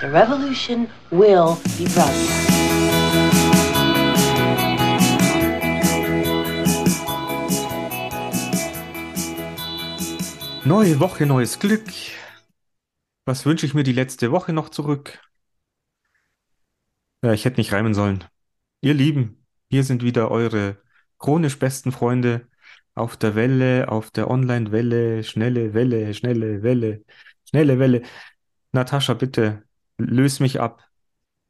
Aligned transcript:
The 0.00 0.06
revolution 0.06 0.88
will 1.10 1.58
be 1.76 1.84
broadcast. 1.84 2.50
Neue 10.64 10.98
Woche, 11.00 11.26
neues 11.26 11.58
Glück. 11.58 11.84
Was 13.26 13.44
wünsche 13.44 13.66
ich 13.66 13.74
mir 13.74 13.82
die 13.82 13.92
letzte 13.92 14.32
Woche 14.32 14.54
noch 14.54 14.70
zurück? 14.70 15.20
Ja, 17.22 17.34
ich 17.34 17.44
hätte 17.44 17.60
nicht 17.60 17.74
reimen 17.74 17.92
sollen. 17.92 18.24
Ihr 18.80 18.94
Lieben, 18.94 19.46
hier 19.68 19.84
sind 19.84 20.02
wieder 20.02 20.30
eure 20.30 20.78
chronisch 21.18 21.58
besten 21.58 21.92
Freunde 21.92 22.48
auf 22.94 23.18
der 23.18 23.34
Welle, 23.34 23.90
auf 23.90 24.10
der 24.10 24.30
Online-Welle, 24.30 25.24
schnelle 25.24 25.74
Welle, 25.74 26.14
schnelle 26.14 26.62
Welle, 26.62 27.04
schnelle 27.46 27.78
Welle. 27.78 28.02
Natascha, 28.72 29.12
bitte, 29.12 29.62
löse 30.04 30.42
mich 30.42 30.60
ab. 30.60 30.84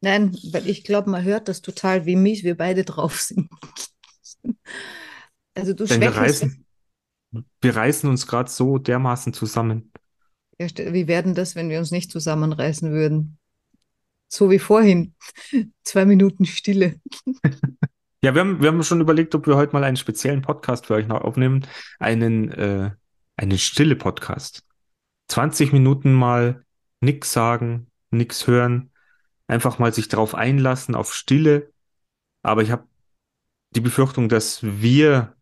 Nein, 0.01 0.35
weil 0.51 0.67
ich 0.67 0.83
glaube, 0.83 1.09
man 1.09 1.23
hört 1.23 1.47
das 1.47 1.61
total, 1.61 2.05
wie 2.05 2.15
mies 2.15 2.43
wir 2.43 2.57
beide 2.57 2.83
drauf 2.83 3.19
sind. 3.19 3.49
Also 5.53 5.73
du 5.73 5.83
Denn 5.83 5.99
wir 5.99 6.15
reißen, 6.15 6.65
wir 7.59 7.75
reißen 7.75 8.09
uns 8.09 8.25
gerade 8.25 8.49
so 8.49 8.77
dermaßen 8.77 9.33
zusammen. 9.33 9.91
Ja, 10.57 10.67
wie 10.93 11.07
werden 11.07 11.35
das, 11.35 11.55
wenn 11.55 11.69
wir 11.69 11.79
uns 11.79 11.91
nicht 11.91 12.09
zusammenreißen 12.09 12.89
würden? 12.91 13.37
So 14.29 14.49
wie 14.49 14.59
vorhin. 14.59 15.13
Zwei 15.83 16.05
Minuten 16.05 16.45
Stille. 16.45 16.99
Ja, 18.23 18.35
wir 18.35 18.41
haben, 18.41 18.61
wir 18.61 18.67
haben 18.67 18.83
schon 18.83 19.01
überlegt, 19.01 19.33
ob 19.33 19.47
wir 19.47 19.55
heute 19.55 19.73
mal 19.73 19.83
einen 19.83 19.97
speziellen 19.97 20.43
Podcast 20.43 20.85
für 20.85 20.93
euch 20.93 21.07
noch 21.07 21.21
aufnehmen. 21.21 21.65
Einen, 21.97 22.51
äh, 22.51 22.91
einen 23.35 23.57
stille 23.57 23.95
Podcast. 23.95 24.63
20 25.29 25.73
Minuten 25.73 26.13
mal 26.13 26.63
nix 26.99 27.33
sagen, 27.33 27.87
nix 28.11 28.47
hören, 28.47 28.91
einfach 29.47 29.79
mal 29.79 29.93
sich 29.93 30.07
darauf 30.07 30.35
einlassen, 30.35 30.95
auf 30.95 31.13
Stille. 31.13 31.71
Aber 32.43 32.61
ich 32.61 32.71
habe 32.71 32.87
die 33.71 33.81
Befürchtung, 33.81 34.29
dass 34.29 34.59
wir 34.63 35.35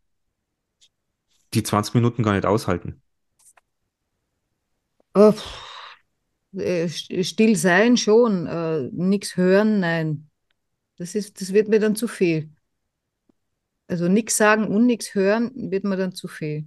die 1.53 1.63
20 1.63 1.95
Minuten 1.95 2.23
gar 2.23 2.33
nicht 2.33 2.45
aushalten. 2.45 3.01
Oh, 5.15 5.33
still 6.53 7.55
sein 7.55 7.97
schon, 7.97 8.47
äh, 8.47 8.89
nichts 8.91 9.35
hören, 9.35 9.79
nein. 9.79 10.29
Das 10.97 11.15
ist, 11.15 11.41
das 11.41 11.53
wird 11.53 11.67
mir 11.67 11.79
dann 11.79 11.95
zu 11.95 12.07
viel. 12.07 12.49
Also 13.87 14.07
nichts 14.07 14.37
sagen 14.37 14.67
und 14.67 14.85
nichts 14.85 15.15
hören 15.15 15.51
wird 15.55 15.83
mir 15.83 15.97
dann 15.97 16.13
zu 16.13 16.27
viel. 16.27 16.65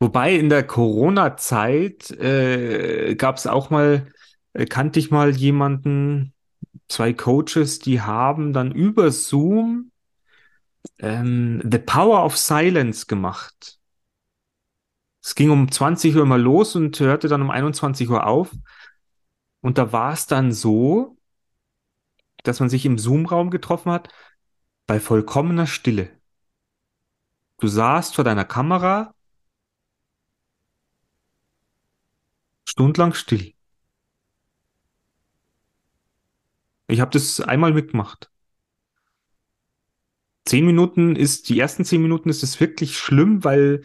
Wobei 0.00 0.34
in 0.34 0.48
der 0.48 0.66
Corona-Zeit 0.66 2.10
äh, 2.10 3.14
gab 3.16 3.36
es 3.36 3.46
auch 3.46 3.70
mal, 3.70 4.06
kannte 4.54 5.00
ich 5.00 5.10
mal 5.10 5.34
jemanden, 5.36 6.32
zwei 6.88 7.12
Coaches, 7.12 7.80
die 7.80 8.00
haben 8.00 8.52
dann 8.52 8.72
über 8.72 9.10
Zoom 9.10 9.90
ähm, 10.98 11.62
The 11.68 11.78
Power 11.78 12.24
of 12.24 12.36
Silence 12.36 13.06
gemacht. 13.06 13.78
Es 15.22 15.34
ging 15.34 15.50
um 15.50 15.70
20 15.70 16.16
Uhr 16.16 16.26
mal 16.26 16.40
los 16.40 16.76
und 16.76 16.98
hörte 17.00 17.28
dann 17.28 17.42
um 17.42 17.50
21 17.50 18.08
Uhr 18.10 18.26
auf. 18.26 18.52
Und 19.60 19.78
da 19.78 19.92
war 19.92 20.12
es 20.12 20.26
dann 20.26 20.52
so, 20.52 21.16
dass 22.42 22.60
man 22.60 22.68
sich 22.68 22.84
im 22.84 22.98
Zoom-Raum 22.98 23.50
getroffen 23.50 23.90
hat, 23.90 24.12
bei 24.86 25.00
vollkommener 25.00 25.66
Stille. 25.66 26.10
Du 27.58 27.68
saßt 27.68 28.14
vor 28.14 28.24
deiner 28.24 28.44
Kamera, 28.44 29.14
stundenlang 32.66 33.14
still. 33.14 33.54
Ich 36.86 37.00
habe 37.00 37.10
das 37.10 37.40
einmal 37.40 37.72
mitgemacht. 37.72 38.30
Zehn 40.44 40.66
Minuten 40.66 41.16
ist, 41.16 41.48
die 41.48 41.58
ersten 41.58 41.84
zehn 41.84 42.02
Minuten 42.02 42.28
ist 42.28 42.42
es 42.42 42.60
wirklich 42.60 42.98
schlimm, 42.98 43.44
weil, 43.44 43.82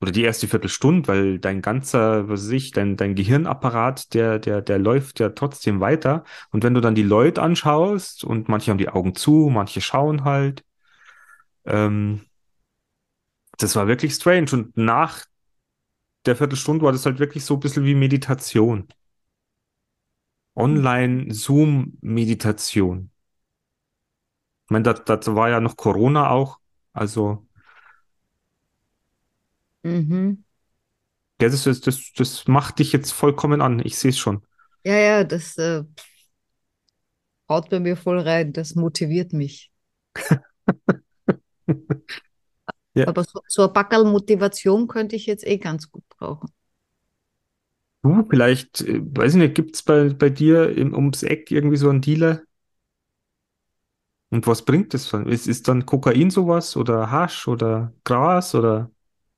oder 0.00 0.12
die 0.12 0.22
erste 0.22 0.48
Viertelstunde, 0.48 1.08
weil 1.08 1.38
dein 1.40 1.62
ganzer, 1.62 2.28
was 2.28 2.44
weiß 2.44 2.50
ich, 2.52 2.72
dein, 2.72 2.96
dein 2.96 3.14
Gehirnapparat, 3.16 4.14
der, 4.14 4.38
der, 4.38 4.62
der 4.62 4.78
läuft 4.78 5.20
ja 5.20 5.30
trotzdem 5.30 5.80
weiter. 5.80 6.24
Und 6.52 6.64
wenn 6.64 6.74
du 6.74 6.80
dann 6.80 6.94
die 6.94 7.02
Leute 7.02 7.42
anschaust 7.42 8.24
und 8.24 8.48
manche 8.48 8.70
haben 8.70 8.78
die 8.78 8.88
Augen 8.88 9.14
zu, 9.16 9.50
manche 9.52 9.80
schauen 9.80 10.24
halt, 10.24 10.64
ähm, 11.64 12.20
das 13.58 13.76
war 13.76 13.86
wirklich 13.86 14.14
strange. 14.14 14.50
Und 14.52 14.76
nach 14.76 15.24
der 16.26 16.36
Viertelstunde 16.36 16.84
war 16.84 16.92
das 16.92 17.06
halt 17.06 17.18
wirklich 17.18 17.44
so 17.44 17.54
ein 17.54 17.60
bisschen 17.60 17.84
wie 17.84 17.94
Meditation. 17.94 18.88
Online-Zoom-Meditation. 20.56 23.10
Ich 24.66 24.70
meine, 24.70 24.84
das, 24.84 25.04
das 25.04 25.34
war 25.34 25.50
ja 25.50 25.60
noch 25.60 25.76
Corona 25.76 26.30
auch. 26.30 26.60
Also, 26.94 27.46
Mhm. 29.84 30.42
ja, 31.40 31.48
das, 31.48 31.66
ist- 31.66 31.86
das, 31.86 32.12
das 32.16 32.46
macht 32.48 32.78
dich 32.78 32.92
jetzt 32.92 33.12
vollkommen 33.12 33.60
an. 33.62 33.80
Ich 33.84 33.98
sehe 33.98 34.10
es 34.10 34.18
schon. 34.18 34.42
Ja, 34.84 34.94
ja, 34.98 35.24
das 35.24 35.56
äh, 35.58 35.84
haut 37.50 37.68
bei 37.68 37.80
mir 37.80 37.98
voll 37.98 38.18
rein. 38.18 38.54
Das 38.54 38.74
motiviert 38.76 39.34
mich. 39.34 39.70
Ja. 42.94 43.06
Aber 43.06 43.24
so, 43.24 43.40
so 43.48 43.64
ein 43.66 43.72
Backerl 43.74 44.04
Motivation 44.04 44.86
könnte 44.88 45.14
ich 45.16 45.26
jetzt 45.26 45.46
eh 45.46 45.58
ganz 45.58 45.90
gut 45.90 46.04
brauchen. 46.08 46.50
Du, 48.02 48.26
vielleicht, 48.30 48.80
äh, 48.82 49.00
weiß 49.02 49.32
ich 49.34 49.38
nicht, 49.38 49.54
gibt 49.54 49.74
es 49.76 49.82
bei, 49.82 50.08
bei 50.10 50.30
dir 50.30 50.70
im, 50.76 50.94
ums 50.94 51.22
Eck 51.22 51.50
irgendwie 51.50 51.76
so 51.76 51.90
einen 51.90 52.00
Dealer? 52.00 52.42
Und 54.30 54.46
was 54.46 54.64
bringt 54.64 54.94
das? 54.94 55.10
dann? 55.10 55.26
Ist, 55.28 55.46
ist 55.46 55.66
dann 55.68 55.86
Kokain 55.86 56.30
sowas 56.30 56.76
oder 56.76 57.10
Hasch 57.10 57.48
oder 57.48 57.92
Gras 58.04 58.54
oder 58.54 58.90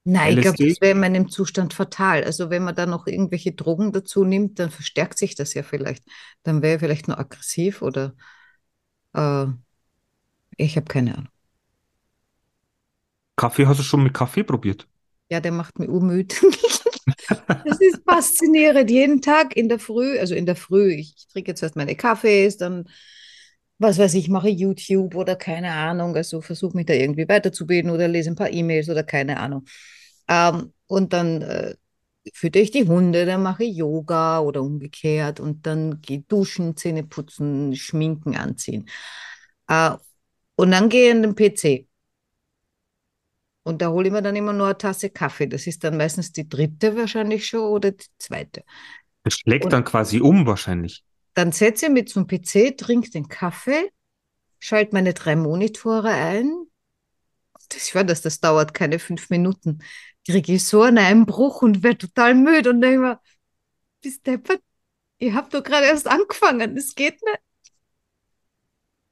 Nein, 0.04 0.34
ich 0.34 0.40
glaube, 0.40 0.58
LSD? 0.58 0.64
das 0.64 0.80
wäre 0.80 0.92
in 0.92 1.00
meinem 1.00 1.28
Zustand 1.28 1.74
fatal. 1.74 2.24
Also 2.24 2.50
wenn 2.50 2.64
man 2.64 2.74
da 2.74 2.86
noch 2.86 3.06
irgendwelche 3.06 3.52
Drogen 3.52 3.92
dazu 3.92 4.24
nimmt, 4.24 4.58
dann 4.58 4.70
verstärkt 4.70 5.16
sich 5.18 5.34
das 5.36 5.54
ja 5.54 5.62
vielleicht. 5.62 6.04
Dann 6.42 6.60
wäre 6.62 6.74
ich 6.74 6.80
vielleicht 6.80 7.06
nur 7.08 7.18
aggressiv 7.18 7.82
oder 7.82 8.14
äh, 9.14 9.46
ich 10.56 10.76
habe 10.76 10.86
keine 10.86 11.14
Ahnung. 11.18 11.28
Kaffee 13.36 13.66
hast 13.66 13.78
du 13.78 13.82
schon 13.82 14.02
mit 14.04 14.14
Kaffee 14.14 14.42
probiert? 14.42 14.88
Ja, 15.30 15.40
der 15.40 15.52
macht 15.52 15.78
mich 15.78 15.88
urmüde. 15.88 16.34
Das 17.64 17.78
ist 17.80 18.02
faszinierend. 18.04 18.90
Jeden 18.90 19.22
Tag 19.22 19.56
in 19.56 19.68
der 19.68 19.78
Früh, 19.78 20.18
also 20.18 20.34
in 20.34 20.46
der 20.46 20.56
Früh, 20.56 20.92
ich, 20.94 21.14
ich 21.16 21.28
trinke 21.28 21.50
jetzt 21.52 21.62
erst 21.62 21.76
meine 21.76 21.94
Kaffees, 21.96 22.56
dann, 22.56 22.88
was 23.78 23.98
weiß 23.98 24.14
ich, 24.14 24.28
mache 24.28 24.48
YouTube 24.48 25.14
oder 25.14 25.36
keine 25.36 25.72
Ahnung, 25.72 26.16
also 26.16 26.40
versuche 26.40 26.76
mich 26.76 26.86
da 26.86 26.94
irgendwie 26.94 27.28
weiterzubilden 27.28 27.90
oder 27.90 28.08
lese 28.08 28.30
ein 28.30 28.36
paar 28.36 28.50
E-Mails 28.52 28.88
oder 28.88 29.02
keine 29.04 29.38
Ahnung. 29.40 29.64
Ähm, 30.28 30.72
und 30.86 31.12
dann 31.12 31.42
äh, 31.42 31.74
fütter 32.34 32.60
ich 32.60 32.70
die 32.72 32.86
Hunde, 32.88 33.26
dann 33.26 33.42
mache 33.42 33.64
ich 33.64 33.76
Yoga 33.76 34.40
oder 34.40 34.62
umgekehrt 34.62 35.40
und 35.40 35.66
dann 35.66 36.00
gehe 36.02 36.22
duschen, 36.28 36.76
Zähne 36.76 37.04
putzen, 37.04 37.74
schminken, 37.76 38.36
anziehen. 38.36 38.88
Äh, 39.68 39.92
und 40.56 40.70
dann 40.72 40.88
gehe 40.88 41.08
ich 41.10 41.12
an 41.16 41.22
den 41.22 41.34
PC. 41.36 41.88
Und 43.64 43.80
da 43.82 43.90
hole 43.90 44.08
ich 44.08 44.12
mir 44.12 44.22
dann 44.22 44.36
immer 44.36 44.52
nur 44.52 44.66
eine 44.66 44.78
Tasse 44.78 45.10
Kaffee. 45.10 45.46
Das 45.46 45.66
ist 45.66 45.84
dann 45.84 45.96
meistens 45.96 46.32
die 46.32 46.48
dritte 46.48 46.96
wahrscheinlich 46.96 47.46
schon 47.46 47.60
oder 47.60 47.92
die 47.92 48.06
zweite. 48.18 48.64
Das 49.24 49.34
schlägt 49.34 49.64
Und 49.64 49.72
dann 49.72 49.82
quasi 49.84 50.20
um 50.20 50.46
wahrscheinlich. 50.46 51.02
dann 51.34 51.52
setze 51.52 51.86
ich 51.86 51.92
mich 51.92 52.08
zum 52.08 52.26
PC, 52.26 52.76
trinke 52.76 53.10
den 53.10 53.28
Kaffee, 53.28 53.90
schalte 54.60 54.94
meine 54.94 55.14
drei 55.14 55.36
Monitore 55.36 56.10
ein. 56.10 56.66
Das, 57.68 57.86
ich 57.88 57.94
weiß, 57.94 58.06
dass 58.06 58.22
das 58.22 58.40
dauert 58.40 58.74
keine 58.74 58.98
fünf 58.98 59.30
Minuten. 59.30 59.78
Kriege 60.26 60.54
ich 60.54 60.64
so 60.66 60.82
einen 60.82 60.98
Einbruch 60.98 61.62
und 61.62 61.82
werde 61.82 61.98
total 61.98 62.34
müde 62.34 62.70
und 62.70 62.80
denke 62.80 63.00
mir, 63.00 63.20
bist 64.02 64.26
deppert, 64.26 64.62
ihr 65.18 65.34
habt 65.34 65.54
doch 65.54 65.62
gerade 65.64 65.86
erst 65.86 66.08
angefangen, 66.08 66.76
das 66.76 66.94
geht 66.94 67.22
nicht. 67.22 67.40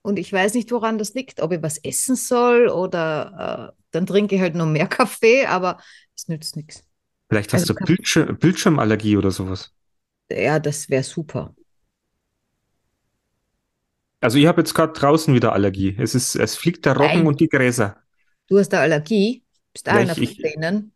Und 0.02 0.18
ich 0.18 0.32
weiß 0.32 0.54
nicht, 0.54 0.70
woran 0.72 0.98
das 0.98 1.14
liegt, 1.14 1.40
ob 1.42 1.52
ich 1.52 1.62
was 1.62 1.78
essen 1.78 2.16
soll 2.16 2.68
oder 2.68 3.74
äh, 3.76 3.82
dann 3.90 4.06
trinke 4.06 4.34
ich 4.36 4.40
halt 4.40 4.54
noch 4.54 4.66
mehr 4.66 4.86
Kaffee, 4.88 5.46
aber 5.46 5.78
es 6.16 6.28
nützt 6.28 6.56
nichts. 6.56 6.84
Vielleicht 7.30 7.54
hast 7.54 7.66
Also 7.66 7.70
du 7.70 7.74
Kaffee, 7.74 7.86
Bildschirm, 7.86 8.36
Bildschirmallergie 8.38 9.16
oder 9.16 9.30
sowas. 9.30 9.72
ja, 10.30 10.58
das 10.58 10.88
wäre 10.90 11.02
super. 11.04 11.54
Also 14.20 14.38
ich 14.38 14.46
habe 14.46 14.60
jetzt 14.62 14.74
gerade 14.74 14.92
draußen 14.94 15.34
wieder 15.34 15.52
Allergie. 15.52 15.94
Es 15.98 16.14
ist, 16.14 16.34
es 16.36 16.56
fliegt 16.56 16.84
der 16.86 16.96
Roggen 16.96 17.26
Nein, 17.26 17.26
und 17.26 17.40
die 17.40 17.48
Gräser. 17.48 17.96
du 18.48 18.58
hast 18.58 18.70
da 18.70 18.80
Allergie, 18.80 19.44
bist 19.72 19.88
Ja, 19.88 20.00
einer 20.00 20.16
von 20.16 20.36
denen. 20.42 20.92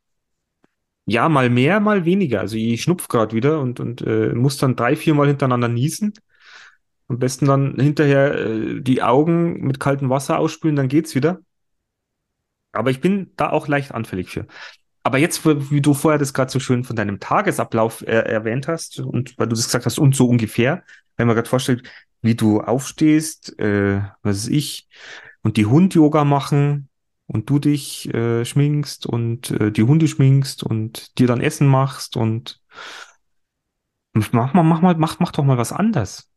ja, 1.07 1.29
mal 1.29 1.51
mehr, 1.51 1.81
mal 1.81 2.05
weniger. 2.05 2.41
Also 2.41 2.57
ich 2.57 2.83
schnupf 2.83 3.09
gerade 3.09 3.35
wieder 3.37 3.61
und, 3.61 3.81
und 3.81 4.03
äh, 4.03 4.33
muss 4.35 4.57
dann 4.57 4.77
drei, 4.77 4.97
vier 4.97 5.15
Mal 5.15 5.29
hintereinander 5.29 5.69
niesen. 5.69 6.15
Am 7.09 7.19
besten 7.19 7.47
dann 7.47 7.75
hinterher 7.77 8.35
äh, 8.35 8.81
die 8.81 9.03
Augen 9.03 9.61
mit 9.67 9.81
kaltem 9.81 10.11
Wasser 10.11 10.39
ausspülen, 10.39 10.77
dann 10.77 10.89
geht's 10.89 11.15
wieder. 11.15 11.41
Aber 12.73 12.91
ich 12.91 13.01
bin 13.01 13.33
da 13.37 13.51
auch 13.51 13.69
leicht 13.69 13.93
anfällig 13.93 14.31
für. 14.31 14.47
Aber 15.03 15.19
jetzt, 15.19 15.45
wie 15.45 15.83
du 15.83 15.93
vorher 15.93 16.19
das 16.19 16.33
gerade 16.33 16.51
so 16.51 16.59
schön 16.59 16.83
von 16.83 16.97
deinem 16.97 17.21
Tagesablauf 17.21 18.03
äh, 18.03 18.21
erwähnt 18.21 18.69
hast 18.69 19.01
und 19.01 19.39
weil 19.39 19.49
du 19.49 19.55
das 19.55 19.67
gesagt 19.67 19.85
hast 19.85 19.99
und 19.99 20.17
so 20.17 20.27
ungefähr, 20.27 20.83
wenn 21.17 21.27
man 21.27 21.37
gerade 21.37 21.49
vorstellt, 21.49 21.87
wie 22.23 22.35
du 22.35 22.63
aufstehst, 22.63 23.59
äh, 23.59 24.01
was 24.23 24.45
weiß 24.45 24.49
ich, 24.49 24.89
und 25.43 25.59
die 25.59 25.67
Hund-Yoga 25.67 26.25
machen 26.25 26.89
und 27.27 27.51
du 27.51 27.59
dich 27.59 28.13
äh, 28.15 28.47
schminkst 28.47 29.05
und 29.05 29.51
äh, 29.51 29.71
die 29.71 29.83
Hunde 29.83 30.09
schminkst 30.09 30.63
und 30.63 31.19
dir 31.19 31.27
dann 31.27 31.43
Essen 31.43 31.67
machst 31.67 32.17
und 32.17 32.63
mach 34.15 34.55
mal, 34.55 34.63
mach 34.63 34.81
mal, 34.81 34.95
mach, 34.97 35.19
mach 35.21 35.33
doch 35.33 35.45
mal 35.45 35.59
was 35.59 35.73
anders. 35.73 36.31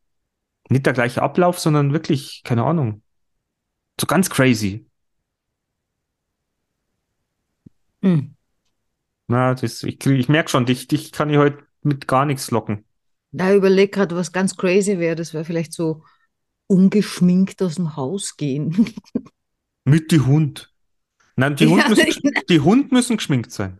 Nicht 0.69 0.85
der 0.85 0.93
gleiche 0.93 1.21
Ablauf, 1.21 1.59
sondern 1.59 1.93
wirklich, 1.93 2.41
keine 2.43 2.63
Ahnung. 2.63 3.01
So 3.99 4.05
ganz 4.05 4.29
crazy. 4.29 4.85
Hm. 8.01 8.35
Na, 9.27 9.55
das, 9.55 9.83
ich, 9.83 10.05
ich 10.05 10.29
merke 10.29 10.49
schon, 10.49 10.65
dich, 10.65 10.87
dich 10.87 11.11
kann 11.11 11.29
ich 11.29 11.37
heute 11.37 11.63
mit 11.81 12.07
gar 12.07 12.25
nichts 12.25 12.51
locken. 12.51 12.85
Da 13.31 13.53
überleg 13.53 13.93
gerade, 13.93 14.15
was 14.15 14.31
ganz 14.31 14.55
crazy 14.55 14.99
wäre. 14.99 15.15
Das 15.15 15.33
wäre 15.33 15.45
vielleicht 15.45 15.73
so 15.73 16.03
ungeschminkt 16.67 17.61
aus 17.61 17.75
dem 17.75 17.95
Haus 17.95 18.37
gehen. 18.37 18.93
Mit 19.85 20.11
die 20.11 20.19
Hund. 20.19 20.73
Nein, 21.35 21.55
die 21.55 21.65
Ja, 21.69 21.71
Hund 21.71 21.89
müssen, 21.89 22.31
die 22.49 22.59
Hund 22.59 22.91
müssen 22.91 23.17
geschminkt 23.17 23.51
sein. 23.51 23.79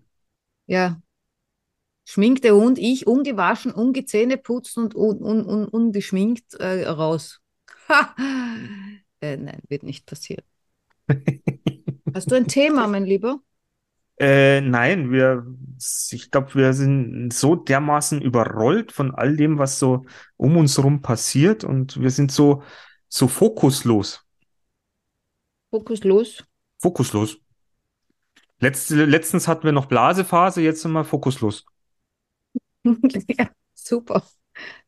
Ja. 0.68 1.02
Schminkt 2.10 2.46
der 2.46 2.56
Hund, 2.56 2.80
ich 2.80 3.06
ungewaschen, 3.06 3.74
ungezähneputzt 3.74 4.78
und 4.78 4.96
un, 4.96 5.22
un, 5.22 5.46
un, 5.46 5.68
ungeschminkt 5.68 6.54
äh, 6.54 6.88
raus. 6.88 7.42
Äh, 9.20 9.36
nein, 9.36 9.64
wird 9.68 9.82
nicht 9.82 10.06
passieren. 10.06 10.44
Hast 12.14 12.30
du 12.30 12.36
ein 12.36 12.48
Thema, 12.48 12.86
mein 12.86 13.04
Lieber? 13.04 13.40
Äh, 14.20 14.62
nein, 14.62 15.12
wir, 15.12 15.48
ich 16.12 16.30
glaube, 16.30 16.54
wir 16.54 16.74
sind 16.74 17.34
so 17.34 17.56
dermaßen 17.56 18.22
überrollt 18.22 18.92
von 18.92 19.16
all 19.16 19.36
dem, 19.36 19.58
was 19.58 19.80
so 19.80 20.06
um 20.36 20.56
uns 20.56 20.78
rum 20.84 21.02
passiert 21.02 21.64
und 21.64 22.00
wir 22.00 22.12
sind 22.12 22.32
so, 22.32 22.62
so 23.10 23.28
fokuslos. 23.28 24.24
Fokus 25.72 26.04
los. 26.04 26.46
Fokuslos. 26.78 27.40
Letzte, 28.60 29.04
letztens 29.04 29.48
hatten 29.48 29.64
wir 29.64 29.72
noch 29.72 29.88
Blasephase, 29.88 30.62
jetzt 30.62 30.84
sind 30.84 30.92
wir 30.92 31.06
fokuslos. 31.06 31.66
Ja, 33.38 33.50
super. 33.74 34.24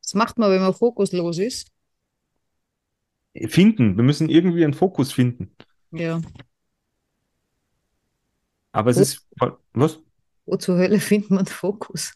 Was 0.04 0.14
macht 0.16 0.38
man, 0.40 0.52
wenn 0.52 0.62
man 0.62 0.74
fokuslos 0.74 1.38
ist? 1.40 1.72
Finden, 3.48 3.98
wir 3.98 4.04
müssen 4.04 4.30
irgendwie 4.30 4.64
einen 4.64 4.74
Fokus 4.76 5.12
finden. 5.12 5.56
Ja. 5.92 6.20
Aber 8.72 8.90
es 8.92 8.98
Wo- 8.98 9.00
ist, 9.00 9.28
was? 9.74 10.00
Wo 10.46 10.58
zur 10.58 10.78
Hölle 10.78 11.00
findet 11.00 11.32
man 11.32 11.46
Fokus? 11.46 12.14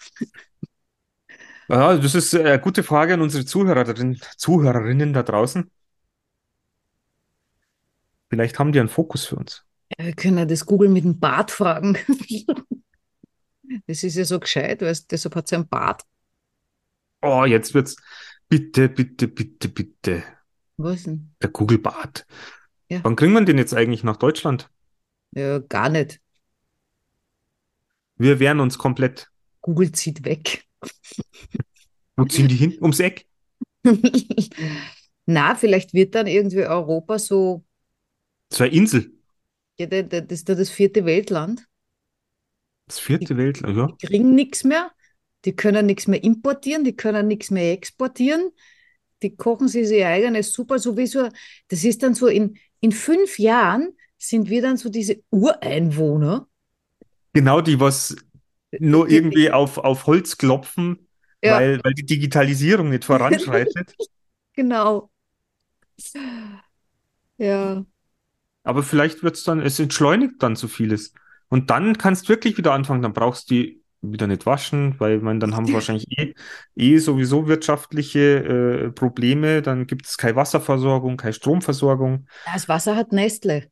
Ja, 1.70 1.96
das 1.98 2.14
ist 2.16 2.36
eine 2.36 2.60
gute 2.60 2.84
Frage 2.84 3.14
an 3.16 3.22
unsere 3.22 3.46
Zuhörerinnen, 3.46 4.20
Zuhörerinnen 4.38 5.14
da 5.14 5.24
draußen. 5.24 5.72
Vielleicht 8.30 8.60
haben 8.60 8.74
die 8.74 8.80
einen 8.82 8.90
Fokus 8.90 9.24
für 9.26 9.38
uns. 9.38 9.66
Ja, 9.98 10.06
wir 10.06 10.14
können 10.14 10.38
ja 10.38 10.46
das 10.46 10.66
Google 10.66 10.90
mit 10.90 11.04
dem 11.04 11.20
Bart 11.20 11.52
fragen. 11.52 11.98
Das 13.88 14.04
ist 14.04 14.16
ja 14.16 14.26
so 14.26 14.40
gescheit, 14.40 14.82
weißt, 14.82 15.12
deshalb 15.12 15.36
hat 15.36 15.48
sie 15.48 15.56
einen 15.56 15.68
Bart. 15.68 16.04
Oh, 17.22 17.46
jetzt 17.46 17.74
wird's. 17.74 17.96
Bitte, 18.50 18.90
bitte, 18.90 19.28
bitte, 19.28 19.70
bitte. 19.70 20.24
Was 20.78 21.04
denn? 21.04 21.34
Der 21.42 21.50
Google-Bart. 21.50 22.26
Ja. 22.90 23.00
Wann 23.04 23.16
kriegen 23.16 23.34
wir 23.34 23.44
den 23.46 23.58
jetzt 23.58 23.74
eigentlich 23.74 24.04
nach 24.04 24.18
Deutschland? 24.18 24.70
Ja, 25.32 25.60
gar 25.60 25.90
nicht. 25.90 26.20
Wir 28.18 28.40
wehren 28.40 28.60
uns 28.60 28.78
komplett. 28.78 29.30
Google 29.62 29.92
zieht 29.92 30.26
weg. 30.26 30.66
Wo 32.16 32.26
ziehen 32.26 32.48
die 32.48 32.56
hin? 32.56 32.78
Ums 32.82 33.00
Eck? 33.00 33.26
Na, 35.26 35.56
vielleicht 35.56 35.94
wird 35.94 36.16
dann 36.16 36.28
irgendwie 36.28 36.66
Europa 36.66 37.18
so, 37.18 37.64
Das 38.50 38.60
war 38.60 38.68
Insel. 38.68 39.12
ja, 39.80 39.86
da- 39.88 40.04
da- 40.04 40.22
das 40.22 40.40
ist 40.40 40.50
da 40.50 40.56
das 40.56 40.70
vierte 40.70 41.06
Weltland. 41.06 41.66
Das 42.88 43.00
vierte 43.00 43.38
Weltland, 43.38 43.78
ja. 43.78 43.88
Die 44.02 44.08
kriegen 44.08 44.36
nichts 44.36 44.64
mehr, 44.64 44.92
die 45.46 45.56
können 45.56 45.86
nichts 45.86 46.08
mehr 46.08 46.24
importieren, 46.24 46.84
die 46.84 46.96
können 46.96 47.28
nichts 47.28 47.50
mehr 47.52 47.72
exportieren, 47.72 48.52
die 49.22 49.36
kochen 49.36 49.68
sich 49.68 49.90
ihr 49.90 50.08
eigenes 50.08 50.52
Super, 50.52 50.80
sowieso. 50.80 51.30
Das 51.70 51.84
ist 51.84 52.04
dann 52.04 52.14
so, 52.14 52.28
in, 52.28 52.58
in 52.82 52.92
fünf 52.92 53.40
Jahren 53.40 53.94
sind 54.18 54.50
wir 54.50 54.62
dann 54.62 54.78
so 54.78 54.90
diese 54.90 55.22
Ureinwohner. 55.30 56.48
Genau 57.34 57.62
die, 57.62 57.80
was 57.80 58.16
nur 58.80 59.10
irgendwie 59.10 59.52
auf, 59.52 59.78
auf 59.78 60.06
Holz 60.08 60.38
klopfen, 60.38 61.08
Ja. 61.44 61.56
weil, 61.58 61.80
weil 61.84 61.94
die 61.94 62.06
Digitalisierung 62.06 62.90
nicht 62.90 63.06
voranschreitet. 63.06 63.96
Genau. 64.56 65.10
Ja. 67.38 67.86
Aber 68.64 68.84
vielleicht 68.84 69.24
wird's 69.24 69.44
dann, 69.44 69.60
es 69.60 69.80
entschleunigt 69.80 70.36
dann 70.44 70.56
so 70.56 70.68
vieles. 70.68 71.14
Und 71.54 71.70
dann 71.70 72.00
kannst 72.00 72.30
wirklich 72.30 72.58
wieder 72.58 72.74
anfangen, 72.74 73.04
dann 73.04 73.14
brauchst 73.14 73.52
du 73.52 73.54
die 73.54 73.84
wieder 74.02 74.26
nicht 74.26 74.48
waschen, 74.48 75.00
weil 75.00 75.20
man, 75.20 75.40
dann 75.40 75.56
haben 75.56 75.68
wir 75.68 75.76
wahrscheinlich 75.76 76.08
eh, 76.18 76.34
eh 76.76 76.98
sowieso 76.98 77.48
wirtschaftliche 77.48 78.88
äh, 78.88 78.90
Probleme, 78.90 79.62
dann 79.62 79.86
gibt 79.86 80.08
es 80.08 80.18
keine 80.18 80.36
Wasserversorgung, 80.36 81.16
keine 81.16 81.34
Stromversorgung. 81.34 82.26
Das 82.52 82.68
Wasser 82.68 82.96
hat 82.96 83.12
Nestle. 83.12 83.70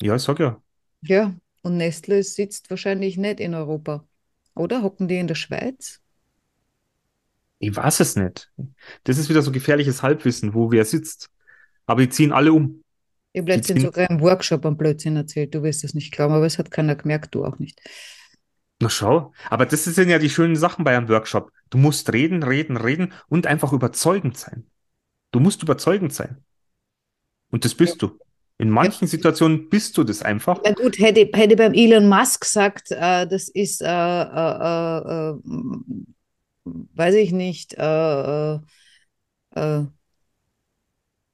Ja, 0.00 0.14
ich 0.14 0.22
sag 0.22 0.38
ja. 0.38 0.62
Ja, 1.02 1.34
und 1.62 1.76
Nestle 1.76 2.22
sitzt 2.22 2.70
wahrscheinlich 2.70 3.16
nicht 3.16 3.40
in 3.40 3.56
Europa. 3.56 4.04
Oder 4.54 4.84
hocken 4.84 5.08
die 5.08 5.18
in 5.18 5.26
der 5.26 5.34
Schweiz? 5.34 6.00
Ich 7.58 7.74
weiß 7.74 7.98
es 7.98 8.14
nicht. 8.14 8.52
Das 9.02 9.18
ist 9.18 9.28
wieder 9.28 9.42
so 9.42 9.50
gefährliches 9.50 10.04
Halbwissen, 10.04 10.54
wo 10.54 10.70
wer 10.70 10.84
sitzt. 10.84 11.30
Aber 11.86 12.02
die 12.02 12.10
ziehen 12.10 12.30
alle 12.30 12.52
um. 12.52 12.84
Ich 13.32 13.40
habe 13.40 13.52
letztens 13.52 13.82
sogar 13.82 14.10
im 14.10 14.20
Workshop 14.20 14.66
einen 14.66 14.76
Blödsinn 14.76 15.16
erzählt. 15.16 15.54
Du 15.54 15.62
wirst 15.62 15.84
es 15.84 15.94
nicht 15.94 16.12
glauben, 16.12 16.34
aber 16.34 16.46
es 16.46 16.58
hat 16.58 16.70
keiner 16.70 16.96
gemerkt, 16.96 17.34
du 17.34 17.44
auch 17.44 17.58
nicht. 17.58 17.80
Na 18.80 18.88
schau. 18.88 19.32
Aber 19.50 19.66
das 19.66 19.84
sind 19.84 20.08
ja 20.08 20.18
die 20.18 20.30
schönen 20.30 20.56
Sachen 20.56 20.84
bei 20.84 20.96
einem 20.96 21.08
Workshop. 21.08 21.52
Du 21.68 21.78
musst 21.78 22.12
reden, 22.12 22.42
reden, 22.42 22.76
reden 22.76 23.12
und 23.28 23.46
einfach 23.46 23.72
überzeugend 23.72 24.36
sein. 24.36 24.66
Du 25.30 25.38
musst 25.38 25.62
überzeugend 25.62 26.12
sein. 26.12 26.44
Und 27.50 27.64
das 27.64 27.74
bist 27.74 28.02
du. 28.02 28.18
In 28.58 28.70
manchen 28.70 29.06
Situationen 29.06 29.68
bist 29.70 29.96
du 29.96 30.04
das 30.04 30.22
einfach. 30.22 30.60
Na 30.64 30.72
gut, 30.72 30.98
hätte, 30.98 31.30
hätte 31.32 31.56
beim 31.56 31.72
Elon 31.72 32.08
Musk 32.08 32.42
gesagt, 32.42 32.90
äh, 32.90 33.26
das 33.26 33.48
ist, 33.48 33.80
äh, 33.80 33.86
äh, 33.86 33.88
äh, 33.88 35.30
äh, 35.30 35.34
weiß 36.64 37.14
ich 37.14 37.32
nicht, 37.32 37.74
äh, 37.74 38.54
äh, 38.54 38.58
äh, 39.54 39.86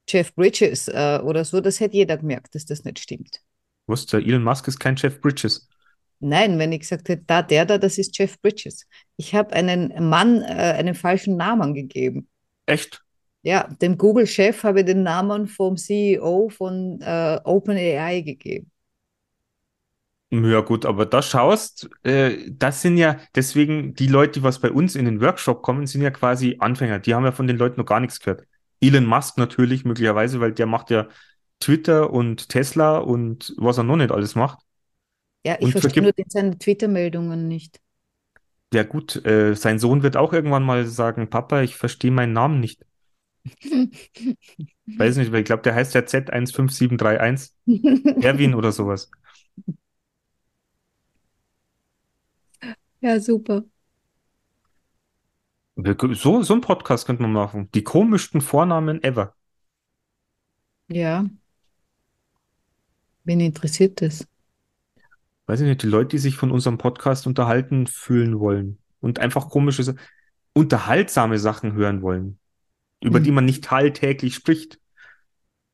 Jeff 0.07 0.33
Bridges 0.35 0.87
äh, 0.87 1.19
oder 1.23 1.43
so, 1.45 1.61
das 1.61 1.79
hätte 1.79 1.95
jeder 1.95 2.17
gemerkt, 2.17 2.55
dass 2.55 2.65
das 2.65 2.83
nicht 2.83 2.99
stimmt. 2.99 3.41
Was, 3.87 4.05
der 4.05 4.19
Elon 4.19 4.43
Musk 4.43 4.67
ist 4.67 4.79
kein 4.79 4.95
Jeff 4.95 5.21
Bridges. 5.21 5.67
Nein, 6.19 6.57
wenn 6.57 6.71
ich 6.71 6.81
gesagt 6.81 7.09
hätte, 7.09 7.23
da, 7.27 7.41
der 7.41 7.65
da, 7.65 7.77
das 7.77 7.97
ist 7.97 8.17
Jeff 8.17 8.39
Bridges. 8.41 8.87
Ich 9.17 9.35
habe 9.35 9.53
einen 9.53 10.09
Mann 10.09 10.41
äh, 10.41 10.45
einen 10.45 10.95
falschen 10.95 11.37
Namen 11.37 11.73
gegeben. 11.73 12.27
Echt? 12.65 13.03
Ja, 13.43 13.67
dem 13.81 13.97
Google-Chef 13.97 14.63
habe 14.63 14.79
ich 14.79 14.85
den 14.85 15.03
Namen 15.03 15.47
vom 15.47 15.77
CEO 15.77 16.49
von 16.49 16.99
äh, 17.01 17.39
OpenAI 17.43 18.21
gegeben. 18.21 18.71
Ja 20.29 20.59
gut, 20.59 20.85
aber 20.85 21.05
da 21.05 21.21
schaust, 21.21 21.89
äh, 22.03 22.49
das 22.49 22.81
sind 22.81 22.97
ja 22.97 23.17
deswegen 23.33 23.93
die 23.93 24.07
Leute, 24.07 24.39
die 24.39 24.43
was 24.43 24.59
bei 24.59 24.69
uns 24.71 24.95
in 24.95 25.05
den 25.05 25.21
Workshop 25.21 25.61
kommen, 25.61 25.87
sind 25.87 26.01
ja 26.01 26.11
quasi 26.11 26.57
Anfänger. 26.59 26.99
Die 26.99 27.15
haben 27.15 27.23
ja 27.23 27.31
von 27.31 27.47
den 27.47 27.57
Leuten 27.57 27.79
noch 27.79 27.85
gar 27.85 28.01
nichts 28.01 28.19
gehört. 28.19 28.45
Elon 28.81 29.05
Musk 29.05 29.37
natürlich 29.37 29.85
möglicherweise, 29.85 30.39
weil 30.39 30.53
der 30.53 30.65
macht 30.67 30.89
ja 30.91 31.07
Twitter 31.59 32.11
und 32.11 32.49
Tesla 32.49 32.97
und 32.99 33.53
was 33.57 33.77
er 33.77 33.83
noch 33.83 33.95
nicht 33.97 34.11
alles 34.11 34.35
macht. 34.35 34.59
Ja, 35.45 35.57
ich 35.59 35.71
Und 35.71 35.71
verstehe 35.71 36.03
nur 36.03 36.13
seine 36.27 36.57
Twitter-Meldungen 36.59 37.47
nicht. 37.47 37.81
Ja 38.73 38.83
gut, 38.83 39.25
äh, 39.25 39.55
sein 39.55 39.77
Sohn 39.79 40.03
wird 40.03 40.15
auch 40.17 40.31
irgendwann 40.33 40.63
mal 40.63 40.85
sagen, 40.85 41.29
Papa, 41.29 41.61
ich 41.61 41.75
verstehe 41.75 42.11
meinen 42.11 42.31
Namen 42.33 42.59
nicht. 42.61 42.81
Weiß 44.97 45.17
nicht, 45.17 45.31
weil 45.31 45.39
ich 45.41 45.45
glaube, 45.45 45.63
der 45.63 45.75
heißt 45.75 45.93
ja 45.95 46.05
Z15731, 46.05 47.53
Erwin 48.19 48.55
oder 48.55 48.71
sowas. 48.71 49.11
Ja, 53.01 53.19
super. 53.19 53.63
So, 55.77 56.41
so 56.41 56.53
ein 56.55 56.61
Podcast 56.61 57.05
könnte 57.05 57.21
man 57.21 57.31
machen. 57.33 57.69
Die 57.73 57.83
komischsten 57.83 58.41
Vornamen 58.41 59.03
ever. 59.03 59.35
Ja. 60.87 61.25
Wen 63.23 63.39
interessiert 63.41 64.01
das? 64.01 64.25
Weiß 65.45 65.61
ich 65.61 65.67
nicht, 65.67 65.83
die 65.83 65.87
Leute, 65.87 66.09
die 66.09 66.17
sich 66.17 66.35
von 66.35 66.51
unserem 66.51 66.77
Podcast 66.77 67.27
unterhalten 67.27 67.87
fühlen 67.87 68.39
wollen 68.39 68.79
und 69.01 69.19
einfach 69.19 69.49
komische, 69.49 69.83
Sa- 69.83 69.95
unterhaltsame 70.53 71.37
Sachen 71.37 71.73
hören 71.73 72.01
wollen, 72.01 72.39
über 73.01 73.19
Mhm. 73.19 73.23
die 73.23 73.31
man 73.31 73.45
nicht 73.45 73.63
tagtäglich 73.63 74.33
spricht. 74.35 74.79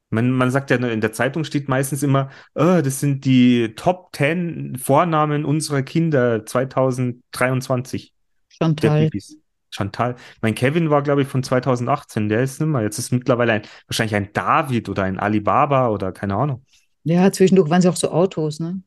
Man, 0.10 0.29
man 0.31 0.51
sagt 0.51 0.69
ja, 0.69 0.77
in 0.77 1.01
der 1.01 1.13
Zeitung 1.13 1.43
steht 1.43 1.69
meistens 1.69 2.03
immer, 2.03 2.29
oh, 2.53 2.81
das 2.83 3.00
sind 3.00 3.25
die 3.25 3.74
Top 3.75 4.10
10 4.15 4.77
Vornamen 4.77 5.43
unserer 5.45 5.81
Kinder 5.81 6.45
2023. 6.45 8.13
Der 8.50 8.67
Chantal. 8.67 9.03
Babys. 9.05 9.38
Chantal. 9.74 10.15
Mein 10.42 10.53
Kevin 10.53 10.89
war, 10.89 11.01
glaube 11.01 11.24
ich, 11.24 11.27
von 11.27 11.44
2018. 11.44 12.30
Der 12.30 12.44
ist 12.44 12.60
nimmer. 12.60 12.82
Jetzt 12.84 13.00
ist 13.00 13.12
mittlerweile 13.12 13.53
ein, 13.53 13.62
wahrscheinlich 13.88 14.15
ein 14.15 14.32
David 14.34 14.88
oder 14.88 15.03
ein 15.03 15.18
Alibaba 15.20 15.89
oder 15.89 16.12
keine 16.12 16.36
Ahnung. 16.36 16.63
Ja, 17.03 17.32
zwischendurch 17.32 17.70
waren 17.70 17.80
es 17.80 17.86
auch 17.86 17.96
so 17.96 18.12
Autos, 18.12 18.60
ne? 18.60 18.82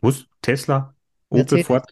Was? 0.00 0.26
Tesla? 0.40 0.94
Opel, 1.28 1.42
Mercedes. 1.42 1.66
Ford? 1.66 1.90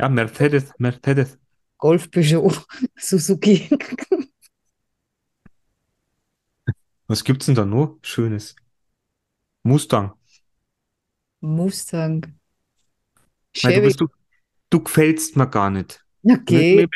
Ja, 0.00 0.08
Mercedes, 0.08 0.72
Mercedes. 0.78 1.38
Golf, 1.78 2.10
Peugeot, 2.10 2.64
Suzuki. 2.96 3.68
Was 7.06 7.24
gibt's 7.24 7.46
denn 7.46 7.54
da 7.54 7.64
noch 7.64 7.98
Schönes? 8.02 8.56
Mustang. 9.62 10.12
Mustang. 11.40 12.38
Nein, 13.62 13.74
du, 13.74 13.80
bist, 13.82 14.00
du, 14.00 14.08
du 14.70 14.82
gefällst 14.82 15.36
mir 15.36 15.46
gar 15.46 15.70
nicht. 15.70 16.01
Mir, 16.22 16.38
Okay, 16.38 16.74
mir, 16.74 16.88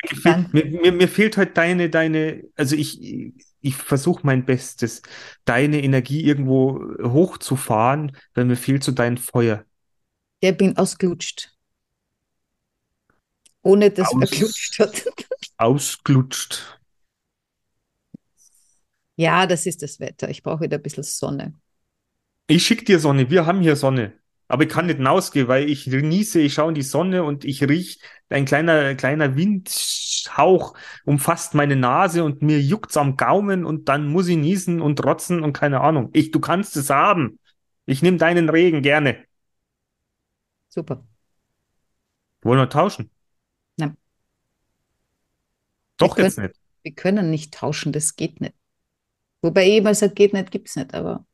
mir, 0.52 0.64
mir, 0.80 0.92
mir, 0.92 1.08
fehlt 1.08 1.36
halt 1.36 1.56
deine, 1.56 1.90
deine, 1.90 2.44
also 2.54 2.76
ich, 2.76 3.32
ich 3.60 3.74
versuche 3.74 4.20
mein 4.24 4.44
Bestes, 4.44 5.02
deine 5.44 5.82
Energie 5.82 6.22
irgendwo 6.24 6.80
hochzufahren, 7.02 8.16
weil 8.34 8.44
mir 8.44 8.56
fehlt 8.56 8.84
so 8.84 8.92
dein 8.92 9.18
Feuer. 9.18 9.64
Der 10.42 10.52
bin 10.52 10.76
ausgelutscht. 10.78 11.52
Ohne 13.62 13.90
dass 13.90 14.12
er 14.12 14.22
Aus- 14.22 14.30
gelutscht 14.30 14.78
hat. 14.78 15.04
Ausglutscht. 15.58 16.78
Ja, 19.16 19.46
das 19.46 19.66
ist 19.66 19.82
das 19.82 20.00
Wetter. 20.00 20.28
Ich 20.30 20.42
brauche 20.42 20.62
wieder 20.62 20.76
ein 20.78 20.82
bisschen 20.82 21.02
Sonne. 21.02 21.54
Ich 22.48 22.66
schick 22.66 22.84
dir 22.86 22.98
Sonne, 22.98 23.30
wir 23.30 23.46
haben 23.46 23.60
hier 23.60 23.76
Sonne. 23.76 24.12
Aber 24.48 24.62
ich 24.62 24.68
kann 24.68 24.86
nicht 24.86 24.98
hinausgehen, 24.98 25.48
weil 25.48 25.68
ich 25.68 25.84
genieße, 25.84 26.40
ich 26.40 26.54
schaue 26.54 26.68
in 26.68 26.74
die 26.74 26.82
Sonne 26.82 27.24
und 27.24 27.44
ich 27.44 27.62
riech, 27.62 28.00
ein 28.28 28.44
kleiner, 28.44 28.94
kleiner 28.94 29.36
Windhauch 29.36 30.76
umfasst 31.04 31.54
meine 31.54 31.76
Nase 31.76 32.24
und 32.24 32.42
mir 32.42 32.60
juckt's 32.60 32.96
am 32.96 33.16
Gaumen 33.16 33.64
und 33.64 33.88
dann 33.88 34.08
muss 34.08 34.28
ich 34.28 34.36
niesen 34.36 34.80
und 34.80 35.04
rotzen 35.04 35.42
und 35.42 35.52
keine 35.52 35.80
Ahnung. 35.80 36.10
Ich, 36.12 36.30
du 36.30 36.40
kannst 36.40 36.76
es 36.76 36.90
haben. 36.90 37.38
Ich 37.86 38.02
nehme 38.02 38.16
deinen 38.18 38.48
Regen 38.48 38.82
gerne. 38.82 39.24
Super. 40.68 41.04
Wollen 42.42 42.60
wir 42.60 42.68
tauschen? 42.68 43.10
Nein. 43.76 43.96
Doch 45.96 46.16
Wir 46.16 46.24
jetzt 46.24 46.38
nicht. 46.38 46.54
Wir 46.82 46.94
können 46.94 47.30
nicht 47.30 47.52
tauschen, 47.52 47.92
das 47.92 48.14
geht 48.14 48.40
nicht. 48.40 48.54
Wobei 49.42 49.66
ich 49.66 49.76
immer 49.78 49.94
sage, 49.94 50.14
geht 50.14 50.32
nicht, 50.32 50.50
gibt's 50.52 50.76
nicht, 50.76 50.94
aber 50.94 51.26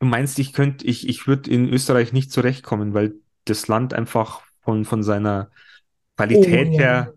Du 0.00 0.06
meinst, 0.06 0.38
ich 0.38 0.52
könnte, 0.52 0.86
ich, 0.86 1.08
ich 1.08 1.26
würde 1.26 1.50
in 1.50 1.68
Österreich 1.68 2.12
nicht 2.12 2.30
zurechtkommen, 2.32 2.94
weil 2.94 3.14
das 3.44 3.66
Land 3.68 3.94
einfach 3.94 4.42
von, 4.62 4.84
von 4.84 5.02
seiner 5.02 5.50
Qualität 6.16 6.78
Oh, 6.78 6.88
ja. 6.88 7.04
her, 7.04 7.14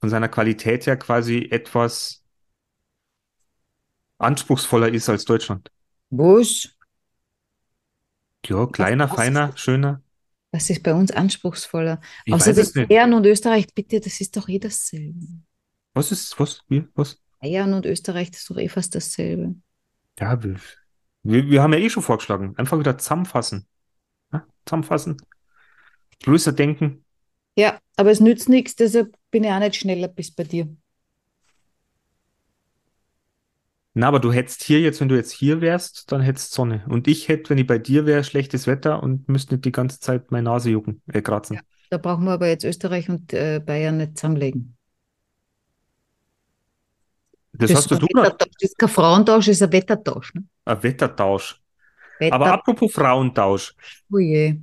von 0.00 0.10
seiner 0.10 0.28
Qualität 0.28 0.86
her 0.86 0.96
quasi 0.98 1.48
etwas 1.50 2.24
anspruchsvoller 4.18 4.92
ist 4.94 5.08
als 5.08 5.24
Deutschland. 5.24 5.72
was? 6.10 6.68
Ja, 8.46 8.66
kleiner, 8.66 9.06
was- 9.10 9.30
feiner, 9.30 9.56
schöner. 9.56 10.02
Was 10.50 10.68
ist 10.70 10.82
bei 10.82 10.94
uns 10.94 11.10
anspruchsvoller? 11.10 12.00
Ich 12.24 12.34
Außerdem 12.34 12.66
nicht. 12.74 12.78
Bayern 12.88 13.14
und 13.14 13.26
Österreich, 13.26 13.66
bitte, 13.74 14.00
das 14.00 14.20
ist 14.20 14.36
doch 14.36 14.48
eh 14.48 14.58
dasselbe. 14.58 15.14
Was 15.94 16.12
ist, 16.12 16.38
was, 16.40 16.62
wie, 16.68 16.88
was? 16.94 17.20
Bayern 17.40 17.74
und 17.74 17.84
Österreich, 17.84 18.30
das 18.30 18.42
ist 18.42 18.50
doch 18.50 18.58
eh 18.58 18.68
fast 18.68 18.94
dasselbe. 18.94 19.56
Ja, 20.20 20.36
wir, 21.22 21.50
wir, 21.50 21.62
haben 21.62 21.72
ja 21.72 21.78
eh 21.78 21.90
schon 21.90 22.02
vorgeschlagen. 22.02 22.54
Einfach 22.56 22.78
wieder 22.78 22.98
zusammenfassen. 22.98 23.66
Ja, 24.32 24.46
zusammenfassen. 24.64 25.16
Größer 26.22 26.52
denken. 26.52 27.04
Ja, 27.56 27.78
aber 27.96 28.10
es 28.10 28.20
nützt 28.20 28.48
nichts, 28.48 28.76
deshalb 28.76 29.16
bin 29.30 29.44
ich 29.44 29.50
auch 29.50 29.58
nicht 29.58 29.76
schneller 29.76 30.08
bis 30.08 30.30
bei 30.30 30.44
dir. 30.44 30.68
Na, 33.94 34.06
aber 34.06 34.20
du 34.20 34.32
hättest 34.32 34.62
hier 34.62 34.80
jetzt, 34.80 35.00
wenn 35.00 35.08
du 35.08 35.16
jetzt 35.16 35.32
hier 35.32 35.60
wärst, 35.60 36.12
dann 36.12 36.20
hättest 36.20 36.52
Sonne. 36.52 36.84
Und 36.88 37.08
ich 37.08 37.26
hätte, 37.26 37.50
wenn 37.50 37.58
ich 37.58 37.66
bei 37.66 37.78
dir 37.78 38.06
wäre, 38.06 38.22
schlechtes 38.22 38.68
Wetter 38.68 39.02
und 39.02 39.28
müsste 39.28 39.54
nicht 39.54 39.64
die 39.64 39.72
ganze 39.72 39.98
Zeit 39.98 40.30
meine 40.30 40.44
Nase 40.44 40.70
jucken, 40.70 41.02
äh, 41.12 41.20
kratzen. 41.20 41.58
Da 41.90 41.98
brauchen 41.98 42.24
wir 42.24 42.30
aber 42.30 42.46
jetzt 42.46 42.64
Österreich 42.64 43.08
und 43.08 43.32
äh, 43.32 43.58
Bayern 43.58 43.96
nicht 43.96 44.16
zusammenlegen. 44.16 44.77
Das 47.52 47.70
Das 47.70 47.78
hast 47.78 47.92
ist 47.92 48.02
du 48.02 48.06
noch. 48.14 48.28
Das 48.36 48.48
ist 48.60 48.78
kein 48.78 48.88
Frauentausch, 48.88 49.46
das 49.46 49.56
ist 49.56 49.62
ein 49.62 49.72
Wettertausch. 49.72 50.34
Ne? 50.34 50.44
Ein 50.64 50.82
Wettertausch. 50.82 51.60
Wetter, 52.20 52.34
Aber 52.34 52.52
apropos 52.52 52.92
Frauentausch, 52.92 53.74
oh 54.12 54.18
je. 54.18 54.58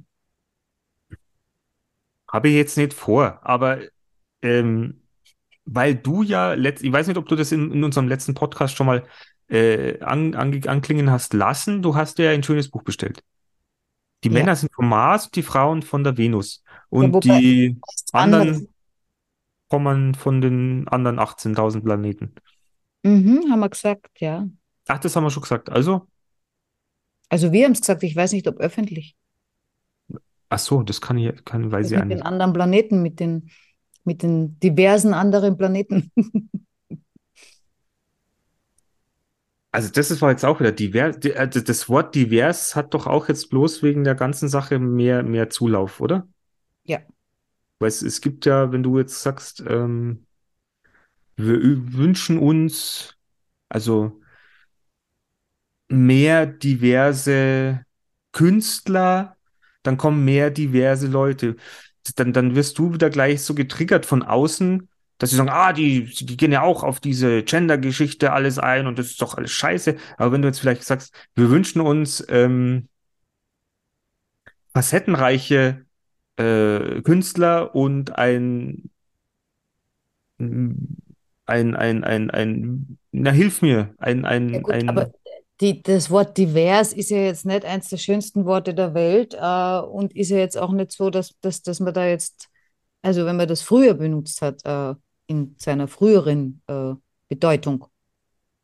habe 2.32 2.50
ich 2.50 2.56
jetzt 2.56 2.78
nicht 2.78 2.94
vor, 2.94 3.40
aber 3.44 3.80
ähm, 4.42 5.02
weil 5.66 5.96
du 5.96 6.22
ja 6.22 6.54
letzt, 6.54 6.84
ich 6.84 6.92
weiß 6.92 7.08
nicht, 7.08 7.18
ob 7.18 7.28
du 7.28 7.36
das 7.36 7.52
in, 7.52 7.72
in 7.72 7.84
unserem 7.84 8.08
letzten 8.08 8.34
Podcast 8.34 8.76
schon 8.76 8.88
mal 8.88 9.04
äh, 9.48 10.00
an, 10.02 10.36
ange- 10.36 10.68
anklingen 10.68 11.10
hast 11.10 11.34
lassen. 11.34 11.82
Du 11.82 11.96
hast 11.96 12.20
ja 12.20 12.30
ein 12.32 12.44
schönes 12.44 12.70
Buch 12.70 12.84
bestellt. 12.84 13.24
Die 14.24 14.28
Ja. 14.28 14.34
Männer 14.34 14.56
sind 14.56 14.74
vom 14.74 14.90
Mars 14.90 15.26
und 15.26 15.36
die 15.36 15.44
Frauen 15.44 15.82
von 15.82 16.04
der 16.04 16.18
Venus. 16.18 16.64
Und 16.90 17.14
wobei- 17.14 17.40
die 17.40 17.78
anderen 18.12 18.68
kommen 19.70 20.14
von 20.14 20.42
den 20.42 20.88
anderen 20.88 21.20
18.000 21.20 21.84
Planeten. 21.84 22.36
Mhm, 23.06 23.50
haben 23.52 23.60
wir 23.62 23.70
gesagt, 23.70 24.20
ja. 24.20 24.50
Ach, 24.88 24.98
das 25.00 25.16
haben 25.16 25.24
wir 25.24 25.30
schon 25.32 25.44
gesagt. 25.44 25.70
Also, 25.70 26.08
Also 27.30 27.52
wir 27.52 27.66
haben 27.66 27.74
es 27.74 27.82
gesagt, 27.82 28.02
ich 28.04 28.16
weiß 28.16 28.32
nicht, 28.32 28.48
ob 28.48 28.58
öffentlich. 28.60 29.16
ach 30.50 30.60
so, 30.60 30.82
das 30.84 31.02
kann 31.02 31.18
ich, 31.18 31.46
kann, 31.46 31.72
weiß 31.72 31.88
Das 31.88 31.92
ich 31.92 31.98
auch 32.00 32.04
mit 32.04 32.10
den 32.10 32.22
anderen 32.22 32.54
Planeten, 32.54 33.02
mit 33.02 33.20
den, 33.20 33.50
mit 34.04 34.24
den 34.24 34.60
diversen 34.60 35.14
anderen 35.14 35.58
Planeten. 35.58 36.12
Also 39.72 39.92
das 39.92 40.10
ist- 40.12 40.22
war 40.22 40.32
jetzt 40.32 40.44
auch 40.46 40.60
wieder 40.60 40.72
divers. 40.72 41.18
äh, 41.18 41.48
Das 41.50 41.88
Wort 41.90 42.16
divers 42.16 42.76
hat 42.76 42.94
doch 42.94 43.06
auch 43.08 43.28
jetzt 43.28 43.50
bloß 43.50 43.84
wegen 43.84 44.04
der 44.04 44.16
ganzen 44.16 44.48
Sache 44.50 44.80
mehr, 44.80 45.22
mehr 45.24 45.50
Zulauf, 45.50 46.00
oder? 46.02 46.28
Ja. 46.84 47.06
Weil 47.80 47.90
es, 47.90 48.02
es 48.02 48.22
gibt 48.22 48.46
ja, 48.46 48.72
wenn 48.72 48.84
du 48.84 48.98
jetzt 49.00 49.22
sagst, 49.22 49.64
ähm, 49.68 50.26
wir 51.38 51.94
wünschen 51.94 52.38
uns 52.38 53.16
also 53.70 54.22
mehr 55.88 56.46
diverse 56.46 57.86
Künstler, 58.32 59.38
dann 59.84 59.98
kommen 59.98 60.26
mehr 60.26 60.50
diverse 60.52 61.08
Leute. 61.08 61.56
Dann, 62.16 62.34
dann 62.34 62.56
wirst 62.56 62.78
du 62.78 62.94
wieder 62.94 63.10
gleich 63.10 63.44
so 63.44 63.56
getriggert 63.56 64.06
von 64.06 64.24
außen, 64.24 64.90
dass 65.18 65.30
sie 65.30 65.38
sagen, 65.38 65.50
ah, 65.50 65.74
die, 65.74 66.06
die 66.06 66.38
gehen 66.38 66.52
ja 66.52 66.62
auch 66.62 66.84
auf 66.84 67.00
diese 67.00 67.44
Gender-Geschichte 67.44 68.34
alles 68.34 68.60
ein 68.60 68.88
und 68.88 69.00
das 69.00 69.08
ist 69.08 69.22
doch 69.22 69.36
alles 69.36 69.52
scheiße. 69.52 69.96
Aber 70.18 70.32
wenn 70.32 70.42
du 70.42 70.48
jetzt 70.48 70.60
vielleicht 70.60 70.84
sagst, 70.84 71.14
wir 71.36 71.50
wünschen 71.50 71.82
uns 71.82 72.24
ähm, 72.30 72.90
facettenreiche 74.74 75.86
äh, 76.38 77.02
Künstler 77.02 77.74
und 77.76 78.18
ein, 78.18 78.90
ein, 81.46 81.76
ein, 81.76 82.04
ein, 82.04 82.32
ein, 82.32 82.98
na, 83.12 83.32
hilf 83.32 83.62
mir, 83.62 83.94
ein, 83.98 84.26
ein, 84.26 84.54
Ja 84.54 84.60
gut, 84.62 84.76
ein, 84.78 84.88
aber 84.88 85.12
die, 85.62 85.82
das 85.82 86.10
Wort 86.10 86.38
divers 86.38 86.94
ist 86.94 87.10
ja 87.10 87.18
jetzt 87.18 87.46
nicht 87.46 87.66
eins 87.66 87.90
der 87.90 87.98
schönsten 87.98 88.46
Worte 88.46 88.74
der 88.74 88.94
Welt 88.94 89.34
äh, 89.34 89.80
und 89.88 90.16
ist 90.16 90.30
ja 90.30 90.38
jetzt 90.38 90.58
auch 90.58 90.72
nicht 90.72 90.92
so, 90.92 91.10
dass, 91.10 91.32
dass, 91.42 91.62
dass 91.62 91.80
man 91.80 91.94
da 91.94 92.06
jetzt, 92.08 92.50
also 93.02 93.26
wenn 93.26 93.38
man 93.38 93.48
das 93.48 93.62
früher 93.62 93.94
benutzt 93.94 94.42
hat, 94.42 94.66
äh, 94.66 94.96
in 95.28 95.56
seiner 95.58 95.88
früheren 95.88 96.62
äh, 96.68 96.94
Bedeutung, 97.30 97.86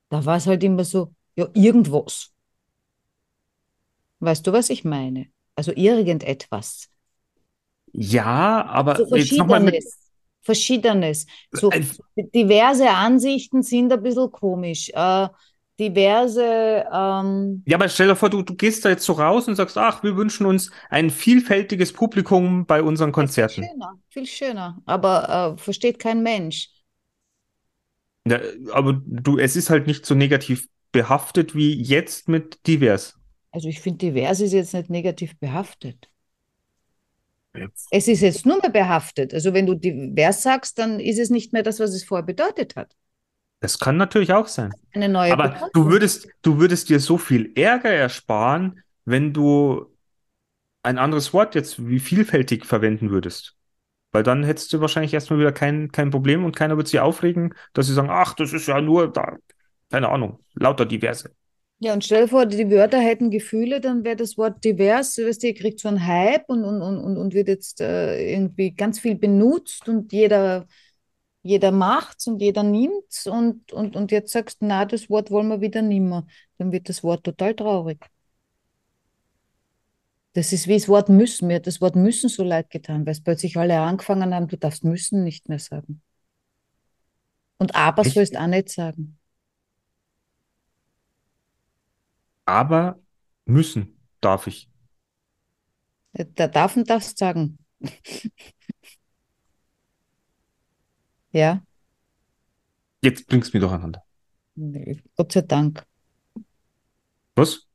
da 0.09 0.25
war 0.25 0.37
es 0.37 0.47
halt 0.47 0.63
immer 0.63 0.83
so, 0.85 1.13
ja, 1.35 1.49
irgendwas. 1.53 2.31
Weißt 4.19 4.45
du, 4.47 4.53
was 4.53 4.69
ich 4.69 4.83
meine? 4.85 5.27
Also 5.55 5.73
irgendetwas. 5.75 6.89
ja, 7.93 8.65
aber 8.65 9.05
So 9.05 9.15
jetzt 9.15 9.37
nochmal 9.37 9.59
mit, 9.59 9.83
Verschiedenes. 10.41 11.25
So 11.51 11.69
diverse 12.33 12.89
Ansichten 12.89 13.63
sind 13.63 13.91
ein 13.93 14.01
bisschen 14.01 14.31
komisch. 14.31 14.89
Äh, 14.93 15.27
diverse, 15.79 16.85
ähm, 16.91 17.63
ja, 17.65 17.77
aber 17.77 17.89
stell 17.89 18.07
dir 18.07 18.15
vor, 18.15 18.29
du, 18.29 18.41
du 18.41 18.55
gehst 18.55 18.85
da 18.85 18.89
jetzt 18.89 19.05
so 19.05 19.13
raus 19.13 19.47
und 19.47 19.55
sagst, 19.55 19.77
ach, 19.77 20.03
wir 20.03 20.15
wünschen 20.15 20.45
uns 20.45 20.71
ein 20.89 21.09
vielfältiges 21.09 21.93
Publikum 21.93 22.65
bei 22.65 22.81
unseren 22.83 23.09
Viel 23.09 23.13
Konzerten. 23.13 23.63
schöner, 23.65 23.99
viel 24.09 24.25
schöner. 24.25 24.81
Aber 24.85 25.55
äh, 25.57 25.61
versteht 25.61 25.99
kein 25.99 26.23
Mensch. 26.23 26.69
Ja, 28.27 28.39
aber 28.73 29.01
du, 29.05 29.37
es 29.39 29.55
ist 29.55 29.69
halt 29.69 29.87
nicht 29.87 30.05
so 30.05 30.13
negativ 30.13 30.67
behaftet 30.91 31.55
wie 31.55 31.73
jetzt 31.81 32.27
mit 32.27 32.65
divers. 32.67 33.17
Also 33.51 33.67
ich 33.67 33.79
finde, 33.79 33.97
divers 33.99 34.39
ist 34.39 34.53
jetzt 34.53 34.73
nicht 34.73 34.89
negativ 34.89 35.37
behaftet. 35.39 36.10
Es 37.89 38.07
ist 38.07 38.21
jetzt 38.21 38.45
nur 38.45 38.59
mehr 38.61 38.69
behaftet. 38.69 39.33
Also 39.33 39.53
wenn 39.53 39.65
du 39.65 39.75
divers 39.75 40.43
sagst, 40.43 40.79
dann 40.79 40.99
ist 40.99 41.19
es 41.19 41.29
nicht 41.29 41.53
mehr 41.53 41.63
das, 41.63 41.79
was 41.79 41.93
es 41.93 42.03
vorher 42.03 42.25
bedeutet 42.25 42.75
hat. 42.75 42.95
Das 43.59 43.77
kann 43.77 43.97
natürlich 43.97 44.33
auch 44.33 44.47
sein. 44.47 44.73
Eine 44.93 45.09
neue 45.09 45.33
Aber 45.33 45.49
Bedeutung. 45.49 45.69
du 45.73 45.85
würdest, 45.87 46.27
du 46.41 46.59
würdest 46.59 46.89
dir 46.89 46.99
so 46.99 47.17
viel 47.17 47.51
Ärger 47.55 47.91
ersparen, 47.91 48.81
wenn 49.05 49.33
du 49.33 49.85
ein 50.83 50.97
anderes 50.97 51.33
Wort 51.33 51.55
jetzt 51.55 51.87
wie 51.87 51.99
vielfältig 51.99 52.65
verwenden 52.65 53.11
würdest. 53.11 53.55
Weil 54.11 54.23
dann 54.23 54.43
hättest 54.43 54.73
du 54.73 54.81
wahrscheinlich 54.81 55.13
erstmal 55.13 55.39
wieder 55.39 55.51
kein, 55.53 55.91
kein 55.91 56.11
Problem 56.11 56.43
und 56.45 56.55
keiner 56.55 56.75
würde 56.77 56.89
sich 56.89 56.99
aufregen, 56.99 57.53
dass 57.73 57.87
sie 57.87 57.93
sagen, 57.93 58.09
ach, 58.11 58.33
das 58.33 58.53
ist 58.53 58.67
ja 58.67 58.81
nur 58.81 59.11
da, 59.11 59.37
keine 59.89 60.09
Ahnung, 60.09 60.39
lauter 60.53 60.85
diverse. 60.85 61.33
Ja, 61.83 61.93
und 61.93 62.03
stell 62.03 62.23
dir 62.23 62.27
vor, 62.27 62.45
die 62.45 62.69
Wörter 62.69 62.99
hätten 62.99 63.31
Gefühle, 63.31 63.81
dann 63.81 64.03
wäre 64.03 64.15
das 64.15 64.37
Wort 64.37 64.63
divers, 64.63 65.17
weißt 65.17 65.41
du, 65.41 65.53
kriegt 65.55 65.79
so 65.79 65.87
einen 65.87 66.05
Hype 66.05 66.47
und, 66.47 66.63
und, 66.63 66.79
und, 66.81 66.99
und 66.99 67.17
und 67.17 67.33
wird 67.33 67.47
jetzt 67.47 67.81
äh, 67.81 68.33
irgendwie 68.33 68.71
ganz 68.71 68.99
viel 68.99 69.15
benutzt 69.15 69.89
und 69.89 70.13
jeder, 70.13 70.67
jeder 71.43 71.71
macht's 71.71 72.27
und 72.27 72.39
jeder 72.41 72.63
nimmt's 72.63 73.27
und, 73.27 73.73
und, 73.73 73.95
und 73.95 74.11
jetzt 74.11 74.31
sagst 74.33 74.61
du, 74.61 74.67
na, 74.67 74.85
das 74.85 75.09
Wort 75.09 75.31
wollen 75.31 75.47
wir 75.47 75.61
wieder 75.61 75.81
nimmer. 75.81 76.27
Dann 76.59 76.71
wird 76.71 76.87
das 76.89 77.03
Wort 77.03 77.23
total 77.23 77.55
traurig. 77.55 77.99
Das 80.33 80.51
ist 80.53 80.67
wie 80.67 80.73
das 80.73 80.89
Wort 80.89 81.07
müssen. 81.09 81.47
Mir 81.47 81.55
hat 81.57 81.67
das 81.67 81.79
Wort 81.81 81.95
müssen 81.95 82.27
so 82.29 82.43
leid 82.43 82.69
getan, 82.69 83.05
weil 83.05 83.13
es 83.13 83.23
plötzlich 83.23 83.55
alle 83.57 83.79
angefangen 83.79 84.33
haben, 84.35 84.47
du 84.49 84.57
darfst 84.57 84.83
müssen 84.83 85.23
nicht 85.23 85.47
mehr 85.49 85.59
sagen. 85.59 86.01
Und 87.59 87.75
aber 87.75 88.03
sollst 88.03 88.37
auch 88.37 88.47
nicht 88.47 88.67
sagen. 88.69 89.20
Aber 92.51 92.99
müssen 93.45 93.97
darf 94.19 94.47
ich. 94.47 94.69
Da 96.35 96.47
darf 96.47 96.75
und 96.75 96.89
darfst 96.89 97.17
sagen. 97.17 97.57
Ja, 101.31 101.63
Jetzt 103.03 103.27
bringst 103.27 103.53
du 103.53 103.57
mich 103.57 103.61
durcheinander. 103.61 104.03
nee, 104.55 104.99
Gott 105.15 105.31
sei 105.31 105.41
Dank. 105.41 105.85
Was? 107.35 107.67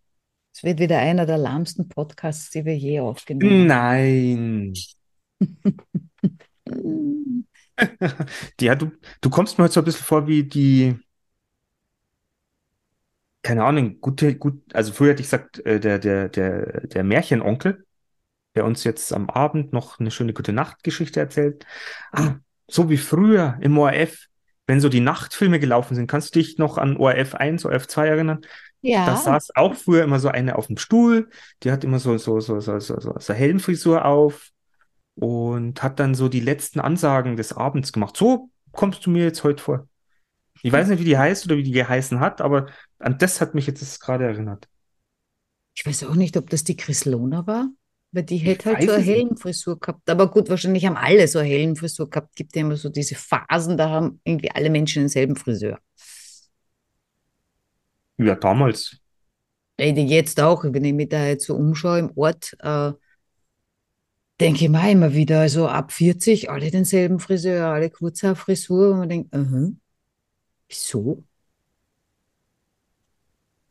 Es 0.55 0.65
wird 0.65 0.81
wieder 0.81 0.99
einer 0.99 1.27
der 1.27 1.39
lahmsten 1.39 1.89
Podcasts, 1.89 2.51
die 2.51 2.65
wir 2.65 2.77
je 2.77 3.01
aufgenommen 3.01 3.67
Nein. 3.67 4.75
haben. 5.41 5.41
Ja, 8.61 8.75
du, 8.75 8.93
du 9.21 9.31
kommst 9.31 9.59
mir 9.59 9.65
heute 9.65 9.75
so 9.75 9.81
ein 9.81 9.85
bisschen 9.85 10.05
vor 10.05 10.27
wie 10.27 10.45
die, 10.45 10.97
keine 13.47 13.65
Ahnung, 13.65 14.01
gute, 14.01 14.37
gut, 14.37 14.63
also 14.75 14.93
früher 14.93 15.11
hätte 15.13 15.23
ich 15.23 15.27
gesagt, 15.29 15.65
äh, 15.67 15.81
der, 15.81 15.99
der, 15.99 16.29
der, 16.29 16.87
der 16.89 17.05
Märchenonkel, 17.05 17.85
der 18.57 18.65
uns 18.65 18.85
jetzt 18.85 19.13
am 19.13 19.31
Abend 19.31 19.73
noch 19.73 20.01
eine 20.01 20.11
schöne 20.11 20.35
gute 20.35 20.53
Nachtgeschichte 20.53 21.21
erzählt. 21.21 21.67
Ah, 22.13 22.37
so 22.69 22.91
wie 22.91 22.99
früher 22.99 23.59
im 23.61 23.79
ORF, 23.79 24.27
wenn 24.67 24.81
so 24.81 24.89
die 24.89 25.01
Nachtfilme 25.01 25.61
gelaufen 25.61 25.95
sind. 25.95 26.09
Kannst 26.09 26.35
du 26.35 26.41
dich 26.41 26.59
noch 26.59 26.79
an 26.79 26.97
ORF 26.97 27.35
1, 27.37 27.65
ORF 27.67 27.89
2 27.89 28.09
erinnern? 28.09 28.43
Da 29.05 29.17
Ja, 29.17 29.17
saß 29.17 29.57
auch 29.57 29.75
früher 29.77 30.05
immer 30.05 30.21
so 30.21 30.29
eine 30.29 30.57
auf 30.57 30.69
dem 30.69 30.79
Stuhl, 30.79 31.31
die 31.63 31.73
hat 31.73 31.85
immer 31.85 31.99
so, 32.01 32.19
so, 32.19 32.41
so, 32.41 32.61
so, 32.61 32.81
so, 32.81 33.01
so, 33.01 33.15
so 33.19 33.35
Helmfrisur 33.35 34.05
auf 34.05 34.51
und 35.17 35.83
hat 35.83 36.01
dann 36.01 36.15
so 36.15 36.29
die 36.29 36.41
letzten 36.41 36.81
Ansagen 36.81 37.37
des 37.37 37.53
Abends 37.55 37.93
gemacht. 37.93 38.17
So 38.17 38.51
kommst 38.73 39.07
du 39.07 39.11
mir 39.11 39.25
jetzt 39.25 39.45
heute 39.45 39.63
vor. 39.63 39.89
Ich 40.63 40.73
weiß 40.73 40.89
nicht, 40.89 41.01
wie 41.01 41.05
die 41.05 41.19
heißt 41.19 41.47
oder 41.47 41.57
wie 41.57 41.63
die 41.63 41.71
geheißen 41.73 42.21
hat, 42.21 42.41
aber 42.41 42.67
an 42.99 43.19
das 43.19 43.41
hat 43.41 43.55
mich 43.55 43.67
jetzt 43.67 44.01
gerade 44.01 44.25
erinnert. 44.25 44.69
ich 45.75 45.85
weiß 45.85 46.05
auch 46.05 46.15
nicht, 46.15 46.37
ob 46.37 46.51
das 46.51 46.65
die 46.65 46.77
Chris 46.77 47.05
Lohner 47.05 47.47
war, 47.47 47.69
weil 48.13 48.23
die 48.23 48.39
hätte 48.39 48.71
halt 48.71 48.83
so 48.83 48.93
eine. 48.93 49.05
Helmfrisur 49.05 49.79
gehabt. 49.79 50.09
Aber 50.09 50.31
gut, 50.31 50.49
wahrscheinlich 50.49 50.87
haben 50.87 50.97
alle 50.97 51.29
so 51.29 51.39
eine 51.39 51.49
Helmfrisur 51.49 52.09
gehabt. 52.09 52.35
Gibt 52.35 52.57
ja 52.57 52.63
immer 52.63 52.77
so 52.77 52.89
diese 52.89 53.15
Phasen, 53.15 53.77
da 53.77 53.91
haben 53.91 54.21
irgendwie 54.25 54.51
alle 54.51 54.71
Menschen 54.71 55.03
denselben 55.03 55.37
Friseur. 55.37 55.79
Ja, 58.19 58.35
damals. 58.35 58.97
Jetzt 59.79 60.41
auch, 60.41 60.65
wenn 60.65 60.85
ich 60.85 60.95
mich 60.95 61.11
da 61.11 61.27
jetzt 61.27 61.47
so 61.47 61.55
umschaue 61.55 61.99
im 61.99 62.13
Ort, 62.17 62.57
äh, 62.61 62.93
denke 64.41 64.65
ich 64.65 64.71
mir 64.71 64.91
immer 64.91 65.13
wieder, 65.13 65.41
also 65.41 65.69
ab 65.69 65.93
40, 65.93 66.51
alle 66.51 66.71
denselben 66.71 67.19
Friseur, 67.19 67.69
alle 67.69 67.91
kurze 67.91 68.35
Frisur, 68.35 68.93
und 68.93 68.99
man 69.01 69.09
denkt, 69.11 69.35
aha, 69.35 69.69
wieso? 70.69 71.26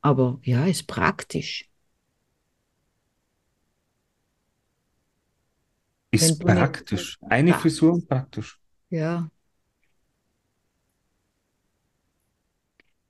Aber 0.06 0.38
ja, 0.44 0.66
ist 0.68 0.86
praktisch. 0.86 1.68
Ist 6.12 6.42
du 6.44 6.46
nicht- 6.48 6.56
praktisch. 6.58 7.18
Eine 7.22 7.50
Ja. 7.52 7.58
Frisur 7.58 7.94
und 7.94 8.08
praktisch. 8.08 8.60
Ja. 8.90 9.30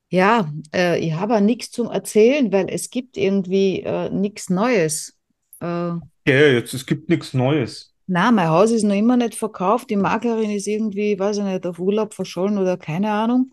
Ja, 0.09 0.51
äh, 0.73 0.99
ich 0.99 1.13
habe 1.13 1.41
nichts 1.41 1.71
zum 1.71 1.89
Erzählen, 1.89 2.51
weil 2.51 2.67
es 2.69 2.89
gibt 2.89 3.17
irgendwie 3.17 3.81
äh, 3.81 4.09
nichts 4.09 4.49
Neues. 4.49 5.17
Äh, 5.59 5.65
Ja, 5.65 6.01
jetzt, 6.27 6.73
es 6.73 6.85
gibt 6.85 7.09
nichts 7.09 7.33
Neues. 7.33 7.93
na, 8.07 8.31
mein 8.31 8.49
Haus 8.49 8.71
ist 8.71 8.83
noch 8.83 8.95
immer 8.95 9.17
nicht 9.17 9.35
verkauft. 9.35 9.89
Die 9.89 9.95
Maklerin 9.95 10.51
ist 10.51 10.67
irgendwie, 10.67 11.17
weiß 11.19 11.37
ich 11.39 11.43
nicht, 11.43 11.65
auf 11.65 11.79
Urlaub 11.79 12.13
verschollen 12.13 12.57
oder 12.57 12.77
keine 12.77 13.11
Ahnung. 13.11 13.51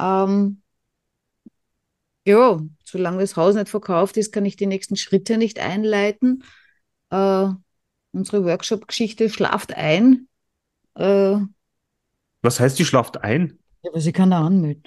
Ähm, 0.00 0.62
ja, 2.28 2.60
solange 2.84 3.20
das 3.20 3.36
Haus 3.36 3.54
nicht 3.54 3.68
verkauft 3.68 4.16
ist, 4.16 4.32
kann 4.32 4.44
ich 4.44 4.56
die 4.56 4.66
nächsten 4.66 4.96
Schritte 4.96 5.38
nicht 5.38 5.58
einleiten. 5.58 6.44
Äh, 7.10 7.48
unsere 8.12 8.44
Workshop-Geschichte 8.44 9.30
schlaft 9.30 9.74
ein. 9.74 10.28
Äh, 10.94 11.38
Was 12.42 12.60
heißt, 12.60 12.78
die 12.78 12.84
schlaft 12.84 13.22
ein? 13.22 13.58
ja, 13.82 13.90
aber 13.90 14.00
sie 14.00 14.12
kann 14.12 14.30
da 14.30 14.44
anmelden. 14.44 14.84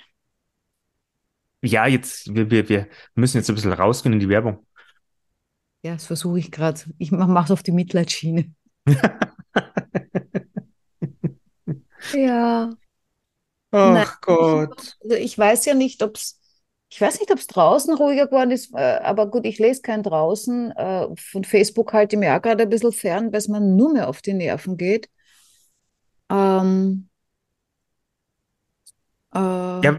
Ja, 1.64 1.86
jetzt, 1.88 2.34
wir, 2.34 2.50
wir, 2.50 2.70
wir 2.70 2.88
müssen 3.16 3.38
jetzt 3.38 3.50
ein 3.50 3.56
bisschen 3.56 3.74
rausgehen 3.74 4.14
in 4.14 4.20
die 4.20 4.30
Werbung. 4.30 4.66
Ja, 5.84 5.94
das 5.94 6.06
versuche 6.06 6.40
ich 6.40 6.52
gerade. 6.52 6.80
Ich 7.00 7.12
mache 7.12 7.44
es 7.46 7.52
auf 7.52 7.64
die 7.64 7.72
Mitleidsschiene. 7.72 8.54
Ja. 12.14 12.70
Nein, 13.72 14.06
Ach 14.06 14.20
Gott. 14.22 14.98
Also 15.02 15.16
ich 15.16 15.38
weiß 15.38 15.66
ja 15.66 15.74
nicht, 15.74 16.04
ob 16.04 16.18
es, 16.18 16.41
ich 16.94 17.00
weiß 17.00 17.22
nicht, 17.22 17.32
ob 17.32 17.38
es 17.40 17.48
draußen 17.48 17.96
ruhiger 17.96 18.28
geworden 18.28 18.52
ist, 18.52 18.74
äh, 18.76 19.00
aber 19.02 19.32
gut, 19.32 19.46
ich 19.46 19.60
lese 19.60 19.82
kein 19.82 20.04
draußen. 20.04 20.72
Äh, 20.72 21.08
Von 21.16 21.46
Facebook 21.46 21.94
halte 21.94 22.18
ich 22.18 22.20
mir 22.20 22.36
auch 22.36 22.42
gerade 22.42 22.64
ein 22.64 22.70
bisschen 22.70 22.92
fern, 22.92 23.32
weil 23.32 23.40
es 23.40 23.48
mir 23.48 23.62
nur 23.62 23.94
mehr 23.94 24.10
auf 24.10 24.22
die 24.22 24.34
Nerven 24.34 24.76
geht. 24.76 25.10
Ähm, 26.30 27.08
äh, 29.34 29.40
Ja, 29.40 29.98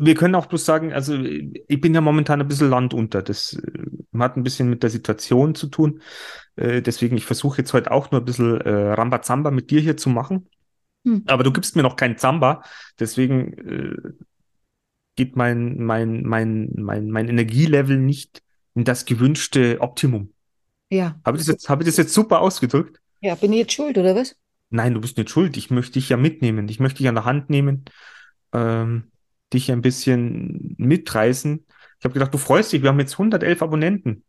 wir 0.00 0.14
können 0.14 0.34
auch 0.34 0.46
bloß 0.46 0.64
sagen, 0.64 0.94
also 0.94 1.14
ich 1.14 1.80
bin 1.80 1.94
ja 1.94 2.00
momentan 2.00 2.40
ein 2.40 2.48
bisschen 2.48 2.70
landunter. 2.70 3.20
Das 3.20 3.52
äh, 3.52 4.18
hat 4.18 4.38
ein 4.38 4.42
bisschen 4.42 4.70
mit 4.70 4.82
der 4.82 4.88
Situation 4.90 5.54
zu 5.54 5.66
tun. 5.66 6.00
Deswegen, 6.56 7.16
ich 7.16 7.24
versuche 7.24 7.58
jetzt 7.58 7.72
heute 7.72 7.90
auch 7.90 8.10
nur 8.10 8.20
ein 8.20 8.24
bisschen 8.26 8.60
Rambazamba 8.60 9.50
mit 9.50 9.70
dir 9.70 9.80
hier 9.80 9.96
zu 9.96 10.10
machen. 10.10 10.46
Hm. 11.06 11.24
Aber 11.26 11.42
du 11.42 11.52
gibst 11.52 11.74
mir 11.74 11.82
noch 11.82 11.96
keinen 11.96 12.18
Zamba. 12.18 12.62
Deswegen 12.98 14.18
geht 15.20 15.36
mein, 15.36 15.76
mein, 15.82 16.22
mein, 16.22 16.70
mein, 16.76 17.10
mein 17.10 17.28
Energielevel 17.28 17.98
nicht 17.98 18.42
in 18.74 18.84
das 18.84 19.04
gewünschte 19.04 19.80
Optimum. 19.80 20.32
ja. 20.90 21.20
Habe 21.24 21.36
ich 21.36 21.44
das 21.44 21.52
jetzt, 21.52 21.68
habe 21.68 21.82
ich 21.82 21.88
das 21.88 21.96
jetzt 21.96 22.14
super 22.14 22.40
ausgedrückt? 22.40 23.00
Ja, 23.20 23.34
bin 23.34 23.52
ich 23.52 23.58
jetzt 23.60 23.72
schuld, 23.72 23.98
oder 23.98 24.14
was? 24.14 24.36
Nein, 24.70 24.94
du 24.94 25.00
bist 25.00 25.16
nicht 25.18 25.30
schuld. 25.30 25.56
Ich 25.56 25.70
möchte 25.70 25.94
dich 25.94 26.08
ja 26.08 26.16
mitnehmen. 26.16 26.68
Ich 26.68 26.80
möchte 26.80 26.98
dich 26.98 27.08
an 27.08 27.16
der 27.16 27.24
Hand 27.24 27.50
nehmen, 27.50 27.84
ähm, 28.52 29.10
dich 29.52 29.70
ein 29.72 29.82
bisschen 29.82 30.74
mitreißen. 30.78 31.66
Ich 31.98 32.04
habe 32.04 32.14
gedacht, 32.14 32.32
du 32.32 32.38
freust 32.38 32.72
dich. 32.72 32.82
Wir 32.82 32.88
haben 32.90 33.00
jetzt 33.00 33.14
111 33.14 33.62
Abonnenten. 33.62 34.24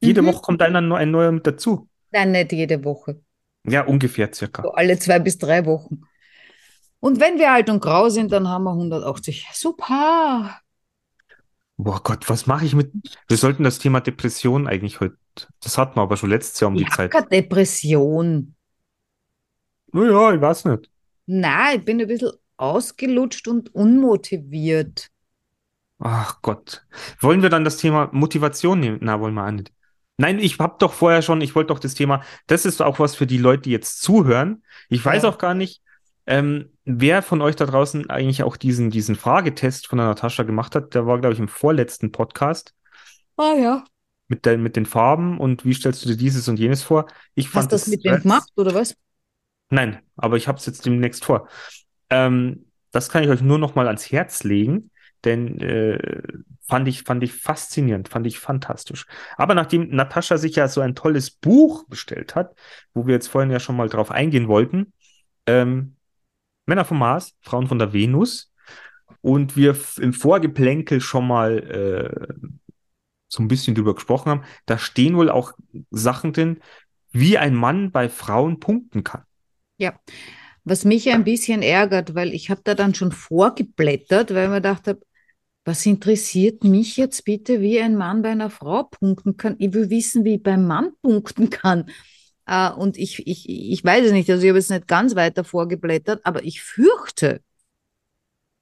Jede 0.00 0.22
Mhm. 0.22 0.26
Woche 0.26 0.42
kommt 0.42 0.62
einer, 0.62 0.78
ein 0.96 1.10
neuer 1.10 1.32
mit 1.32 1.46
dazu. 1.46 1.88
Nein, 2.12 2.32
nicht 2.32 2.52
jede 2.52 2.82
Woche. 2.84 3.20
Ja, 3.66 3.82
ungefähr 3.82 4.32
circa. 4.32 4.62
So 4.62 4.72
alle 4.72 4.98
zwei 4.98 5.18
bis 5.18 5.36
drei 5.38 5.66
Wochen. 5.66 6.02
Und 7.00 7.18
wenn 7.20 7.38
wir 7.38 7.50
alt 7.52 7.70
und 7.70 7.80
grau 7.80 8.08
sind, 8.10 8.30
dann 8.32 8.48
haben 8.48 8.64
wir 8.64 8.72
180. 8.72 9.46
Super. 9.52 10.60
Boah 11.76 12.02
Gott, 12.02 12.28
was 12.28 12.46
mache 12.46 12.66
ich 12.66 12.74
mit? 12.74 12.92
Wir 13.28 13.36
sollten 13.38 13.64
das 13.64 13.78
Thema 13.78 14.00
Depression 14.00 14.66
eigentlich 14.66 15.00
heute. 15.00 15.16
Das 15.62 15.78
hatten 15.78 15.96
wir 15.96 16.02
aber 16.02 16.16
schon 16.18 16.28
letztes 16.28 16.60
Jahr 16.60 16.68
um 16.68 16.74
Ich 16.76 16.84
die 16.84 16.90
habe 16.90 17.10
Zeit. 17.10 17.32
Depression. 17.32 18.54
Naja, 19.92 20.34
ich 20.34 20.40
weiß 20.40 20.66
nicht. 20.66 20.90
Nein, 21.26 21.78
ich 21.78 21.84
bin 21.84 22.00
ein 22.00 22.06
bisschen 22.06 22.32
ausgelutscht 22.56 23.48
und 23.48 23.74
unmotiviert. 23.74 25.08
Ach 25.98 26.40
Gott. 26.42 26.84
Wollen 27.20 27.42
wir 27.42 27.48
dann 27.50 27.64
das 27.64 27.76
Thema 27.78 28.08
Motivation 28.12 28.80
nehmen? 28.80 28.98
Na, 29.00 29.20
wollen 29.20 29.34
wir 29.34 29.46
auch 29.46 29.50
nicht. 29.50 29.72
Nein, 30.18 30.38
ich 30.38 30.58
habe 30.58 30.76
doch 30.78 30.92
vorher 30.92 31.22
schon, 31.22 31.40
ich 31.40 31.54
wollte 31.54 31.68
doch 31.68 31.78
das 31.78 31.94
Thema, 31.94 32.22
das 32.46 32.66
ist 32.66 32.82
auch 32.82 32.98
was 32.98 33.14
für 33.14 33.26
die 33.26 33.38
Leute, 33.38 33.62
die 33.62 33.70
jetzt 33.70 34.02
zuhören. 34.02 34.62
Ich 34.90 35.02
weiß 35.04 35.22
Ja. 35.22 35.30
auch 35.30 35.38
gar 35.38 35.54
nicht, 35.54 35.82
ähm, 36.30 36.70
wer 36.86 37.22
von 37.22 37.42
euch 37.42 37.56
da 37.56 37.66
draußen 37.66 38.10
eigentlich 38.10 38.42
auch 38.44 38.56
diesen, 38.56 38.90
diesen 38.90 39.16
Fragetest 39.16 39.86
von 39.88 39.98
der 39.98 40.08
Natascha 40.08 40.44
gemacht 40.44 40.74
hat. 40.74 40.94
Der 40.94 41.06
war, 41.06 41.20
glaube 41.20 41.34
ich, 41.34 41.40
im 41.40 41.48
vorletzten 41.48 42.12
Podcast 42.12 42.74
Ah 43.36 43.54
ja. 43.56 43.84
mit, 44.28 44.46
der, 44.46 44.58
mit 44.58 44.76
den 44.76 44.86
Farben 44.86 45.38
und 45.38 45.64
wie 45.64 45.74
stellst 45.74 46.04
du 46.04 46.08
dir 46.08 46.16
dieses 46.16 46.48
und 46.48 46.58
jenes 46.58 46.82
vor. 46.82 47.06
Ich 47.34 47.52
Hast 47.52 47.52
fand 47.52 47.72
du 47.72 47.76
das 47.76 47.84
das 47.84 47.88
mit 47.88 48.04
wem 48.04 48.20
gemacht, 48.22 48.50
oder 48.56 48.74
was? 48.74 48.96
Nein, 49.70 50.00
aber 50.16 50.36
ich 50.36 50.48
habe 50.48 50.58
es 50.58 50.66
jetzt 50.66 50.84
demnächst 50.86 51.24
vor. 51.24 51.48
Ähm, 52.10 52.66
Das 52.92 53.08
kann 53.10 53.24
ich 53.24 53.30
euch 53.30 53.42
nur 53.42 53.58
noch 53.58 53.74
mal 53.76 53.86
ans 53.86 54.10
Herz 54.12 54.44
legen, 54.44 54.90
denn 55.24 55.60
äh, 55.60 56.22
fand 56.68 56.88
ich, 56.88 57.02
fand 57.04 57.22
ich 57.22 57.32
faszinierend, 57.34 58.08
fand 58.08 58.26
ich 58.26 58.38
fantastisch. 58.40 59.06
Aber 59.36 59.54
nachdem 59.54 59.90
Natascha 59.90 60.38
sich 60.38 60.56
ja 60.56 60.68
so 60.68 60.80
ein 60.80 60.94
tolles 60.96 61.30
Buch 61.30 61.86
bestellt 61.88 62.34
hat, 62.34 62.54
wo 62.94 63.06
wir 63.06 63.14
jetzt 63.14 63.28
vorhin 63.28 63.50
ja 63.52 63.60
schon 63.60 63.76
mal 63.76 63.88
drauf 63.88 64.10
eingehen 64.10 64.48
wollten, 64.48 64.92
ähm, 65.46 65.96
Männer 66.70 66.84
vom 66.84 67.00
Mars, 67.00 67.34
Frauen 67.40 67.66
von 67.66 67.78
der 67.78 67.92
Venus, 67.92 68.52
und 69.22 69.56
wir 69.56 69.76
im 69.98 70.12
Vorgeplänkel 70.12 71.00
schon 71.00 71.26
mal 71.26 71.58
äh, 71.58 72.34
so 73.28 73.42
ein 73.42 73.48
bisschen 73.48 73.74
drüber 73.74 73.94
gesprochen 73.94 74.30
haben, 74.30 74.44
da 74.66 74.78
stehen 74.78 75.16
wohl 75.16 75.30
auch 75.30 75.52
Sachen 75.90 76.32
drin, 76.32 76.60
wie 77.10 77.38
ein 77.38 77.54
Mann 77.54 77.90
bei 77.90 78.08
Frauen 78.08 78.60
punkten 78.60 79.04
kann. 79.04 79.24
Ja, 79.78 79.98
was 80.64 80.84
mich 80.84 81.10
ein 81.10 81.24
bisschen 81.24 81.62
ärgert, 81.62 82.14
weil 82.14 82.32
ich 82.32 82.50
habe 82.50 82.60
da 82.62 82.74
dann 82.74 82.94
schon 82.94 83.12
vorgeblättert, 83.12 84.32
weil 84.32 84.48
mir 84.48 84.60
dachte, 84.60 85.00
was 85.64 85.84
interessiert 85.86 86.64
mich 86.64 86.96
jetzt 86.96 87.24
bitte, 87.24 87.60
wie 87.60 87.80
ein 87.80 87.96
Mann 87.96 88.22
bei 88.22 88.30
einer 88.30 88.50
Frau 88.50 88.84
punkten 88.84 89.36
kann? 89.36 89.56
Ich 89.58 89.72
will 89.72 89.90
wissen, 89.90 90.24
wie 90.24 90.36
ich 90.36 90.42
beim 90.42 90.66
Mann 90.66 90.92
punkten 91.02 91.50
kann. 91.50 91.90
Uh, 92.50 92.74
und 92.76 92.96
ich, 92.98 93.28
ich, 93.28 93.48
ich 93.48 93.84
weiß 93.84 94.06
es 94.06 94.12
nicht, 94.12 94.28
also 94.28 94.42
ich 94.42 94.48
habe 94.48 94.58
jetzt 94.58 94.70
nicht 94.70 94.88
ganz 94.88 95.14
weiter 95.14 95.44
vorgeblättert, 95.44 96.26
aber 96.26 96.42
ich 96.42 96.62
fürchte, 96.62 97.40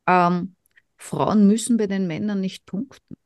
ähm, 0.06 0.56
Frauen 0.98 1.46
müssen 1.46 1.78
bei 1.78 1.86
den 1.86 2.06
Männern 2.06 2.40
nicht 2.40 2.66
punkten. 2.66 3.16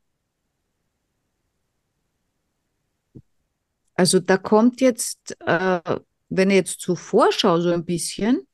Also 3.95 4.21
da 4.21 4.37
kommt 4.37 4.79
jetzt, 4.79 5.35
äh, 5.45 5.99
wenn 6.29 6.49
ich 6.49 6.55
jetzt 6.55 6.79
zur 6.79 6.95
Vorschau 6.95 7.59
so 7.59 7.71
ein 7.71 7.83
bisschen, 7.83 8.47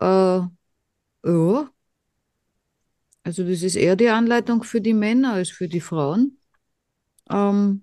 äh, 0.00 0.04
ja, 0.06 0.50
also 3.24 3.42
das 3.42 3.62
ist 3.62 3.74
eher 3.74 3.96
die 3.96 4.08
Anleitung 4.08 4.62
für 4.62 4.80
die 4.80 4.94
Männer 4.94 5.32
als 5.32 5.50
für 5.50 5.68
die 5.68 5.80
Frauen. 5.80 6.38
Ähm, 7.28 7.82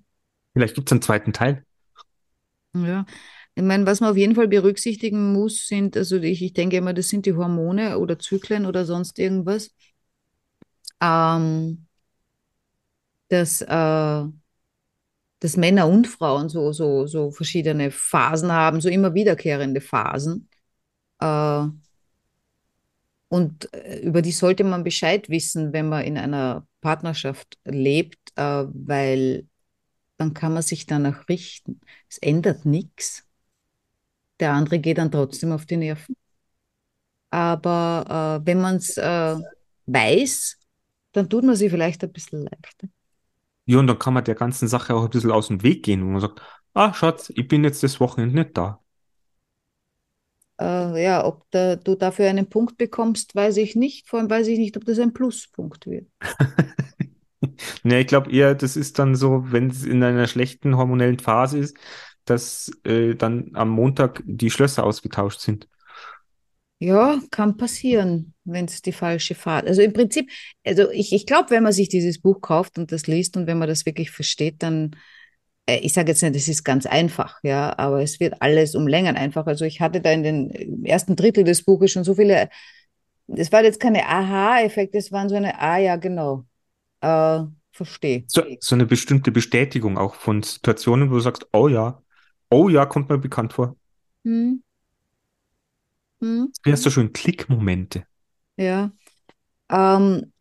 Vielleicht 0.53 0.75
gibt 0.75 0.88
es 0.88 0.93
einen 0.93 1.01
zweiten 1.01 1.34
Teil. 1.34 1.65
Ja, 2.75 3.05
ich 3.55 3.63
meine, 3.63 3.85
was 3.85 4.01
man 4.01 4.11
auf 4.11 4.17
jeden 4.17 4.35
Fall 4.35 4.47
berücksichtigen 4.49 5.31
muss, 5.33 5.65
sind, 5.67 5.95
also 5.95 6.17
ich, 6.17 6.41
ich 6.43 6.53
denke 6.53 6.75
immer, 6.77 6.93
das 6.93 7.07
sind 7.09 7.25
die 7.25 7.33
Hormone 7.35 7.97
oder 7.99 8.19
Zyklen 8.19 8.65
oder 8.65 8.85
sonst 8.85 9.17
irgendwas. 9.17 9.71
Ähm, 11.01 11.85
dass, 13.29 13.61
äh, 13.61 14.25
dass 15.39 15.57
Männer 15.57 15.88
und 15.88 16.07
Frauen 16.07 16.49
so, 16.49 16.71
so, 16.71 17.05
so 17.07 17.31
verschiedene 17.31 17.91
Phasen 17.91 18.51
haben, 18.51 18.81
so 18.81 18.89
immer 18.89 19.13
wiederkehrende 19.13 19.81
Phasen. 19.81 20.49
Äh, 21.21 21.67
und 23.27 23.73
äh, 23.73 23.99
über 24.01 24.21
die 24.21 24.31
sollte 24.31 24.63
man 24.63 24.83
Bescheid 24.83 25.29
wissen, 25.29 25.73
wenn 25.73 25.89
man 25.89 26.03
in 26.03 26.17
einer 26.17 26.67
Partnerschaft 26.81 27.57
lebt, 27.65 28.19
äh, 28.35 28.65
weil 28.73 29.47
dann 30.17 30.34
kann 30.34 30.54
man 30.54 30.63
sich 30.63 30.86
danach 30.86 31.28
richten. 31.30 31.82
Es 32.10 32.17
ändert 32.19 32.65
nichts. 32.65 33.28
Der 34.39 34.54
andere 34.54 34.80
geht 34.80 34.97
dann 34.97 35.12
trotzdem 35.12 35.51
auf 35.51 35.65
die 35.65 35.78
Nerven. 35.78 36.15
Aber 37.30 38.41
äh, 38.41 38.45
wenn 38.45 38.62
man 38.62 38.75
es 38.78 38.97
äh, 38.97 39.36
weiß, 39.88 40.58
dann 41.12 41.30
tut 41.30 41.43
man 41.43 41.56
sich 41.56 41.71
vielleicht 41.71 42.04
ein 42.04 42.12
bisschen 42.12 42.43
leichter. 42.43 42.88
Ja, 43.65 43.80
und 43.80 43.88
dann 43.88 43.99
kann 43.99 44.13
man 44.13 44.23
der 44.23 44.36
ganzen 44.36 44.67
Sache 44.67 44.93
auch 44.95 45.04
ein 45.06 45.10
bisschen 45.10 45.32
aus 45.32 45.47
dem 45.47 45.63
Weg 45.63 45.84
gehen, 45.84 46.04
wo 46.06 46.10
man 46.10 46.21
sagt, 46.21 46.41
ah, 46.73 46.93
Schatz, 46.93 47.32
ich 47.36 47.47
bin 47.47 47.63
jetzt 47.63 47.82
das 47.84 47.99
Wochenende 47.99 48.36
nicht 48.36 48.58
da. 48.58 48.80
Äh, 50.60 51.04
ja, 51.04 51.25
ob 51.25 51.45
da, 51.51 51.75
du 51.75 51.95
dafür 51.95 52.30
einen 52.30 52.49
Punkt 52.49 52.78
bekommst, 52.78 53.36
weiß 53.36 53.58
ich 53.58 53.75
nicht. 53.75 54.08
Vor 54.08 54.19
allem 54.19 54.30
weiß 54.30 54.47
ich 54.47 54.60
nicht, 54.60 54.78
ob 54.78 54.86
das 54.86 54.99
ein 54.99 55.13
Pluspunkt 55.13 55.86
wird. 55.88 56.08
Ne, 57.83 58.01
ich 58.01 58.07
glaube 58.07 58.31
eher, 58.31 58.55
das 58.55 58.75
ist 58.75 58.99
dann 58.99 59.15
so, 59.15 59.43
wenn 59.51 59.69
es 59.69 59.83
in 59.83 60.03
einer 60.03 60.27
schlechten 60.27 60.77
hormonellen 60.77 61.19
Phase 61.19 61.59
ist, 61.59 61.77
dass 62.25 62.71
äh, 62.83 63.15
dann 63.15 63.51
am 63.53 63.69
Montag 63.69 64.23
die 64.25 64.49
Schlösser 64.49 64.83
ausgetauscht 64.83 65.39
sind. 65.39 65.67
Ja, 66.79 67.19
kann 67.31 67.55
passieren, 67.57 68.33
wenn 68.43 68.65
es 68.65 68.81
die 68.81 68.91
falsche 68.91 69.33
Fahrt. 69.33 69.65
Also 69.65 69.81
im 69.81 69.93
Prinzip, 69.93 70.29
also 70.65 70.91
ich, 70.91 71.13
ich 71.13 71.25
glaube, 71.25 71.49
wenn 71.51 71.63
man 71.63 71.71
sich 71.71 71.87
dieses 71.87 72.19
Buch 72.21 72.41
kauft 72.41 72.77
und 72.77 72.91
das 72.91 73.07
liest 73.07 73.37
und 73.37 73.47
wenn 73.47 73.57
man 73.57 73.69
das 73.69 73.85
wirklich 73.85 74.11
versteht, 74.11 74.61
dann, 74.61 74.95
äh, 75.67 75.77
ich 75.79 75.93
sage 75.93 76.09
jetzt 76.11 76.21
nicht, 76.23 76.35
es 76.35 76.47
ist 76.49 76.63
ganz 76.65 76.85
einfach, 76.85 77.39
ja, 77.43 77.77
aber 77.79 78.01
es 78.01 78.19
wird 78.19 78.41
alles 78.41 78.75
um 78.75 78.87
Längen 78.87 79.15
einfach. 79.17 79.47
Also 79.47 79.65
ich 79.65 79.81
hatte 79.81 80.01
da 80.01 80.11
in 80.11 80.23
den 80.23 80.85
ersten 80.85 81.15
Drittel 81.15 81.43
des 81.45 81.63
Buches 81.63 81.91
schon 81.91 82.03
so 82.03 82.15
viele, 82.15 82.49
es 83.27 83.51
waren 83.51 83.65
jetzt 83.65 83.79
keine 83.79 84.05
Aha-Effekte, 84.07 84.97
es 84.97 85.11
waren 85.11 85.29
so 85.29 85.35
eine, 85.35 85.59
ah 85.61 85.77
ja, 85.77 85.95
genau, 85.97 86.45
äh, 87.05 87.45
verstehe. 87.71 88.23
So, 88.27 88.43
so 88.59 88.75
eine 88.75 88.85
bestimmte 88.85 89.31
Bestätigung 89.31 89.97
auch 89.97 90.15
von 90.15 90.41
Situationen, 90.41 91.09
wo 91.09 91.15
du 91.15 91.19
sagst, 91.19 91.47
oh 91.53 91.67
ja, 91.67 92.01
oh 92.49 92.69
ja, 92.69 92.85
kommt 92.85 93.09
mir 93.09 93.17
bekannt 93.17 93.53
vor. 93.53 93.75
Hm. 94.23 94.63
Hm. 96.21 96.51
Wie 96.63 96.71
hast 96.71 96.85
du 96.85 96.89
schon 96.89 97.13
Klickmomente? 97.13 98.05
Ja. 98.57 98.91
Ähm, 99.69 100.31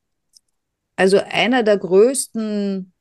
also 0.96 1.20
einer 1.28 1.62
der 1.62 1.76
größten 1.76 2.92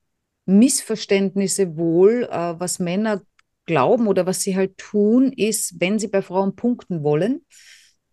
Missverständnisse 0.46 1.78
wohl, 1.78 2.28
äh, 2.30 2.60
was 2.60 2.80
Männer 2.80 3.22
glauben 3.66 4.08
oder 4.08 4.26
was 4.26 4.42
sie 4.42 4.58
halt 4.58 4.78
tun, 4.78 5.32
ist, 5.32 5.80
wenn 5.80 6.00
sie 6.00 6.10
bei 6.10 6.22
Frauen 6.22 6.56
punkten 6.56 7.04
wollen, 7.04 7.46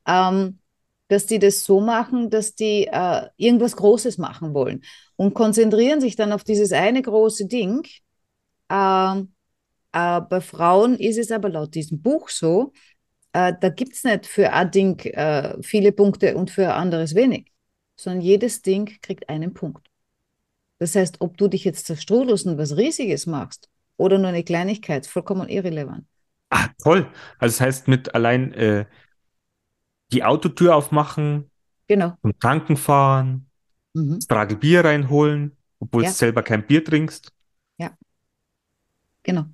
ähm, 0.07 0.61
dass 1.11 1.27
die 1.27 1.41
das 1.41 1.65
so 1.65 1.81
machen, 1.81 2.31
dass 2.31 2.55
die 2.55 2.87
äh, 2.87 3.27
irgendwas 3.37 3.75
Großes 3.75 4.17
machen 4.19 4.55
wollen 4.55 4.83
und 5.17 5.35
konzentrieren 5.35 6.01
sich 6.01 6.15
dann 6.15 6.31
auf 6.31 6.45
dieses 6.45 6.71
eine 6.71 7.03
große 7.03 7.49
Ding. 7.49 7.83
Äh, 8.69 9.19
äh, 9.93 10.21
bei 10.21 10.41
Frauen 10.41 10.95
ist 10.95 11.19
es 11.19 11.33
aber 11.33 11.49
laut 11.49 11.75
diesem 11.75 12.01
Buch 12.01 12.29
so, 12.29 12.73
äh, 13.33 13.53
da 13.61 13.71
gibt 13.71 13.95
es 13.95 14.05
nicht 14.05 14.25
für 14.27 14.53
ein 14.53 14.71
Ding 14.71 15.01
äh, 15.07 15.61
viele 15.63 15.91
Punkte 15.91 16.37
und 16.37 16.53
für 16.53 16.69
ein 16.69 16.81
anderes 16.81 17.17
wenig, 17.17 17.51
sondern 17.97 18.21
jedes 18.21 18.63
Ding 18.63 19.01
kriegt 19.03 19.29
einen 19.29 19.53
Punkt. 19.53 19.89
Das 20.79 20.95
heißt, 20.95 21.21
ob 21.21 21.37
du 21.37 21.49
dich 21.49 21.65
jetzt 21.65 21.87
zerstrudelst 21.87 22.47
und 22.47 22.57
was 22.57 22.77
Riesiges 22.77 23.27
machst 23.27 23.69
oder 23.97 24.17
nur 24.17 24.29
eine 24.29 24.45
Kleinigkeit, 24.45 25.09
vollkommen 25.09 25.49
irrelevant. 25.49 26.05
Ah, 26.51 26.69
toll. 26.81 27.11
Also 27.41 27.55
das 27.55 27.61
heißt, 27.61 27.89
mit 27.89 28.15
allein 28.15 28.53
äh, 28.55 28.85
die 30.13 30.25
Autotür 30.25 30.75
aufmachen, 30.77 31.51
Genau. 31.89 32.15
zum 32.23 32.39
Tanken 32.39 32.77
fahren, 32.77 33.47
Mhm. 33.95 34.17
das 34.17 34.27
Tragel 34.27 34.57
Bier 34.57 34.85
reinholen, 34.85 35.57
obwohl 35.81 36.05
Ja. 36.05 36.11
du 36.11 36.15
selber 36.15 36.43
kein 36.43 36.67
Bier 36.67 36.85
trinkst. 36.85 37.33
Genau. 39.23 39.45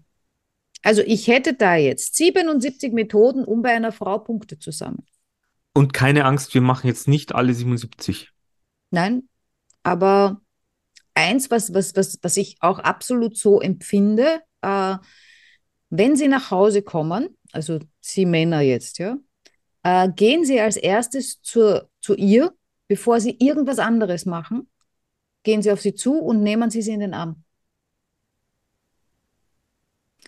Also 0.85 1.03
ich 1.03 1.27
hätte 1.27 1.55
da 1.55 1.75
jetzt 1.75 2.15
77 2.15 2.93
Methoden, 2.93 3.45
um 3.45 3.63
bei 3.63 3.75
einer 3.75 3.91
Frau 3.91 4.19
Punkte 4.19 4.61
zu 4.61 4.71
sammeln. 4.71 5.05
Und 5.75 5.93
keine 5.93 6.25
Angst, 6.25 6.55
wir 6.55 6.61
machen 6.61 6.87
jetzt 6.87 7.09
nicht 7.09 7.35
alle 7.35 7.53
77. 7.53 8.31
Nein, 8.93 9.29
aber 9.83 10.41
eins, 11.15 11.51
was, 11.51 11.75
was, 11.75 11.97
was, 11.97 12.21
was 12.23 12.37
ich 12.37 12.59
auch 12.61 12.79
absolut 12.79 13.37
so 13.37 13.61
empfinde, 13.61 14.41
äh, 14.63 14.97
wenn 15.91 16.15
Sie 16.15 16.29
nach 16.29 16.53
Hause 16.53 16.83
kommen, 16.83 17.37
also 17.51 17.81
Sie 18.01 18.25
Männer 18.25 18.61
jetzt, 18.61 18.99
ja, 18.99 19.17
äh, 19.87 20.09
gehen 20.11 20.45
Sie 20.45 20.61
als 20.61 20.77
erstes 20.77 21.41
zur, 21.43 21.89
zu 22.01 22.17
ihr, 22.17 22.53
bevor 22.89 23.21
Sie 23.21 23.37
irgendwas 23.39 23.79
anderes 23.79 24.27
machen, 24.27 24.69
gehen 25.45 25.63
Sie 25.63 25.71
auf 25.71 25.81
sie 25.81 25.95
zu 25.95 26.19
und 26.19 26.43
nehmen 26.43 26.71
Sie 26.71 26.83
sie 26.83 26.93
in 26.93 27.01
den 27.01 27.15
Arm. 27.15 27.45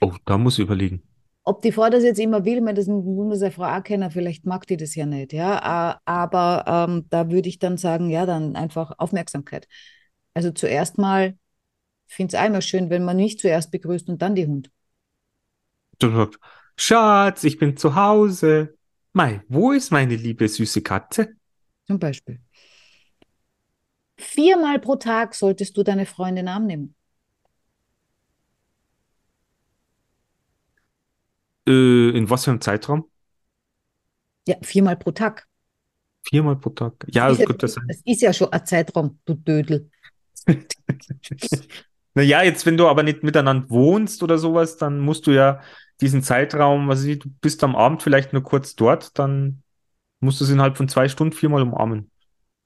Oh, 0.00 0.14
da 0.26 0.38
muss 0.38 0.58
ich 0.58 0.64
überlegen. 0.64 1.02
Ob 1.42 1.60
die 1.62 1.72
Frau 1.72 1.90
das 1.90 2.04
jetzt 2.04 2.20
immer 2.20 2.44
will, 2.44 2.60
meine, 2.60 2.74
das 2.74 2.86
man 2.86 3.34
seine 3.34 3.50
Frau 3.50 3.64
auch 3.64 3.82
kennen, 3.82 4.10
vielleicht 4.12 4.46
mag 4.46 4.64
die 4.68 4.76
das 4.76 4.94
ja 4.94 5.06
nicht, 5.06 5.32
ja, 5.32 5.92
äh, 5.92 5.96
aber 6.04 6.64
ähm, 6.68 7.06
da 7.10 7.28
würde 7.28 7.48
ich 7.48 7.58
dann 7.58 7.78
sagen, 7.78 8.10
ja, 8.10 8.26
dann 8.26 8.54
einfach 8.54 8.92
Aufmerksamkeit. 8.98 9.66
Also 10.34 10.52
zuerst 10.52 10.98
mal, 10.98 11.36
ich 12.06 12.14
finde 12.14 12.36
es 12.36 12.40
einmal 12.40 12.62
schön, 12.62 12.90
wenn 12.90 13.04
man 13.04 13.16
nicht 13.16 13.40
zuerst 13.40 13.72
begrüßt 13.72 14.08
und 14.08 14.22
dann 14.22 14.36
die 14.36 14.46
Hund. 14.46 14.70
Du 15.98 16.14
sagst, 16.14 16.38
Schatz, 16.76 17.42
ich 17.42 17.58
bin 17.58 17.76
zu 17.76 17.96
Hause. 17.96 18.77
Mei, 19.12 19.42
wo 19.48 19.72
ist 19.72 19.90
meine 19.90 20.16
liebe 20.16 20.48
süße 20.48 20.82
Katze? 20.82 21.34
Zum 21.86 21.98
Beispiel. 21.98 22.40
Viermal 24.18 24.78
pro 24.80 24.96
Tag 24.96 25.34
solltest 25.34 25.76
du 25.76 25.82
deine 25.82 26.06
Frau 26.06 26.24
in 26.26 26.36
den 26.36 26.48
Arm 26.48 26.66
nehmen. 26.66 26.94
Äh, 31.66 32.10
in 32.16 32.30
was 32.30 32.44
für 32.44 32.50
einem 32.50 32.60
Zeitraum? 32.60 33.10
Ja, 34.46 34.56
viermal 34.62 34.96
pro 34.96 35.12
Tag. 35.12 35.46
Viermal 36.28 36.56
pro 36.56 36.70
Tag. 36.70 37.06
Ja, 37.10 37.28
Ist 37.28 37.40
das 37.40 37.74
ja, 37.74 37.82
das 37.86 38.00
ist 38.04 38.22
ja 38.22 38.32
schon 38.32 38.52
ein 38.52 38.66
Zeitraum, 38.66 39.18
du 39.24 39.34
Dödel. 39.34 39.90
Naja, 42.14 42.42
jetzt, 42.42 42.66
wenn 42.66 42.76
du 42.76 42.88
aber 42.88 43.04
nicht 43.04 43.22
miteinander 43.22 43.70
wohnst 43.70 44.22
oder 44.24 44.38
sowas, 44.38 44.76
dann 44.76 44.98
musst 44.98 45.26
du 45.28 45.30
ja 45.30 45.60
diesen 46.00 46.22
Zeitraum, 46.22 46.88
was 46.88 47.04
ich, 47.04 47.18
du 47.18 47.28
bist 47.40 47.62
am 47.64 47.76
Abend 47.76 48.02
vielleicht 48.02 48.32
nur 48.32 48.42
kurz 48.42 48.76
dort, 48.76 49.18
dann 49.18 49.62
Musst 50.20 50.40
du 50.40 50.44
sie 50.44 50.54
innerhalb 50.54 50.76
von 50.76 50.88
zwei 50.88 51.08
Stunden 51.08 51.32
viermal 51.32 51.62
umarmen. 51.62 52.10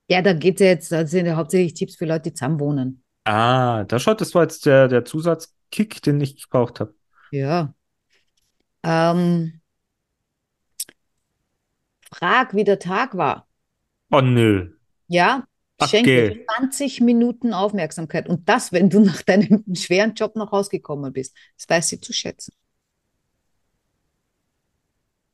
Ja, 0.07 0.21
da 0.21 0.33
geht 0.33 0.55
es 0.55 0.61
ja 0.61 0.67
jetzt, 0.67 0.91
das 0.91 1.11
sind 1.11 1.25
ja 1.25 1.35
hauptsächlich 1.35 1.73
Tipps 1.73 1.95
für 1.95 2.05
Leute, 2.05 2.23
die 2.23 2.33
zusammenwohnen. 2.33 3.03
Ah, 3.25 3.83
da 3.85 3.99
schaut, 3.99 4.21
das 4.21 4.35
war 4.35 4.43
jetzt 4.43 4.65
der, 4.65 4.87
der 4.87 5.05
Zusatzkick, 5.05 6.01
den 6.01 6.19
ich 6.19 6.41
gebraucht 6.41 6.79
habe. 6.79 6.93
Ja. 7.31 7.73
Ähm, 8.83 9.61
frag, 12.11 12.53
wie 12.53 12.63
der 12.63 12.79
Tag 12.79 13.15
war. 13.15 13.47
Oh 14.11 14.21
nö. 14.21 14.73
Ja, 15.07 15.45
schenke 15.85 16.29
gell. 16.29 16.45
20 16.59 17.01
Minuten 17.01 17.53
Aufmerksamkeit. 17.53 18.27
Und 18.27 18.49
das, 18.49 18.73
wenn 18.73 18.89
du 18.89 18.99
nach 18.99 19.21
deinem 19.21 19.63
schweren 19.75 20.15
Job 20.15 20.35
noch 20.35 20.51
rausgekommen 20.51 21.13
bist. 21.13 21.35
Das 21.57 21.69
weiß 21.69 21.89
sie 21.89 22.01
zu 22.01 22.11
schätzen. 22.11 22.53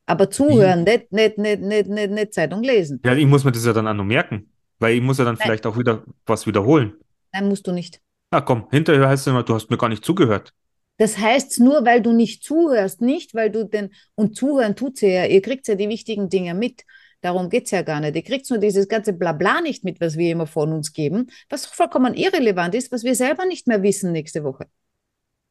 Aber 0.09 0.31
zuhören, 0.31 0.85
nicht, 0.85 1.11
nicht, 1.11 1.37
nicht, 1.37 1.61
nicht, 1.61 1.87
nicht, 1.87 2.11
nicht 2.11 2.33
Zeitung 2.33 2.63
lesen. 2.63 2.99
Ja, 3.05 3.13
ich 3.13 3.27
muss 3.27 3.43
mir 3.43 3.51
das 3.51 3.63
ja 3.63 3.73
dann 3.73 3.87
auch 3.87 3.93
noch 3.93 4.03
merken, 4.03 4.49
weil 4.79 4.95
ich 4.95 5.01
muss 5.01 5.19
ja 5.19 5.23
dann 5.23 5.35
Nein. 5.35 5.43
vielleicht 5.43 5.67
auch 5.67 5.77
wieder 5.77 6.03
was 6.25 6.47
wiederholen. 6.47 6.95
Nein, 7.31 7.47
musst 7.47 7.67
du 7.67 7.71
nicht. 7.71 8.01
Na 8.31 8.41
komm, 8.41 8.65
hinterher 8.71 9.07
heißt 9.07 9.21
es 9.21 9.27
immer, 9.27 9.43
du 9.43 9.53
hast 9.53 9.69
mir 9.69 9.77
gar 9.77 9.87
nicht 9.87 10.03
zugehört. 10.03 10.51
Das 10.97 11.19
heißt 11.19 11.59
nur, 11.59 11.85
weil 11.85 12.01
du 12.01 12.11
nicht 12.11 12.43
zuhörst, 12.43 13.01
nicht 13.01 13.35
weil 13.35 13.51
du 13.51 13.65
den, 13.65 13.91
und 14.15 14.35
zuhören 14.35 14.75
tut 14.75 14.97
sie 14.97 15.13
ja, 15.13 15.25
ihr 15.25 15.43
kriegt 15.43 15.67
ja 15.67 15.75
die 15.75 15.89
wichtigen 15.89 16.27
Dinge 16.27 16.55
mit. 16.55 16.85
Darum 17.21 17.49
geht 17.49 17.65
es 17.65 17.71
ja 17.71 17.83
gar 17.83 17.99
nicht. 17.99 18.15
Ihr 18.15 18.23
kriegt 18.23 18.49
nur 18.49 18.57
dieses 18.57 18.87
ganze 18.87 19.13
Blabla 19.13 19.61
nicht 19.61 19.83
mit, 19.83 20.01
was 20.01 20.17
wir 20.17 20.31
immer 20.31 20.47
von 20.47 20.73
uns 20.73 20.91
geben, 20.91 21.29
was 21.49 21.67
vollkommen 21.67 22.15
irrelevant 22.15 22.73
ist, 22.73 22.91
was 22.91 23.03
wir 23.03 23.13
selber 23.13 23.45
nicht 23.45 23.67
mehr 23.67 23.83
wissen 23.83 24.11
nächste 24.11 24.43
Woche. 24.43 24.65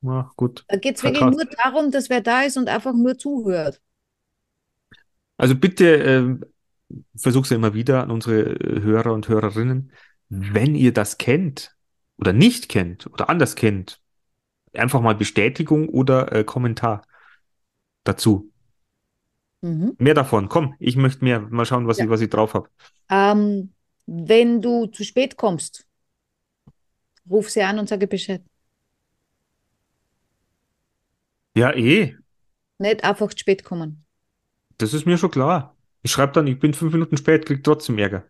Ja, 0.02 0.32
gut. 0.34 0.64
Da 0.66 0.76
geht 0.78 0.96
es 0.96 1.04
wirklich 1.04 1.22
nur 1.22 1.44
darum, 1.62 1.92
dass 1.92 2.10
wer 2.10 2.22
da 2.22 2.42
ist 2.42 2.56
und 2.56 2.68
einfach 2.68 2.92
nur 2.92 3.16
zuhört. 3.16 3.80
Also 5.38 5.54
bitte 5.54 5.86
ähm, 5.96 6.44
versuch's 7.16 7.50
ja 7.50 7.56
immer 7.56 7.74
wieder 7.74 8.02
an 8.02 8.10
unsere 8.10 8.42
äh, 8.42 8.82
Hörer 8.82 9.12
und 9.14 9.28
Hörerinnen, 9.28 9.92
wenn 10.28 10.74
ihr 10.74 10.92
das 10.92 11.16
kennt 11.18 11.74
oder 12.18 12.32
nicht 12.34 12.68
kennt 12.68 13.06
oder 13.06 13.30
anders 13.30 13.54
kennt, 13.54 14.00
einfach 14.74 15.00
mal 15.00 15.14
Bestätigung 15.14 15.88
oder 15.88 16.32
äh, 16.32 16.44
Kommentar 16.44 17.02
dazu. 18.04 18.50
Mhm. 19.62 19.96
Mehr 19.98 20.14
davon. 20.14 20.48
Komm, 20.48 20.74
ich 20.78 20.96
möchte 20.96 21.24
mehr. 21.24 21.40
Mal 21.40 21.64
schauen, 21.64 21.86
was 21.86 21.98
Ja. 21.98 22.04
ich, 22.04 22.10
was 22.10 22.20
ich 22.20 22.30
drauf 22.30 22.54
habe. 22.54 22.68
Ähm, 23.10 23.72
wenn 24.06 24.60
du 24.60 24.86
zu 24.86 25.04
spät 25.04 25.36
kommst, 25.36 25.86
ruf 27.30 27.50
sie 27.50 27.62
an 27.62 27.78
und 27.78 27.88
sage 27.88 28.06
Bescheid. 28.06 28.42
Ja, 31.54 31.72
eh. 31.74 32.14
Nicht 32.78 33.04
einfach 33.04 33.28
zu 33.30 33.38
spät 33.38 33.64
kommen. 33.64 34.04
Das 34.78 34.94
ist 34.94 35.06
mir 35.06 35.18
schon 35.18 35.30
klar. 35.30 35.76
Ich 36.02 36.12
schreibe 36.12 36.32
dann, 36.32 36.46
ich 36.46 36.58
bin 36.58 36.72
fünf 36.72 36.92
Minuten 36.92 37.16
spät, 37.16 37.44
krieg 37.44 37.62
trotzdem 37.64 37.98
Ärger. 37.98 38.24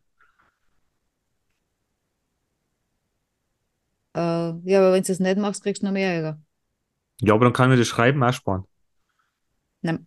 Äh, 4.15 4.21
ja, 4.65 4.79
aber 4.81 4.93
wenn 4.93 5.03
du 5.03 5.09
das 5.09 5.21
nicht 5.21 5.39
machst, 5.39 5.63
kriegst 5.63 5.83
du 5.83 5.87
noch 5.87 5.93
mehr 5.93 6.13
Ärger. 6.13 6.43
Ja, 7.21 7.35
aber 7.35 7.45
dann 7.45 7.53
kann 7.53 7.69
ich 7.69 7.75
mir 7.75 7.79
das 7.79 7.89
Schreiben 7.89 8.23
auch 8.23 8.33
sparen. 8.33 8.65
Nein. 9.83 10.07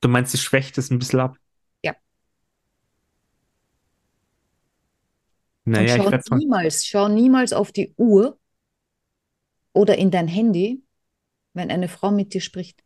Du 0.00 0.08
meinst, 0.08 0.34
es 0.34 0.42
schwächt 0.42 0.76
es 0.78 0.90
ein 0.90 0.98
bisschen 0.98 1.20
ab? 1.20 1.36
Ja. 1.82 1.94
Naja, 5.64 5.94
und 6.02 6.14
ich 6.14 6.20
schau 6.24 6.34
mal. 6.34 6.38
niemals, 6.38 6.86
schau 6.86 7.08
niemals 7.08 7.52
auf 7.52 7.72
die 7.72 7.94
Uhr 7.96 8.38
oder 9.72 9.96
in 9.96 10.10
dein 10.10 10.28
Handy, 10.28 10.82
wenn 11.54 11.70
eine 11.70 11.88
Frau 11.88 12.10
mit 12.10 12.34
dir 12.34 12.40
spricht. 12.40 12.82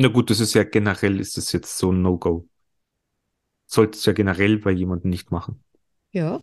Na 0.00 0.08
gut, 0.08 0.30
das 0.30 0.40
ist 0.40 0.54
ja 0.54 0.64
generell, 0.64 1.20
ist 1.20 1.36
das 1.36 1.52
jetzt 1.52 1.76
so 1.76 1.92
ein 1.92 2.00
No-Go. 2.00 2.48
Solltest 3.66 4.06
du 4.06 4.10
ja 4.10 4.14
generell 4.14 4.56
bei 4.56 4.70
jemandem 4.70 5.10
nicht 5.10 5.30
machen. 5.30 5.62
Ja. 6.10 6.40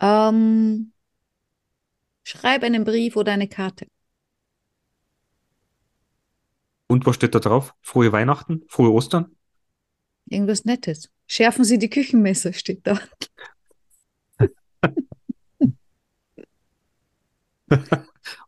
Ähm, 0.00 0.94
schreib 2.24 2.62
einen 2.62 2.84
Brief 2.84 3.16
oder 3.16 3.32
eine 3.32 3.46
Karte. 3.46 3.88
Und 6.86 7.04
was 7.04 7.16
steht 7.16 7.34
da 7.34 7.40
drauf? 7.40 7.74
Frohe 7.82 8.10
Weihnachten? 8.10 8.62
Frohe 8.68 8.90
Ostern? 8.90 9.36
Irgendwas 10.30 10.64
Nettes. 10.64 11.10
Schärfen 11.26 11.64
Sie 11.64 11.78
die 11.78 11.90
Küchenmesser, 11.90 12.54
steht 12.54 12.86
da. 12.86 12.98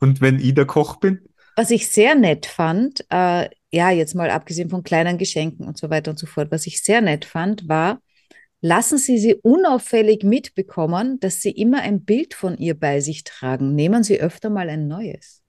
Und 0.01 0.23
wenn 0.23 0.39
ich 0.39 0.55
der 0.55 0.65
Koch 0.67 0.97
bin? 0.97 1.29
Was 1.57 1.71
ich 1.71 1.89
sehr 1.89 2.15
nett 2.15 2.47
fand, 2.47 3.05
äh, 3.11 3.49
ja, 3.71 3.91
jetzt 3.91 4.15
mal 4.15 4.31
abgesehen 4.31 4.71
von 4.71 4.83
kleinen 4.83 5.19
Geschenken 5.19 5.67
und 5.67 5.79
so 5.79 5.91
weiter 5.91 6.11
und 6.11 6.19
so 6.19 6.27
fort, 6.27 6.51
was 6.51 6.67
ich 6.67 6.83
sehr 6.83 7.01
nett 7.01 7.25
fand, 7.25 7.69
war, 7.69 8.01
lassen 8.61 8.99
Sie 8.99 9.19
sie 9.19 9.35
unauffällig 9.35 10.25
mitbekommen, 10.25 11.21
dass 11.21 11.41
Sie 11.43 11.51
immer 11.51 11.83
ein 11.83 12.05
Bild 12.05 12.35
von 12.35 12.57
ihr 12.57 12.79
bei 12.79 13.01
sich 13.01 13.25
tragen. 13.25 13.75
Nehmen 13.75 14.03
Sie 14.03 14.21
öfter 14.21 14.51
mal 14.51 14.69
ein 14.69 14.89
neues. 14.89 15.43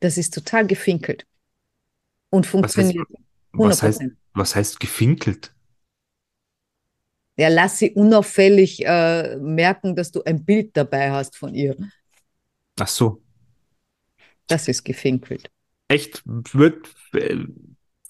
Das 0.00 0.18
ist 0.18 0.34
total 0.34 0.66
gefinkelt 0.66 1.26
und 2.30 2.52
Was 2.54 2.76
heißt, 2.76 2.92
funktioniert 2.92 3.08
was 3.52 3.82
heißt, 3.82 4.00
100%. 4.00 4.16
was 4.34 4.56
heißt 4.56 4.80
gefinkelt? 4.80 5.54
Ja, 7.36 7.48
lass 7.48 7.78
sie 7.78 7.92
unauffällig 7.92 8.84
äh, 8.84 9.36
merken, 9.36 9.96
dass 9.96 10.10
du 10.10 10.22
ein 10.22 10.44
Bild 10.44 10.76
dabei 10.76 11.10
hast 11.10 11.36
von 11.36 11.54
ihr. 11.54 11.76
Ach 12.78 12.88
so. 12.88 13.22
Das 14.46 14.68
ist 14.68 14.84
gefinkelt. 14.84 15.50
Echt? 15.88 16.22
Wird, 16.24 16.88
äh, 17.12 17.44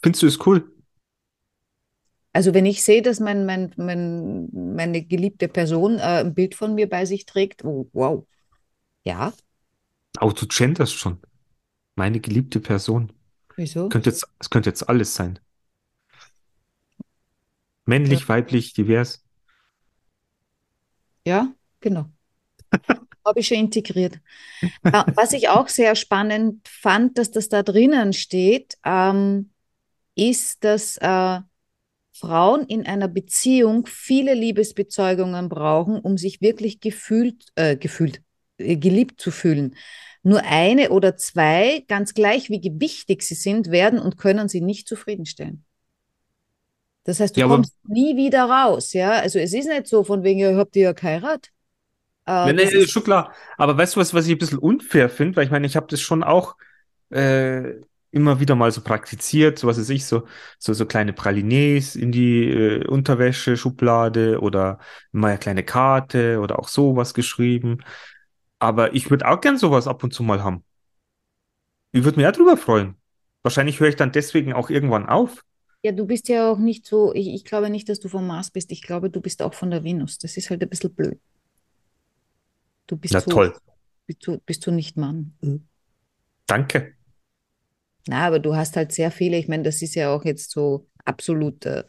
findest 0.02 0.22
du 0.22 0.26
es 0.26 0.46
cool? 0.46 0.70
Also 2.32 2.54
wenn 2.54 2.64
ich 2.64 2.82
sehe, 2.82 3.02
dass 3.02 3.20
mein, 3.20 3.44
mein, 3.44 3.72
mein, 3.76 4.48
meine 4.52 5.04
geliebte 5.04 5.48
Person 5.48 5.98
äh, 5.98 6.22
ein 6.24 6.34
Bild 6.34 6.54
von 6.54 6.74
mir 6.74 6.88
bei 6.88 7.04
sich 7.04 7.26
trägt, 7.26 7.64
oh, 7.64 7.88
wow. 7.92 8.26
Ja, 9.04 9.32
Auch 10.18 10.32
du 10.32 10.46
genderst 10.46 10.94
schon. 10.94 11.18
Meine 11.94 12.20
geliebte 12.20 12.60
Person. 12.60 13.12
wieso? 13.56 13.88
Könnte 13.88 14.10
jetzt, 14.10 14.26
es 14.38 14.48
könnte 14.48 14.70
jetzt 14.70 14.88
alles 14.88 15.14
sein. 15.14 15.38
Männlich, 17.84 18.28
weiblich, 18.28 18.72
divers. 18.72 19.24
Ja, 21.26 21.54
genau. 21.80 22.08
Habe 23.24 23.40
ich 23.40 23.48
schon 23.48 23.58
integriert. 23.58 24.16
Äh, 24.92 25.04
was 25.14 25.32
ich 25.32 25.48
auch 25.48 25.68
sehr 25.68 25.96
spannend 25.96 26.66
fand, 26.68 27.18
dass 27.18 27.30
das 27.30 27.48
da 27.48 27.62
drinnen 27.62 28.12
steht, 28.12 28.76
ähm, 28.84 29.50
ist, 30.16 30.64
dass 30.64 30.98
äh, 30.98 31.40
Frauen 32.12 32.66
in 32.66 32.86
einer 32.86 33.08
Beziehung 33.08 33.86
viele 33.86 34.34
Liebesbezeugungen 34.34 35.48
brauchen, 35.48 35.98
um 36.00 36.18
sich 36.18 36.40
wirklich 36.42 36.80
gefühlt, 36.80 37.46
äh, 37.56 37.76
gefühlt, 37.76 38.22
äh, 38.58 38.76
geliebt 38.76 39.20
zu 39.20 39.30
fühlen. 39.30 39.76
Nur 40.22 40.42
eine 40.44 40.90
oder 40.90 41.16
zwei, 41.16 41.84
ganz 41.88 42.14
gleich 42.14 42.50
wie 42.50 42.62
wichtig 42.80 43.22
sie 43.22 43.34
sind, 43.34 43.70
werden 43.70 43.98
und 43.98 44.18
können 44.18 44.48
sie 44.48 44.60
nicht 44.60 44.88
zufriedenstellen. 44.88 45.64
Das 47.04 47.20
heißt, 47.20 47.36
du 47.36 47.40
Ja, 47.40 47.46
kommst 47.46 47.74
nie 47.88 48.16
wieder 48.16 48.44
raus, 48.44 48.92
ja. 48.92 49.12
Also 49.12 49.38
es 49.38 49.52
ist 49.52 49.66
nicht 49.66 49.86
so 49.88 50.04
von 50.04 50.22
wegen, 50.22 50.40
ihr 50.40 50.56
habt 50.56 50.76
ihr 50.76 50.82
ja 50.84 50.92
geheiratet. 50.92 51.52
Äh, 52.26 52.32
Ja, 52.44 52.52
nee, 52.52 52.62
ist 52.64 52.72
ist, 52.72 52.90
schon 52.90 53.04
klar. 53.04 53.32
Aber 53.56 53.76
weißt 53.76 53.96
du 53.96 54.00
was, 54.00 54.14
was 54.14 54.26
ich 54.26 54.32
ein 54.32 54.38
bisschen 54.38 54.58
unfair 54.58 55.08
finde? 55.08 55.36
Weil 55.36 55.44
ich 55.44 55.50
meine, 55.50 55.66
ich 55.66 55.76
habe 55.76 55.86
das 55.88 56.00
schon 56.00 56.24
auch 56.24 56.56
äh, 57.10 57.74
immer 58.10 58.40
wieder 58.40 58.54
mal 58.56 58.72
so 58.72 58.82
praktiziert, 58.82 59.58
so 59.58 59.68
was 59.68 59.78
weiß 59.78 59.90
ich, 59.90 60.06
so, 60.06 60.26
so, 60.58 60.72
so 60.74 60.86
kleine 60.86 61.12
Pralines 61.12 61.96
in 61.96 62.12
die 62.12 62.48
äh, 62.50 62.86
Unterwäsche-Schublade 62.86 64.40
oder 64.40 64.78
mal 65.12 65.30
eine 65.30 65.38
kleine 65.38 65.64
Karte 65.64 66.40
oder 66.40 66.58
auch 66.58 66.68
sowas 66.68 67.14
geschrieben. 67.14 67.78
Aber 68.60 68.94
ich 68.94 69.10
würde 69.10 69.28
auch 69.28 69.40
gern 69.40 69.58
sowas 69.58 69.88
ab 69.88 70.04
und 70.04 70.12
zu 70.14 70.22
mal 70.24 70.42
haben. 70.44 70.64
Ich 71.92 72.04
würde 72.04 72.18
mich 72.18 72.26
auch 72.26 72.32
drüber 72.32 72.56
freuen. 72.58 72.96
Wahrscheinlich 73.42 73.80
höre 73.80 73.88
ich 73.88 73.96
dann 73.96 74.12
deswegen 74.12 74.52
auch 74.52 74.68
irgendwann 74.70 75.08
auf. 75.08 75.42
ja, 75.84 75.92
du 75.92 76.06
bist 76.06 76.28
ja 76.28 76.50
auch 76.50 76.58
nicht 76.58 76.86
so, 76.86 77.12
ich, 77.14 77.28
ich 77.28 77.44
glaube 77.44 77.70
nicht, 77.70 77.88
dass 77.88 78.00
du 78.00 78.08
vom 78.08 78.26
Mars 78.26 78.50
bist. 78.50 78.70
Ich 78.72 78.82
glaube, 78.82 79.10
du 79.10 79.20
bist 79.20 79.42
auch 79.42 79.54
von 79.54 79.70
der 79.70 79.84
Venus. 79.84 80.18
Das 80.18 80.36
ist 80.36 80.50
halt 80.50 80.62
ein 80.62 80.68
bisschen 80.68 80.94
blöd. 80.94 81.20
Du 82.86 82.96
bist 82.96 83.14
Na 83.14 83.20
so, 83.20 83.30
toll. 83.30 83.54
bist 84.06 84.26
du, 84.26 84.38
bist 84.44 84.66
du 84.66 84.70
nicht 84.70 84.96
Mann. 84.96 85.34
Danke. 86.46 86.96
Na, 88.08 88.26
aber 88.26 88.38
du 88.40 88.56
hast 88.56 88.76
halt 88.76 88.92
sehr 88.92 89.10
viele, 89.10 89.38
ich 89.38 89.48
meine, 89.48 89.62
das 89.62 89.80
ist 89.80 89.94
ja 89.94 90.12
auch 90.14 90.24
jetzt 90.24 90.50
so 90.50 90.88
absolut 91.04 91.64
äh, 91.66 91.84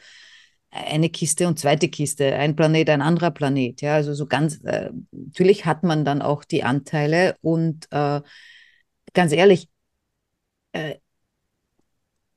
eine 0.70 1.10
Kiste 1.10 1.48
und 1.48 1.60
zweite 1.60 1.90
Kiste, 1.90 2.36
ein 2.36 2.56
Planet, 2.56 2.90
ein 2.90 3.02
anderer 3.02 3.32
Planet. 3.32 3.82
Ja, 3.82 3.96
also 3.96 4.14
so 4.14 4.26
ganz, 4.28 4.60
äh, 4.64 4.92
natürlich 5.12 5.66
hat 5.66 5.84
man 5.84 6.06
dann 6.06 6.22
auch 6.22 6.44
die 6.44 6.64
Anteile 6.64 7.36
und 7.42 7.88
äh, 7.92 8.22
ganz 9.14 9.32
ehrlich, 9.32 9.70
äh, 10.74 10.96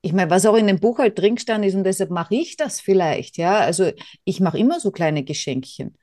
ich 0.01 0.13
meine, 0.13 0.29
was 0.29 0.45
auch 0.45 0.55
in 0.55 0.67
dem 0.67 0.79
Buch 0.79 0.99
halt 0.99 1.19
drin 1.19 1.35
gestanden 1.35 1.67
ist 1.67 1.75
und 1.75 1.83
deshalb 1.83 2.11
mache 2.11 2.35
ich 2.35 2.55
das 2.55 2.79
vielleicht, 2.79 3.37
ja. 3.37 3.59
Also 3.59 3.91
ich 4.23 4.39
mache 4.39 4.57
immer 4.57 4.79
so 4.79 4.91
kleine 4.91 5.23
Geschenkchen 5.23 5.97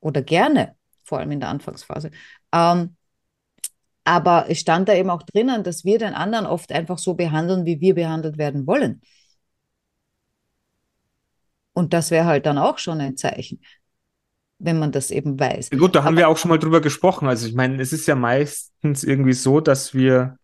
oder 0.00 0.22
gerne, 0.22 0.76
vor 1.04 1.18
allem 1.18 1.30
in 1.32 1.40
der 1.40 1.48
Anfangsphase. 1.50 2.10
Ähm, 2.52 2.96
Aber 4.06 4.46
es 4.50 4.60
stand 4.60 4.88
da 4.88 4.94
eben 4.94 5.08
auch 5.10 5.22
drinnen, 5.22 5.62
dass 5.64 5.84
wir 5.84 5.98
den 5.98 6.12
anderen 6.14 6.46
oft 6.46 6.72
einfach 6.72 6.98
so 6.98 7.14
behandeln, 7.14 7.64
wie 7.64 7.80
wir 7.80 7.94
behandelt 7.94 8.36
werden 8.36 8.66
wollen. 8.66 9.00
Und 11.72 11.92
das 11.92 12.10
wäre 12.10 12.26
halt 12.26 12.46
dann 12.46 12.58
auch 12.58 12.78
schon 12.78 13.00
ein 13.00 13.16
Zeichen, 13.16 13.60
wenn 14.58 14.78
man 14.78 14.92
das 14.92 15.10
eben 15.10 15.38
weiß. 15.40 15.70
Gut, 15.70 15.94
da 15.94 16.00
haben 16.04 16.08
Aber- 16.08 16.16
wir 16.18 16.28
auch 16.28 16.36
schon 16.38 16.50
mal 16.50 16.58
drüber 16.58 16.80
gesprochen. 16.80 17.26
Also 17.28 17.46
ich 17.46 17.54
meine, 17.54 17.80
es 17.82 17.92
ist 17.92 18.06
ja 18.06 18.14
meistens 18.14 19.04
irgendwie 19.04 19.32
so, 19.32 19.60
dass 19.60 19.94
wir 19.94 20.36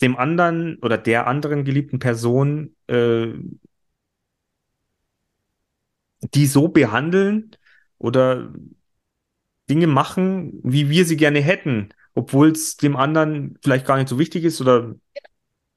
dem 0.00 0.16
anderen 0.16 0.78
oder 0.80 0.96
der 0.96 1.26
anderen 1.26 1.64
geliebten 1.64 1.98
Person 1.98 2.76
äh, 2.86 3.32
die 6.34 6.46
so 6.46 6.68
behandeln 6.68 7.50
oder 7.98 8.52
Dinge 9.68 9.86
machen, 9.86 10.60
wie 10.62 10.90
wir 10.90 11.04
sie 11.04 11.16
gerne 11.16 11.40
hätten, 11.40 11.90
obwohl 12.14 12.50
es 12.50 12.76
dem 12.76 12.96
anderen 12.96 13.58
vielleicht 13.62 13.86
gar 13.86 13.96
nicht 13.96 14.08
so 14.08 14.18
wichtig 14.18 14.44
ist 14.44 14.60
oder 14.60 14.94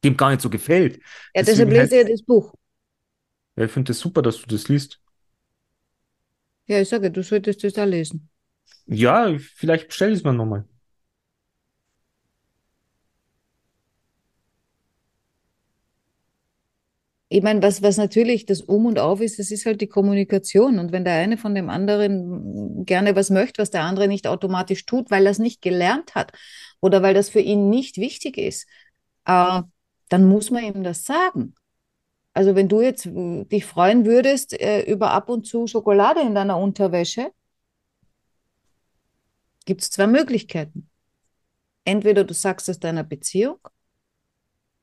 dem 0.04 0.18
gar 0.18 0.32
nicht 0.32 0.42
so 0.42 0.50
gefällt. 0.50 1.00
Ja, 1.36 1.44
deshalb 1.44 1.70
lese 1.70 2.02
ich 2.02 2.08
das 2.10 2.24
Buch. 2.24 2.54
Ja, 3.56 3.66
ich 3.66 3.72
finde 3.72 3.92
es 3.92 3.98
das 3.98 4.04
super, 4.04 4.22
dass 4.22 4.42
du 4.42 4.48
das 4.48 4.68
liest. 4.68 5.00
Ja, 6.68 6.80
ich 6.80 6.90
sage, 6.90 7.12
du 7.12 7.22
solltest 7.22 7.64
das 7.64 7.74
da 7.74 7.84
lesen. 7.84 8.30
Ja, 8.86 9.38
vielleicht 9.38 9.88
bestell 9.88 10.12
es 10.14 10.24
mal 10.24 10.34
nochmal. 10.34 10.66
Ich 17.34 17.42
meine, 17.44 17.64
was, 17.64 17.82
was 17.82 17.96
natürlich 17.96 18.46
das 18.46 18.60
Um 18.60 18.86
und 18.86 19.00
Auf 19.00 19.22
ist, 19.22 19.40
das 19.40 19.52
ist 19.52 19.66
halt 19.66 19.80
die 19.80 19.88
Kommunikation. 19.88 20.80
Und 20.80 20.92
wenn 20.92 21.06
der 21.06 21.14
eine 21.14 21.38
von 21.38 21.56
dem 21.56 21.70
anderen 21.70 22.84
gerne 22.86 23.16
was 23.16 23.30
möchte, 23.30 23.62
was 23.62 23.72
der 23.72 23.84
andere 23.84 24.10
nicht 24.10 24.28
automatisch 24.28 24.86
tut, 24.86 25.10
weil 25.12 25.26
er 25.26 25.32
es 25.32 25.40
nicht 25.40 25.62
gelernt 25.62 26.14
hat 26.14 26.34
oder 26.82 27.02
weil 27.04 27.14
das 27.14 27.30
für 27.30 27.40
ihn 27.40 27.70
nicht 27.70 27.96
wichtig 27.96 28.38
ist, 28.38 28.68
äh, 29.26 29.62
dann 30.10 30.26
muss 30.28 30.52
man 30.52 30.66
ihm 30.66 30.84
das 30.84 31.06
sagen. 31.06 31.56
Also 32.34 32.54
wenn 32.56 32.68
du 32.68 32.82
jetzt 32.82 33.06
äh, 33.06 33.46
dich 33.46 33.66
freuen 33.66 34.06
würdest 34.06 34.60
äh, 34.60 34.82
über 34.82 35.12
ab 35.12 35.30
und 35.30 35.48
zu 35.48 35.68
Schokolade 35.68 36.20
in 36.20 36.36
deiner 36.36 36.58
Unterwäsche, 36.58 37.32
gibt 39.66 39.84
es 39.84 39.90
zwei 39.90 40.08
Möglichkeiten. 40.08 40.90
Entweder 41.86 42.26
du 42.26 42.34
sagst 42.34 42.68
es 42.68 42.80
deiner 42.80 43.06
Beziehung 43.06 43.60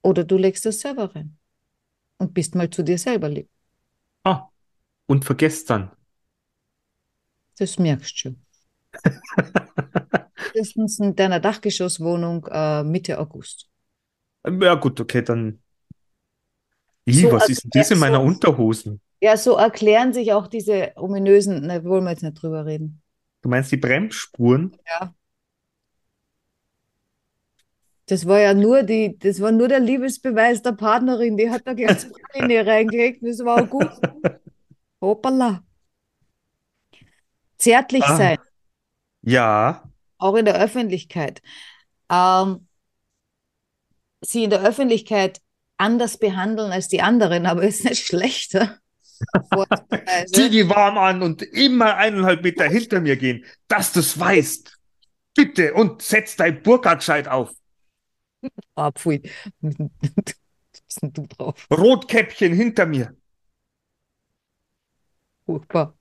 oder 0.02 0.24
du 0.24 0.38
legst 0.38 0.64
es 0.64 0.80
selber 0.80 1.14
rein 1.14 1.38
und 2.18 2.35
bist 2.35 2.54
mal 2.54 2.70
zu 2.70 2.83
dir 2.83 2.98
selber 2.98 3.28
lieb. 3.28 3.48
Ah, 4.24 4.48
und 5.07 5.24
vergesst 5.24 5.70
dann. 5.70 5.92
Das 7.59 7.78
merkst 7.78 8.12
du 8.14 8.18
schon. 8.18 8.46
Spätestens 10.37 10.98
in 10.98 11.14
deiner 11.16 11.40
Dachgeschosswohnung 11.40 12.46
äh, 12.50 12.83
Mitte 12.85 13.18
August. 13.18 13.68
Ja, 14.46 14.74
gut, 14.74 15.00
okay, 15.00 15.22
dann. 15.22 15.61
Ih, 17.07 17.22
So, 17.22 17.33
was 17.33 17.48
ist 17.48 17.64
denn 17.64 17.70
das 17.72 17.90
in 17.90 17.96
so- 17.96 18.00
meiner 18.00 18.22
Unterhosen? 18.22 19.00
Ja, 19.20 19.37
so 19.37 19.57
erklären 19.57 20.12
sich 20.12 20.33
auch 20.33 20.46
diese 20.46 20.92
ominösen, 20.96 21.66
ne, 21.66 21.85
wollen 21.85 22.04
wir 22.04 22.11
jetzt 22.11 22.22
nicht 22.22 22.40
drüber 22.40 22.66
reden. 22.66 23.02
Du 23.42 23.48
meinst 23.48 23.72
die 23.72 23.76
Bremsspuren? 23.76 24.76
Das 28.09 28.27
war 28.27 28.40
ja 28.40 28.55
nur 28.55 28.83
die, 28.83 29.18
das 29.18 29.40
war 29.40 29.53
nur 29.53 29.68
der 29.68 29.81
Liebesbeweis 29.81 30.62
der 30.62 30.73
Partnerin, 30.73 31.37
die 31.37 31.51
hat 31.51 31.66
da 31.66 31.75
gleich 31.75 32.07
Praline 32.33 32.66
reingelegt, 32.66 33.23
das 33.23 33.38
war 33.44 33.62
auch 33.62 33.68
gut. 33.68 33.90
Hoppala. 35.01 35.62
Zärtlich 37.59 38.05
Ah. 38.05 38.16
sein, 38.16 38.38
Ja, 39.23 39.83
auch 40.18 40.35
in 40.37 40.44
der 40.44 40.61
Öffentlichkeit. 40.61 41.42
Ähm, 42.11 42.66
sie 44.21 44.44
in 44.44 44.51
der 44.51 44.62
Öffentlichkeit 44.62 45.40
anders 45.77 46.18
behandeln 46.18 46.73
als 46.73 46.88
die 46.88 47.03
anderen, 47.03 47.47
aber 47.47 47.62
ist 47.62 47.85
nicht 47.85 48.07
schlechter. 48.07 48.79
Zieh 50.33 50.49
die 50.49 50.68
warm 50.68 50.97
an 50.97 51.23
und 51.23 51.42
immer 51.42 51.97
eineinhalb 51.97 52.42
Meter 52.42 52.64
hinter 52.68 53.01
mir 53.01 53.16
gehen, 53.16 53.44
dass 53.66 53.92
du 53.92 54.01
es 54.01 54.18
weißt. 54.18 54.77
Bitte 55.35 55.75
und 55.75 56.03
setz 56.03 56.37
dein 56.37 56.62
Burka 56.62 56.94
gescheit 56.94 57.29
auf. 57.29 57.51
Ah, 58.74 58.92
pfui. 58.92 59.22
Was 59.61 59.74
bist 60.87 61.03
denn 61.03 61.12
du 61.12 61.27
drauf? 61.27 61.66
Rotkäppchen 61.70 62.53
hinter 62.53 62.87
mir. 62.87 63.16
Furchtbar. 65.44 65.96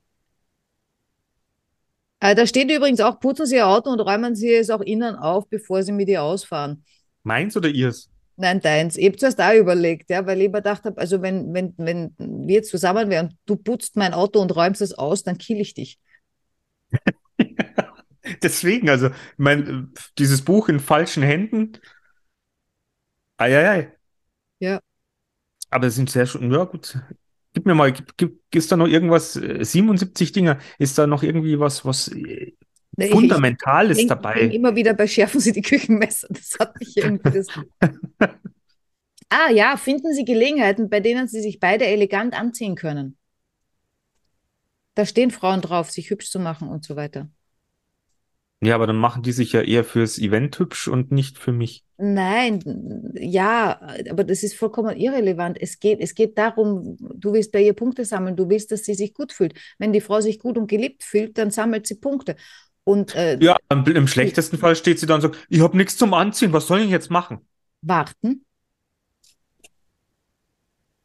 Äh, 2.19 2.35
da 2.35 2.47
steht 2.47 2.71
übrigens 2.71 2.99
auch, 2.99 3.19
putzen 3.19 3.45
Sie 3.45 3.55
Ihr 3.55 3.67
Auto 3.67 3.89
und 3.91 3.99
räumen 3.99 4.35
Sie 4.35 4.53
es 4.53 4.69
auch 4.69 4.81
innen 4.81 5.15
auf, 5.15 5.47
bevor 5.49 5.83
Sie 5.83 5.91
mit 5.91 6.09
ihr 6.09 6.23
ausfahren. 6.23 6.83
Meins 7.23 7.55
oder 7.55 7.69
ihrs? 7.69 8.09
Nein, 8.37 8.61
deins. 8.61 8.97
Ich 8.97 9.05
habe 9.07 9.17
zuerst 9.17 9.41
auch 9.41 9.53
überlegt, 9.53 10.09
ja, 10.09 10.25
weil 10.25 10.39
ich 10.41 10.47
mir 10.47 10.59
gedacht 10.59 10.83
habe, 10.85 10.99
also 10.99 11.21
wenn, 11.21 11.53
wenn, 11.53 11.73
wenn 11.77 12.13
wir 12.19 12.55
jetzt 12.55 12.69
zusammen 12.69 13.09
wären 13.09 13.37
du 13.45 13.55
putzt 13.55 13.95
mein 13.95 14.13
Auto 14.13 14.39
und 14.39 14.55
räumst 14.55 14.81
es 14.81 14.93
aus, 14.93 15.23
dann 15.23 15.37
kill 15.37 15.59
ich 15.59 15.73
dich. 15.73 15.99
Deswegen, 18.43 18.89
also, 18.89 19.09
mein, 19.37 19.93
dieses 20.17 20.43
Buch 20.43 20.69
in 20.69 20.79
falschen 20.79 21.23
Händen. 21.23 21.73
Eieiei. 23.37 23.93
Ja. 24.59 24.79
Aber 25.69 25.87
es 25.87 25.95
sind 25.95 26.09
sehr 26.09 26.25
schön, 26.25 26.51
ja 26.51 26.63
gut. 26.63 26.97
Gib 27.53 27.65
mir 27.65 27.75
mal, 27.75 27.91
gib, 27.91 28.15
gib, 28.17 28.41
ist 28.53 28.71
da 28.71 28.77
noch 28.77 28.87
irgendwas, 28.87 29.35
äh, 29.35 29.63
77 29.63 30.31
Dinger, 30.31 30.59
ist 30.79 30.97
da 30.97 31.07
noch 31.07 31.23
irgendwie 31.23 31.59
was, 31.59 31.85
was 31.85 32.07
äh, 32.09 32.53
Ich- 32.99 33.05
ich- 33.05 33.11
Fundamentales 33.11 33.97
denk- 33.97 34.09
dabei? 34.09 34.39
denk 34.39 34.53
immer 34.53 34.75
wieder 34.75 34.93
bei 34.93 35.07
Schärfen 35.07 35.39
Sie 35.39 35.51
die 35.51 35.61
Küchenmesser. 35.61 36.27
Das 36.29 36.57
hat 36.59 36.79
mich 36.79 36.95
irgendwie 36.97 37.31
das. 37.31 37.47
Ah 39.29 39.51
ja, 39.51 39.75
finden 39.75 40.13
Sie 40.13 40.23
Gelegenheiten, 40.23 40.89
bei 40.89 41.01
denen 41.01 41.27
Sie 41.27 41.41
sich 41.41 41.59
beide 41.59 41.85
elegant 41.85 42.33
anziehen 42.33 42.75
können. 42.75 43.17
Da 44.95 45.05
stehen 45.05 45.31
Frauen 45.31 45.59
drauf, 45.59 45.91
sich 45.91 46.09
hübsch 46.09 46.29
zu 46.31 46.39
machen 46.39 46.69
und 46.69 46.85
so 46.85 46.95
weiter. 46.95 47.29
Ja, 48.61 48.73
aber 48.75 48.87
dann 48.87 48.97
machen 48.97 49.21
die 49.21 49.31
sich 49.31 49.51
ja 49.53 49.61
eher 49.61 49.83
fürs 49.83 50.17
Event 50.17 50.57
hübsch 50.57 50.87
und 50.87 51.11
nicht 51.11 51.37
für 51.37 51.51
mich. 51.51 51.83
Nein, 51.99 53.11
ja, 53.15 53.79
aber 54.09 54.23
das 54.23 54.43
ist 54.43 54.55
vollkommen 54.55 54.97
irrelevant. 54.97 55.57
Es 55.59 55.79
geht, 55.79 55.99
es 55.99 56.15
geht 56.15 56.37
darum, 56.37 56.97
du 56.99 57.33
willst 57.33 57.51
bei 57.51 57.61
ihr 57.61 57.73
Punkte 57.73 58.03
sammeln, 58.05 58.35
du 58.35 58.49
willst, 58.49 58.71
dass 58.71 58.83
sie 58.83 58.95
sich 58.95 59.13
gut 59.13 59.31
fühlt. 59.31 59.53
Wenn 59.77 59.93
die 59.93 60.01
Frau 60.01 60.21
sich 60.21 60.39
gut 60.39 60.57
und 60.57 60.67
geliebt 60.67 61.03
fühlt, 61.03 61.37
dann 61.37 61.51
sammelt 61.51 61.85
sie 61.87 61.95
Punkte. 61.95 62.35
Und 62.83 63.15
äh, 63.15 63.37
Ja, 63.39 63.57
im, 63.69 63.83
im 63.85 64.07
schlechtesten 64.07 64.57
Fall 64.57 64.75
steht 64.75 64.99
sie 64.99 65.05
dann 65.05 65.21
so, 65.21 65.31
ich 65.49 65.61
habe 65.61 65.77
nichts 65.77 65.97
zum 65.97 66.13
Anziehen, 66.13 66.53
was 66.53 66.67
soll 66.67 66.81
ich 66.81 66.89
jetzt 66.89 67.11
machen? 67.11 67.39
warten 67.81 68.45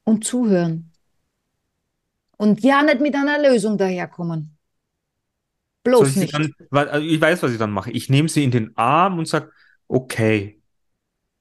und 0.04 0.24
zuhören. 0.24 0.92
Und 2.36 2.62
ja, 2.62 2.82
nicht 2.82 3.00
mit 3.00 3.14
einer 3.14 3.38
Lösung 3.38 3.78
daherkommen. 3.78 4.56
Bloß 5.84 6.16
nicht. 6.16 6.34
dann, 6.34 6.52
also 6.70 7.06
ich 7.06 7.20
weiß, 7.20 7.42
was 7.42 7.52
ich 7.52 7.58
dann 7.58 7.72
mache. 7.72 7.90
Ich 7.90 8.08
nehme 8.08 8.28
sie 8.28 8.44
in 8.44 8.50
den 8.50 8.76
Arm 8.76 9.18
und 9.18 9.26
sage, 9.26 9.50
okay, 9.88 10.60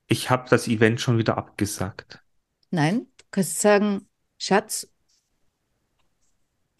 ich 0.07 0.29
habe 0.29 0.49
das 0.49 0.67
Event 0.67 0.99
schon 0.99 1.17
wieder 1.17 1.37
abgesagt. 1.37 2.21
Nein, 2.71 3.07
du 3.17 3.25
kannst 3.31 3.61
sagen, 3.61 4.07
Schatz, 4.37 4.87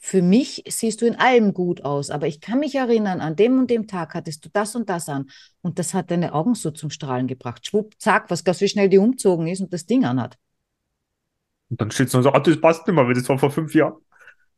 für 0.04 0.24
mich 0.24 0.63
siehst 0.67 1.02
du 1.02 1.06
in 1.06 1.15
allem 1.15 1.54
gut 1.54 1.86
aus, 1.86 2.10
aber 2.10 2.26
ich 2.26 2.41
kann 2.41 2.60
mich 2.60 2.74
erinnern, 2.74 3.21
an 3.21 3.36
dem 3.36 3.60
und 3.60 3.69
dem 3.69 3.88
Tag 3.88 4.15
hattest 4.15 4.43
du 4.43 4.50
das 4.52 4.76
und 4.76 4.89
das 4.89 5.08
an 5.08 5.30
und 5.62 5.78
das 5.78 5.93
hat 5.93 6.10
deine 6.10 6.34
Augen 6.34 6.56
so 6.56 6.71
zum 6.71 6.89
Strahlen 6.89 7.28
gebracht. 7.28 7.67
Schwupp, 7.67 7.93
zack, 8.00 8.32
was 8.32 8.43
ganz 8.43 8.62
wie 8.62 8.67
schnell 8.67 8.89
die 8.89 8.97
umzogen 8.97 9.47
ist 9.47 9.62
und 9.62 9.71
das 9.71 9.86
Ding 9.86 10.04
anhat. 10.04 10.38
Und 11.69 11.80
dann 11.80 11.91
steht 11.91 12.10
so, 12.10 12.17
ah, 12.17 12.39
das 12.39 12.60
passt 12.60 12.88
nicht 12.88 12.95
mehr, 12.95 13.06
weil 13.06 13.13
das 13.13 13.30
war 13.30 13.38
vor 13.38 13.52
fünf 13.52 13.76
Jahren. 13.76 13.93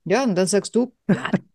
Ja, 0.05 0.23
und 0.23 0.35
dann 0.35 0.47
sagst 0.47 0.75
du, 0.75 0.93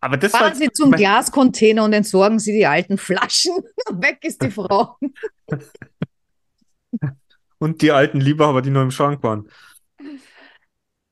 Aber 0.00 0.16
das 0.18 0.32
war, 0.34 0.40
fahren 0.40 0.54
Sie 0.54 0.70
zum 0.70 0.92
Glascontainer 0.92 1.82
und 1.84 1.92
entsorgen 1.92 2.38
Sie 2.38 2.52
die 2.52 2.66
alten 2.66 2.98
Flaschen. 2.98 3.54
Weg 3.90 4.22
ist 4.22 4.42
die 4.42 4.50
Frau. 4.50 4.98
und 7.58 7.80
die 7.80 7.90
alten 7.90 8.20
Liebhaber, 8.20 8.60
die 8.60 8.70
noch 8.70 8.82
im 8.82 8.90
Schrank 8.90 9.22
waren. 9.22 9.48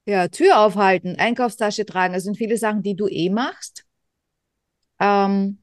Ja, 0.04 0.28
Tür 0.28 0.58
aufhalten, 0.58 1.16
Einkaufstasche 1.16 1.86
tragen, 1.86 2.12
das 2.12 2.24
sind 2.24 2.36
viele 2.36 2.56
Sachen, 2.58 2.82
die 2.82 2.96
du 2.96 3.08
eh 3.08 3.30
machst. 3.30 3.86
Ähm, 5.00 5.62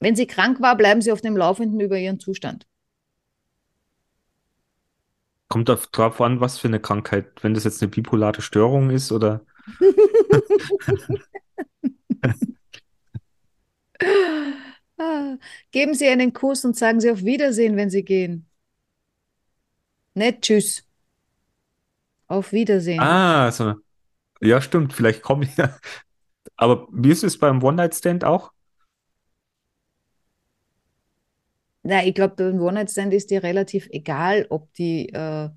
wenn 0.00 0.16
sie 0.16 0.26
krank 0.26 0.60
war, 0.60 0.76
bleiben 0.76 1.00
sie 1.00 1.12
auf 1.12 1.22
dem 1.22 1.36
Laufenden 1.36 1.80
über 1.80 1.96
ihren 1.96 2.20
Zustand. 2.20 2.66
Kommt 5.54 5.70
auf- 5.70 5.86
drauf 5.86 6.20
an, 6.20 6.40
was 6.40 6.58
für 6.58 6.66
eine 6.66 6.80
Krankheit. 6.80 7.26
Wenn 7.42 7.54
das 7.54 7.62
jetzt 7.62 7.80
eine 7.80 7.88
bipolare 7.88 8.42
Störung 8.42 8.90
ist 8.90 9.12
oder 9.12 9.42
Geben 15.70 15.94
Sie 15.94 16.08
einen 16.08 16.32
Kuss 16.32 16.64
und 16.64 16.76
sagen 16.76 16.98
Sie 17.00 17.08
auf 17.08 17.22
Wiedersehen, 17.22 17.76
wenn 17.76 17.88
Sie 17.88 18.04
gehen. 18.04 18.48
Nicht 20.14 20.42
Tschüss. 20.42 20.84
Auf 22.26 22.50
Wiedersehen. 22.50 22.98
Ah, 22.98 23.52
so. 23.52 23.74
Ja, 24.40 24.60
stimmt. 24.60 24.92
Vielleicht 24.92 25.22
komme 25.22 25.44
ich 25.44 25.56
ja. 25.56 25.78
Aber 26.56 26.88
wie 26.90 27.10
ist 27.10 27.22
es 27.22 27.38
beim 27.38 27.62
One-Night-Stand 27.62 28.24
auch? 28.24 28.50
Na, 31.84 32.04
ich 32.04 32.14
glaube, 32.14 32.34
beim 32.36 32.60
One-Night-Stand 32.60 33.12
ist 33.12 33.30
dir 33.30 33.42
relativ 33.42 33.88
egal, 33.90 34.46
ob 34.48 34.72
die 34.74 35.10
äh, 35.10 35.50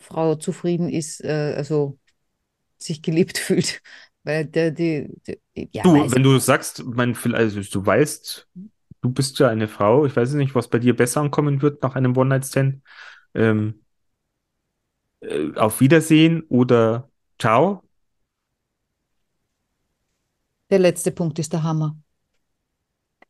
Frau 0.00 0.34
zufrieden 0.36 0.88
ist, 0.88 1.22
äh, 1.24 1.54
also 1.56 1.98
sich 2.78 3.02
geliebt 3.02 3.38
fühlt. 3.38 3.82
Weil 4.24 4.46
der, 4.46 4.70
die, 4.72 5.08
die, 5.26 5.40
ja, 5.72 5.84
Du, 5.84 5.92
wenn 6.12 6.22
du 6.22 6.38
sagst, 6.38 6.84
mein, 6.84 7.16
also 7.34 7.60
du 7.60 7.86
weißt, 7.86 8.48
du 9.02 9.10
bist 9.10 9.38
ja 9.38 9.48
eine 9.48 9.68
Frau, 9.68 10.06
ich 10.06 10.16
weiß 10.16 10.34
nicht, 10.34 10.54
was 10.54 10.68
bei 10.68 10.78
dir 10.78 10.96
besser 10.96 11.20
ankommen 11.20 11.62
wird 11.62 11.82
nach 11.82 11.94
einem 11.94 12.16
One-Night-Stand. 12.16 12.82
Ähm, 13.34 13.80
äh, 15.20 15.52
auf 15.56 15.80
Wiedersehen 15.80 16.42
oder 16.48 17.10
ciao. 17.38 17.82
der 20.70 20.78
letzte 20.78 21.12
Punkt 21.12 21.38
ist 21.38 21.52
der 21.52 21.62
Hammer. 21.62 21.96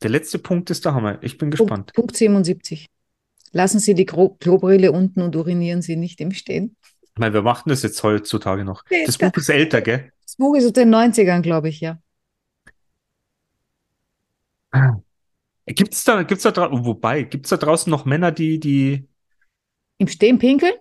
Der 0.02 0.10
letzte 0.10 0.38
Punkt 0.38 0.70
ist 0.70 0.84
der 0.84 0.94
Hammer. 0.94 1.18
Ich 1.22 1.38
bin 1.38 1.50
gespannt. 1.50 1.92
Punkt 1.92 2.16
77. 2.16 2.86
Lassen 3.52 3.80
Sie 3.80 3.94
die 3.94 4.06
Klobrille 4.06 4.92
unten 4.92 5.22
und 5.22 5.34
urinieren 5.34 5.82
Sie 5.82 5.96
nicht 5.96 6.20
im 6.20 6.32
Stehen. 6.32 6.76
Ich 7.02 7.18
meine, 7.18 7.34
wir 7.34 7.42
machen 7.42 7.68
das 7.68 7.82
jetzt 7.82 8.02
heutzutage 8.02 8.64
noch. 8.64 8.84
Das 9.06 9.18
da- 9.18 9.28
Buch 9.28 9.36
ist 9.38 9.48
älter, 9.48 9.80
gell? 9.80 10.12
Das 10.22 10.36
Buch 10.36 10.54
ist 10.56 10.66
aus 10.66 10.72
den 10.72 10.90
90ern, 10.94 11.40
glaube 11.40 11.68
ich, 11.68 11.80
ja. 11.80 11.98
Gibt's 15.66 16.04
da, 16.04 16.22
gibt's 16.22 16.44
da 16.44 16.50
draußen, 16.50 16.84
wobei, 16.84 17.22
gibt's 17.22 17.50
da 17.50 17.56
draußen 17.56 17.90
noch 17.90 18.04
Männer, 18.04 18.32
die, 18.32 18.60
die, 18.60 19.08
Im 19.98 20.08
Stehen 20.08 20.38
pinkeln? 20.38 20.74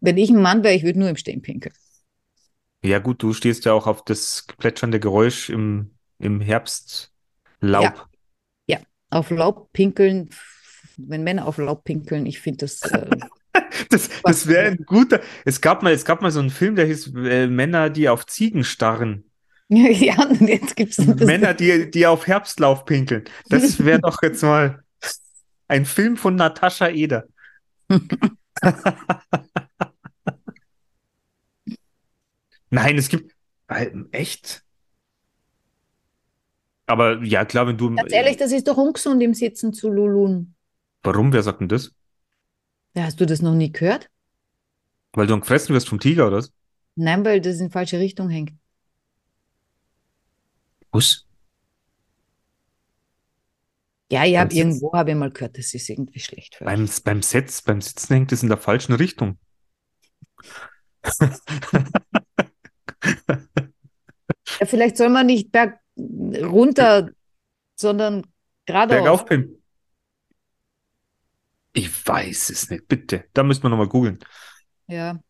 Wenn 0.00 0.16
ich 0.16 0.30
ein 0.30 0.40
Mann 0.40 0.62
wäre, 0.62 0.74
ich 0.74 0.84
würde 0.84 0.98
nur 0.98 1.08
im 1.08 1.16
Stehen 1.16 1.42
pinkeln. 1.42 1.74
ja 2.82 2.98
gut, 2.98 3.22
du 3.22 3.32
stehst 3.32 3.64
ja 3.64 3.72
auch 3.72 3.86
auf 3.86 4.04
das 4.04 4.46
plätschernde 4.58 5.00
Geräusch 5.00 5.50
im, 5.50 5.96
im 6.18 6.40
Herbstlaub. 6.40 8.08
Auf 9.10 9.30
Laub 9.30 9.72
pinkeln, 9.72 10.30
wenn 10.96 11.22
Männer 11.22 11.46
auf 11.46 11.58
Laub 11.58 11.84
pinkeln, 11.84 12.26
ich 12.26 12.40
finde 12.40 12.58
das. 12.58 12.82
Äh, 12.82 13.08
Das, 13.90 14.10
das 14.22 14.46
wäre 14.46 14.66
ein 14.66 14.84
guter. 14.86 15.20
Es 15.44 15.60
gab 15.60 15.82
mal, 15.82 15.92
es 15.92 16.04
gab 16.04 16.22
mal 16.22 16.30
so 16.30 16.40
einen 16.40 16.50
Film, 16.50 16.76
der 16.76 16.86
hieß 16.86 17.14
äh, 17.16 17.46
Männer, 17.46 17.90
die 17.90 18.08
auf 18.08 18.26
Ziegen 18.26 18.64
starren. 18.64 19.24
ja, 19.68 20.14
jetzt 20.40 20.76
gibt 20.76 20.96
es 20.98 21.04
das. 21.04 21.26
Männer, 21.26 21.54
die, 21.54 21.90
die 21.90 22.06
auf 22.06 22.26
Herbstlauf 22.26 22.84
pinkeln. 22.84 23.24
Das 23.48 23.84
wäre 23.84 24.00
doch 24.00 24.22
jetzt 24.22 24.42
mal 24.42 24.82
ein 25.68 25.84
Film 25.84 26.16
von 26.16 26.36
Natascha 26.36 26.88
Eder. 26.88 27.24
Nein, 32.70 32.98
es 32.98 33.08
gibt. 33.08 33.32
Echt? 34.12 34.62
Aber 36.86 37.22
ja, 37.22 37.44
klar, 37.44 37.66
wenn 37.66 37.76
du. 37.76 37.94
Ganz 37.94 38.12
ehrlich, 38.12 38.36
das 38.36 38.52
ist 38.52 38.68
doch 38.68 38.76
ungesund, 38.76 39.22
im 39.22 39.34
Sitzen 39.34 39.72
zu 39.72 39.90
lulun. 39.90 40.54
Warum? 41.02 41.32
Wer 41.32 41.42
sagt 41.42 41.60
denn 41.60 41.68
das? 41.68 41.92
Ja, 42.94 43.04
Hast 43.04 43.20
du 43.20 43.26
das 43.26 43.42
noch 43.42 43.54
nie 43.54 43.72
gehört? 43.72 44.08
Weil 45.12 45.26
du 45.26 45.32
dann 45.32 45.40
gefressen 45.40 45.74
wirst 45.74 45.88
vom 45.88 45.98
Tiger, 46.00 46.28
oder 46.28 46.38
was? 46.38 46.52
Nein, 46.94 47.24
weil 47.24 47.40
das 47.40 47.60
in 47.60 47.70
falsche 47.70 47.98
Richtung 47.98 48.28
hängt. 48.30 48.52
Was? 50.92 51.26
Ja, 54.10 54.24
ich 54.24 54.36
habe 54.36 54.50
Sitzen- 54.52 54.68
irgendwo 54.68 54.92
habe 54.92 55.10
ich 55.10 55.16
mal 55.16 55.30
gehört, 55.30 55.58
das 55.58 55.74
ist 55.74 55.88
irgendwie 55.88 56.20
schlecht 56.20 56.54
für 56.54 56.64
euch. 56.64 56.72
Beim, 56.74 56.88
beim 57.04 57.22
Setz, 57.22 57.60
beim 57.62 57.80
Sitzen 57.80 58.14
hängt 58.14 58.32
es 58.32 58.42
in 58.42 58.48
der 58.48 58.58
falschen 58.58 58.92
Richtung. 58.94 59.38
Ja, 64.60 64.66
vielleicht 64.66 64.96
soll 64.96 65.08
man 65.10 65.26
nicht 65.26 65.52
berg 65.52 65.78
runter, 65.96 67.10
sondern 67.74 68.26
geradeaus. 68.66 69.02
Bergauf 69.02 69.26
pimpen. 69.26 69.62
Ich 71.72 72.06
weiß 72.06 72.50
es 72.50 72.70
nicht, 72.70 72.88
bitte. 72.88 73.24
Da 73.34 73.42
müssen 73.42 73.62
wir 73.62 73.68
nochmal 73.68 73.88
googeln. 73.88 74.18
Ja. 74.86 75.20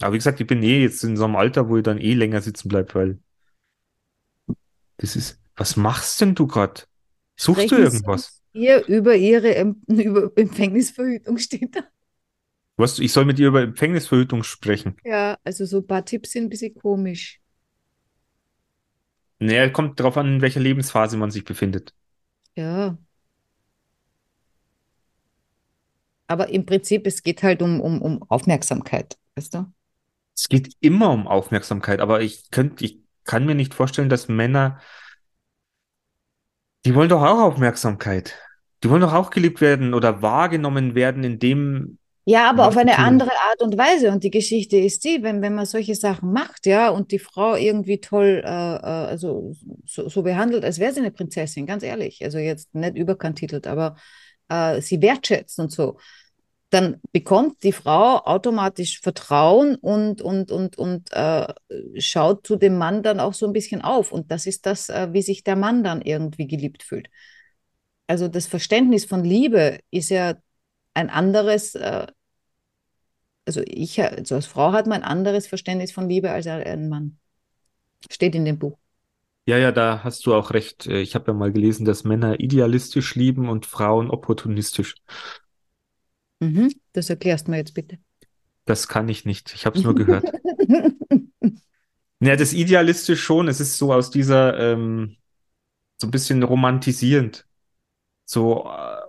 Aber 0.00 0.12
wie 0.12 0.18
gesagt, 0.18 0.40
ich 0.40 0.46
bin 0.46 0.62
eh 0.62 0.82
jetzt 0.82 1.02
in 1.04 1.16
so 1.16 1.24
einem 1.24 1.36
Alter, 1.36 1.68
wo 1.68 1.76
ich 1.76 1.82
dann 1.82 1.98
eh 1.98 2.14
länger 2.14 2.40
sitzen 2.40 2.68
bleibe, 2.68 2.94
weil 2.94 3.18
das 4.98 5.16
ist. 5.16 5.38
Was 5.54 5.76
machst 5.76 6.20
denn 6.20 6.34
du 6.34 6.46
gerade? 6.46 6.82
Suchst 7.36 7.64
du 7.64 7.66
Sprechen 7.66 7.90
Sie 7.90 7.96
irgendwas? 7.96 8.42
Hier 8.52 8.86
über 8.86 9.14
Ihre 9.14 9.54
Em 9.54 9.82
über 9.86 10.32
Empfängnisverhütung 10.34 11.38
steht 11.38 11.76
da. 11.76 11.80
Was, 12.76 12.98
ich 12.98 13.12
soll 13.12 13.26
mit 13.26 13.38
dir 13.38 13.48
über 13.48 13.62
Empfängnisverhütung 13.62 14.44
sprechen. 14.44 14.96
Ja, 15.04 15.38
also 15.44 15.66
so 15.66 15.78
ein 15.78 15.86
paar 15.86 16.04
Tipps 16.04 16.30
sind 16.30 16.44
ein 16.44 16.48
bisschen 16.48 16.74
komisch. 16.74 17.41
Naja, 19.42 19.68
kommt 19.70 19.98
drauf 19.98 20.16
an, 20.16 20.34
in 20.34 20.40
welcher 20.40 20.60
Lebensphase 20.60 21.16
man 21.16 21.32
sich 21.32 21.44
befindet. 21.44 21.92
Ja. 22.54 22.96
Aber 26.28 26.48
im 26.48 26.64
Prinzip, 26.64 27.06
es 27.06 27.22
geht 27.22 27.42
halt 27.42 27.60
um, 27.60 27.80
um, 27.80 28.00
um 28.00 28.22
Aufmerksamkeit, 28.30 29.18
weißt 29.34 29.54
du? 29.54 29.72
Es 30.36 30.48
geht 30.48 30.74
immer 30.80 31.10
um 31.10 31.26
Aufmerksamkeit, 31.26 32.00
aber 32.00 32.22
ich 32.22 32.50
könnte, 32.50 32.84
ich 32.84 33.00
kann 33.24 33.44
mir 33.44 33.54
nicht 33.54 33.74
vorstellen, 33.74 34.08
dass 34.08 34.28
Männer, 34.28 34.80
die 36.86 36.94
wollen 36.94 37.08
doch 37.08 37.22
auch 37.22 37.40
Aufmerksamkeit. 37.40 38.38
Die 38.82 38.90
wollen 38.90 39.02
doch 39.02 39.12
auch 39.12 39.30
geliebt 39.30 39.60
werden 39.60 39.92
oder 39.92 40.22
wahrgenommen 40.22 40.94
werden, 40.94 41.24
in 41.24 41.38
dem, 41.38 41.98
Ja, 42.24 42.48
aber 42.48 42.68
auf 42.68 42.76
eine 42.76 42.98
andere 42.98 43.30
Art 43.30 43.62
und 43.62 43.76
Weise. 43.76 44.10
Und 44.10 44.22
die 44.22 44.30
Geschichte 44.30 44.76
ist 44.76 45.04
die, 45.04 45.22
wenn, 45.22 45.42
wenn 45.42 45.54
man 45.54 45.66
solche 45.66 45.96
Sachen 45.96 46.32
macht, 46.32 46.66
ja, 46.66 46.90
und 46.90 47.10
die 47.10 47.18
Frau 47.18 47.56
irgendwie 47.56 47.98
toll, 48.00 48.42
äh, 48.44 48.48
äh, 48.48 48.50
also 48.50 49.54
so, 49.84 50.08
so 50.08 50.22
behandelt, 50.22 50.64
als 50.64 50.78
wäre 50.78 50.92
sie 50.92 51.00
eine 51.00 51.10
Prinzessin, 51.10 51.66
ganz 51.66 51.82
ehrlich. 51.82 52.22
Also 52.24 52.38
jetzt 52.38 52.74
nicht 52.74 52.96
überkantitelt, 52.96 53.66
aber 53.66 53.96
äh, 54.48 54.80
sie 54.80 55.02
wertschätzt 55.02 55.58
und 55.58 55.72
so. 55.72 55.98
Dann 56.70 57.00
bekommt 57.12 57.62
die 57.64 57.72
Frau 57.72 58.18
automatisch 58.24 59.00
Vertrauen 59.00 59.74
und, 59.74 60.22
und, 60.22 60.52
und, 60.52 60.78
und 60.78 61.12
äh, 61.12 61.52
schaut 61.98 62.46
zu 62.46 62.56
dem 62.56 62.78
Mann 62.78 63.02
dann 63.02 63.18
auch 63.20 63.34
so 63.34 63.46
ein 63.46 63.52
bisschen 63.52 63.82
auf. 63.82 64.12
Und 64.12 64.30
das 64.30 64.46
ist 64.46 64.64
das, 64.64 64.88
äh, 64.88 65.08
wie 65.12 65.22
sich 65.22 65.42
der 65.42 65.56
Mann 65.56 65.82
dann 65.82 66.00
irgendwie 66.02 66.46
geliebt 66.46 66.84
fühlt. 66.84 67.08
Also 68.06 68.28
das 68.28 68.46
Verständnis 68.46 69.04
von 69.04 69.24
Liebe 69.24 69.80
ist 69.90 70.10
ja 70.10 70.34
ein 70.94 71.10
anderes, 71.10 71.74
äh, 71.74 72.06
also 73.46 73.62
ich, 73.66 74.00
also 74.02 74.34
als 74.36 74.46
Frau 74.46 74.72
hat 74.72 74.86
man 74.86 75.02
ein 75.02 75.08
anderes 75.08 75.46
Verständnis 75.46 75.92
von 75.92 76.08
Liebe 76.08 76.30
als 76.30 76.46
ein 76.46 76.88
Mann. 76.88 77.18
Steht 78.10 78.34
in 78.34 78.44
dem 78.44 78.58
Buch. 78.58 78.78
ja, 79.46 79.56
ja, 79.58 79.72
da 79.72 80.02
hast 80.04 80.26
du 80.26 80.34
auch 80.34 80.50
recht. 80.52 80.86
Äh, 80.86 81.00
Ich 81.00 81.14
habe 81.14 81.30
ja 81.32 81.34
mal 81.34 81.52
gelesen, 81.52 81.84
dass 81.84 82.04
Männer 82.04 82.40
idealistisch 82.40 83.14
lieben 83.14 83.48
und 83.48 83.66
Frauen 83.66 84.10
opportunistisch. 84.10 84.94
Mhm. 86.40 86.74
Das 86.92 87.08
erklärst 87.10 87.46
du 87.46 87.52
mir 87.52 87.56
jetzt 87.58 87.72
bitte. 87.74 87.98
Das 88.64 88.88
kann 88.88 89.08
ich 89.08 89.24
nicht. 89.24 89.54
Ich 89.54 89.66
habe 89.66 89.76
es 89.76 89.84
nur 89.84 89.94
gehört. 89.94 90.32
Ja, 92.20 92.36
das 92.36 92.52
idealistisch 92.52 93.22
schon. 93.22 93.48
Es 93.48 93.60
ist 93.60 93.76
so 93.78 93.92
aus 93.92 94.10
dieser, 94.10 94.58
ähm, 94.58 95.16
so 95.98 96.08
ein 96.08 96.10
bisschen 96.12 96.42
romantisierend. 96.44 97.46
So 98.26 98.66
äh, 98.66 99.00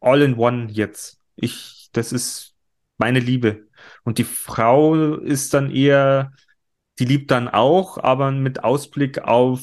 all 0.00 0.22
in 0.22 0.36
one 0.38 0.68
jetzt. 0.72 1.19
Ich, 1.40 1.88
das 1.92 2.12
ist 2.12 2.54
meine 2.98 3.18
Liebe. 3.20 3.68
Und 4.04 4.18
die 4.18 4.24
Frau 4.24 5.14
ist 5.16 5.54
dann 5.54 5.70
eher, 5.70 6.32
die 6.98 7.04
liebt 7.06 7.30
dann 7.30 7.48
auch, 7.48 7.98
aber 7.98 8.30
mit 8.30 8.64
Ausblick 8.64 9.20
auf, 9.20 9.60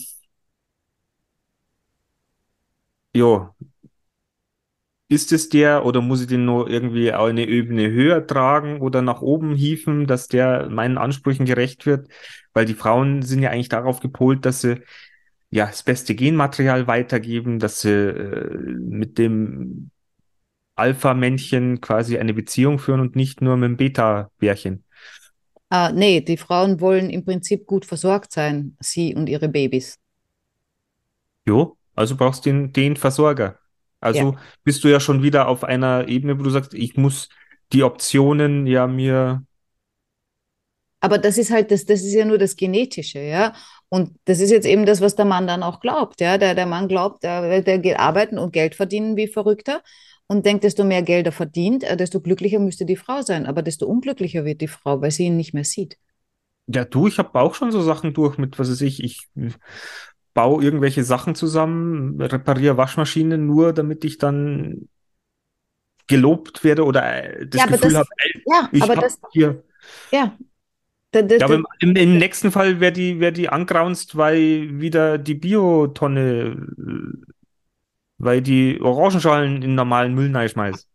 jo, 3.13 3.53
ist 5.09 5.31
es 5.31 5.49
der 5.49 5.85
oder 5.85 6.01
muss 6.01 6.21
ich 6.21 6.27
den 6.27 6.45
nur 6.45 6.69
irgendwie 6.69 7.11
eine 7.13 7.47
Ebene 7.47 7.89
höher 7.89 8.25
tragen 8.27 8.81
oder 8.81 9.01
nach 9.01 9.21
oben 9.21 9.55
hieven, 9.55 10.05
dass 10.05 10.27
der 10.27 10.69
meinen 10.69 10.97
Ansprüchen 10.97 11.45
gerecht 11.45 11.85
wird? 11.85 12.09
Weil 12.53 12.65
die 12.65 12.73
Frauen 12.73 13.21
sind 13.21 13.41
ja 13.41 13.49
eigentlich 13.51 13.69
darauf 13.69 14.01
gepolt, 14.01 14.45
dass 14.45 14.61
sie 14.61 14.81
ja 15.49 15.67
das 15.67 15.83
beste 15.83 16.15
Genmaterial 16.15 16.87
weitergeben, 16.87 17.59
dass 17.59 17.81
sie 17.81 17.89
äh, 17.91 18.57
mit 18.57 19.17
dem 19.17 19.91
Alpha-Männchen 20.77 21.81
quasi 21.81 22.17
eine 22.17 22.33
Beziehung 22.33 22.79
führen 22.79 22.99
und 23.01 23.15
nicht 23.15 23.41
nur 23.41 23.57
mit 23.57 23.69
dem 23.69 23.77
Beta-Bärchen. 23.77 24.83
Ah, 25.69 25.91
nee, 25.93 26.19
die 26.21 26.35
Frauen 26.37 26.81
wollen 26.81 27.09
im 27.09 27.23
Prinzip 27.25 27.67
gut 27.67 27.85
versorgt 27.85 28.31
sein, 28.33 28.75
sie 28.81 29.15
und 29.15 29.27
ihre 29.29 29.47
Babys. 29.49 29.97
Jo, 31.47 31.77
also 31.95 32.15
brauchst 32.17 32.45
du 32.45 32.49
den, 32.51 32.73
den 32.73 32.95
Versorger. 32.97 33.59
Also 33.99 34.35
Ja. 34.35 34.41
bist 34.63 34.83
du 34.83 34.89
ja 34.89 34.99
schon 34.99 35.23
wieder 35.23 35.47
auf 35.47 35.63
einer 35.63 36.07
Ebene, 36.07 36.37
wo 36.39 36.43
du 36.43 36.49
sagst, 36.49 36.73
ich 36.73 36.97
muss 36.97 37.29
die 37.73 37.83
Optionen 37.83 38.67
ja 38.67 38.87
mir 38.87 39.43
Aber 40.99 41.17
das 41.19 41.37
ist 41.37 41.51
halt, 41.51 41.71
das, 41.71 41.85
das 41.85 42.01
ist 42.01 42.13
ja 42.13 42.25
nur 42.25 42.37
das 42.37 42.55
Genetische, 42.55 43.19
ja. 43.19 43.53
Und 43.89 44.17
das 44.25 44.39
ist 44.39 44.49
jetzt 44.51 44.65
eben 44.65 44.85
das, 44.85 44.99
was 45.01 45.15
der 45.15 45.25
Mann 45.25 45.47
dann 45.47 45.63
auch 45.63 45.79
glaubt, 45.79 46.19
ja. 46.21 46.37
Der, 46.37 46.55
der 46.55 46.65
Mann 46.65 46.87
glaubt, 46.87 47.23
der, 47.23 47.61
der 47.61 47.79
geht 47.79 47.99
arbeiten 47.99 48.37
und 48.39 48.51
Geld 48.51 48.75
verdienen 48.75 49.15
wie 49.15 49.27
Verrückter 49.27 49.81
und 50.27 50.45
denkt, 50.45 50.63
desto 50.63 50.83
mehr 50.85 51.01
Geld 51.03 51.25
er 51.25 51.31
verdient, 51.33 51.83
äh, 51.83 51.97
desto 51.97 52.21
glücklicher 52.21 52.59
müsste 52.59 52.85
die 52.85 52.95
Frau 52.97 53.21
sein. 53.21 53.45
Aber 53.45 53.61
desto 53.61 53.85
unglücklicher 53.87 54.45
wird 54.45 54.61
die 54.61 54.67
Frau, 54.67 55.01
weil 55.01 55.11
sie 55.11 55.25
ihn 55.25 55.37
nicht 55.37 55.53
mehr 55.53 55.63
sieht. 55.65 55.97
Ja, 56.67 56.83
du, 56.85 57.07
ich 57.07 57.17
habe 57.17 57.39
auch 57.39 57.55
schon 57.55 57.71
so 57.71 57.81
Sachen 57.81 58.13
durch 58.13 58.37
mit, 58.37 58.59
was 58.59 58.69
weiß 58.69 58.81
ich, 58.81 59.01
ich 59.03 59.27
baue 60.33 60.63
irgendwelche 60.63 61.03
Sachen 61.03 61.35
zusammen, 61.35 62.21
repariere 62.21 62.77
Waschmaschinen 62.77 63.45
nur, 63.47 63.73
damit 63.73 64.05
ich 64.05 64.17
dann 64.17 64.87
gelobt 66.07 66.63
werde 66.63 66.85
oder 66.85 67.23
äh, 67.41 67.47
das 67.47 67.63
Ja, 67.63 67.65
aber 67.65 67.77
Gefühl 67.77 67.77
das, 67.77 67.97
habe, 67.97 68.09
ja, 68.45 68.71
ich 68.71 68.95
habe 68.95 68.99
das, 68.99 69.19
hier. 69.31 69.63
ja, 70.11 70.37
da, 71.11 71.21
da, 71.23 71.39
Ja, 71.39 71.45
aber 71.45 71.55
im, 71.55 71.65
im, 71.79 71.95
im 71.95 72.17
nächsten 72.17 72.51
Fall 72.51 72.79
wäre 72.79 72.91
die, 72.91 73.19
wär 73.19 73.31
die 73.31 73.49
angraunzt, 73.49 74.17
weil 74.17 74.79
wieder 74.79 75.17
die 75.19 75.35
Biotonne, 75.35 76.67
äh, 76.77 77.33
weil 78.17 78.41
die 78.41 78.79
Orangenschalen 78.81 79.61
in 79.61 79.75
normalen 79.75 80.13
Müll 80.13 80.35
reinschmeißt. 80.35 80.87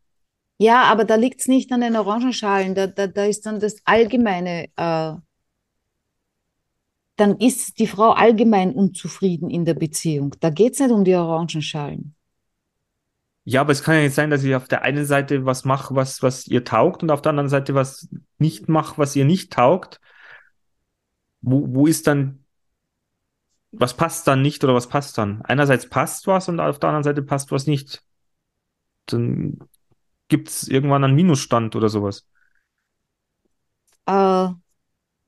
ja, 0.58 0.84
aber 0.84 1.04
da 1.04 1.16
liegt 1.16 1.40
es 1.40 1.48
nicht 1.48 1.72
an 1.72 1.80
den 1.80 1.96
Orangenschalen, 1.96 2.74
da, 2.74 2.86
da, 2.86 3.06
da 3.06 3.24
ist 3.24 3.46
dann 3.46 3.60
das 3.60 3.76
Allgemeine, 3.84 4.68
äh, 4.76 5.12
dann 7.16 7.36
ist 7.38 7.78
die 7.78 7.86
Frau 7.86 8.12
allgemein 8.12 8.72
unzufrieden 8.72 9.50
in 9.50 9.64
der 9.64 9.74
Beziehung. 9.74 10.34
Da 10.40 10.50
geht 10.50 10.74
es 10.74 10.80
nicht 10.80 10.90
um 10.90 11.04
die 11.04 11.14
Orangenschalen. 11.14 12.14
Ja, 13.44 13.60
aber 13.60 13.72
es 13.72 13.82
kann 13.82 13.96
ja 13.96 14.02
nicht 14.02 14.14
sein, 14.14 14.30
dass 14.30 14.44
ich 14.44 14.54
auf 14.54 14.68
der 14.68 14.82
einen 14.82 15.04
Seite 15.04 15.44
was 15.44 15.64
mache, 15.64 15.94
was, 15.94 16.22
was 16.22 16.46
ihr 16.46 16.64
taugt 16.64 17.02
und 17.02 17.10
auf 17.10 17.22
der 17.22 17.30
anderen 17.30 17.48
Seite 17.48 17.74
was 17.74 18.08
nicht 18.38 18.68
mache, 18.68 18.98
was 18.98 19.16
ihr 19.16 19.24
nicht 19.24 19.52
taugt. 19.52 20.00
Wo, 21.40 21.66
wo 21.74 21.86
ist 21.88 22.06
dann, 22.06 22.41
was 23.72 23.94
passt 23.96 24.26
dann 24.26 24.42
nicht 24.42 24.62
oder 24.64 24.74
was 24.74 24.88
passt 24.88 25.18
dann? 25.18 25.42
Einerseits 25.42 25.88
passt 25.88 26.26
was 26.26 26.48
und 26.48 26.60
auf 26.60 26.78
der 26.78 26.90
anderen 26.90 27.04
Seite 27.04 27.22
passt 27.22 27.50
was 27.52 27.66
nicht. 27.66 28.02
Dann 29.06 29.58
gibt 30.28 30.48
es 30.48 30.68
irgendwann 30.68 31.04
einen 31.04 31.14
Minusstand 31.14 31.76
oder 31.76 31.88
sowas. 31.88 32.26
Äh, 34.06 34.48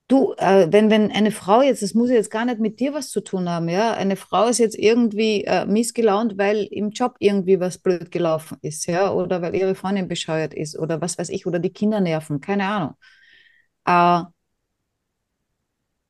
du, 0.09 0.35
äh, 0.39 0.69
wenn, 0.73 0.91
wenn 0.91 1.13
eine 1.13 1.31
Frau 1.33 1.63
jetzt, 1.63 1.83
das 1.83 1.95
muss 1.95 2.11
jetzt 2.11 2.31
gar 2.31 2.45
nicht 2.45 2.61
mit 2.61 2.81
dir 2.81 2.95
was 2.95 3.11
zu 3.11 3.23
tun 3.23 3.49
haben, 3.49 3.69
ja, 3.69 3.95
eine 3.95 4.17
Frau 4.17 4.49
ist 4.49 4.59
jetzt 4.59 4.79
irgendwie 4.79 5.45
äh, 5.45 5.67
missgelaunt, 5.67 6.39
weil 6.39 6.65
im 6.71 6.91
Job 6.91 7.17
irgendwie 7.21 7.61
was 7.61 7.79
blöd 7.79 8.11
gelaufen 8.11 8.59
ist, 8.63 8.87
ja, 8.87 9.13
oder 9.13 9.43
weil 9.43 9.55
ihre 9.55 9.75
Freundin 9.75 10.09
bescheuert 10.09 10.55
ist 10.55 10.79
oder 10.79 11.01
was 11.01 11.19
weiß 11.19 11.31
ich, 11.31 11.47
oder 11.47 11.59
die 11.59 11.73
Kinder 11.73 12.01
nerven, 12.01 12.41
keine 12.41 12.67
Ahnung. 12.67 12.95
Äh, 13.87 14.25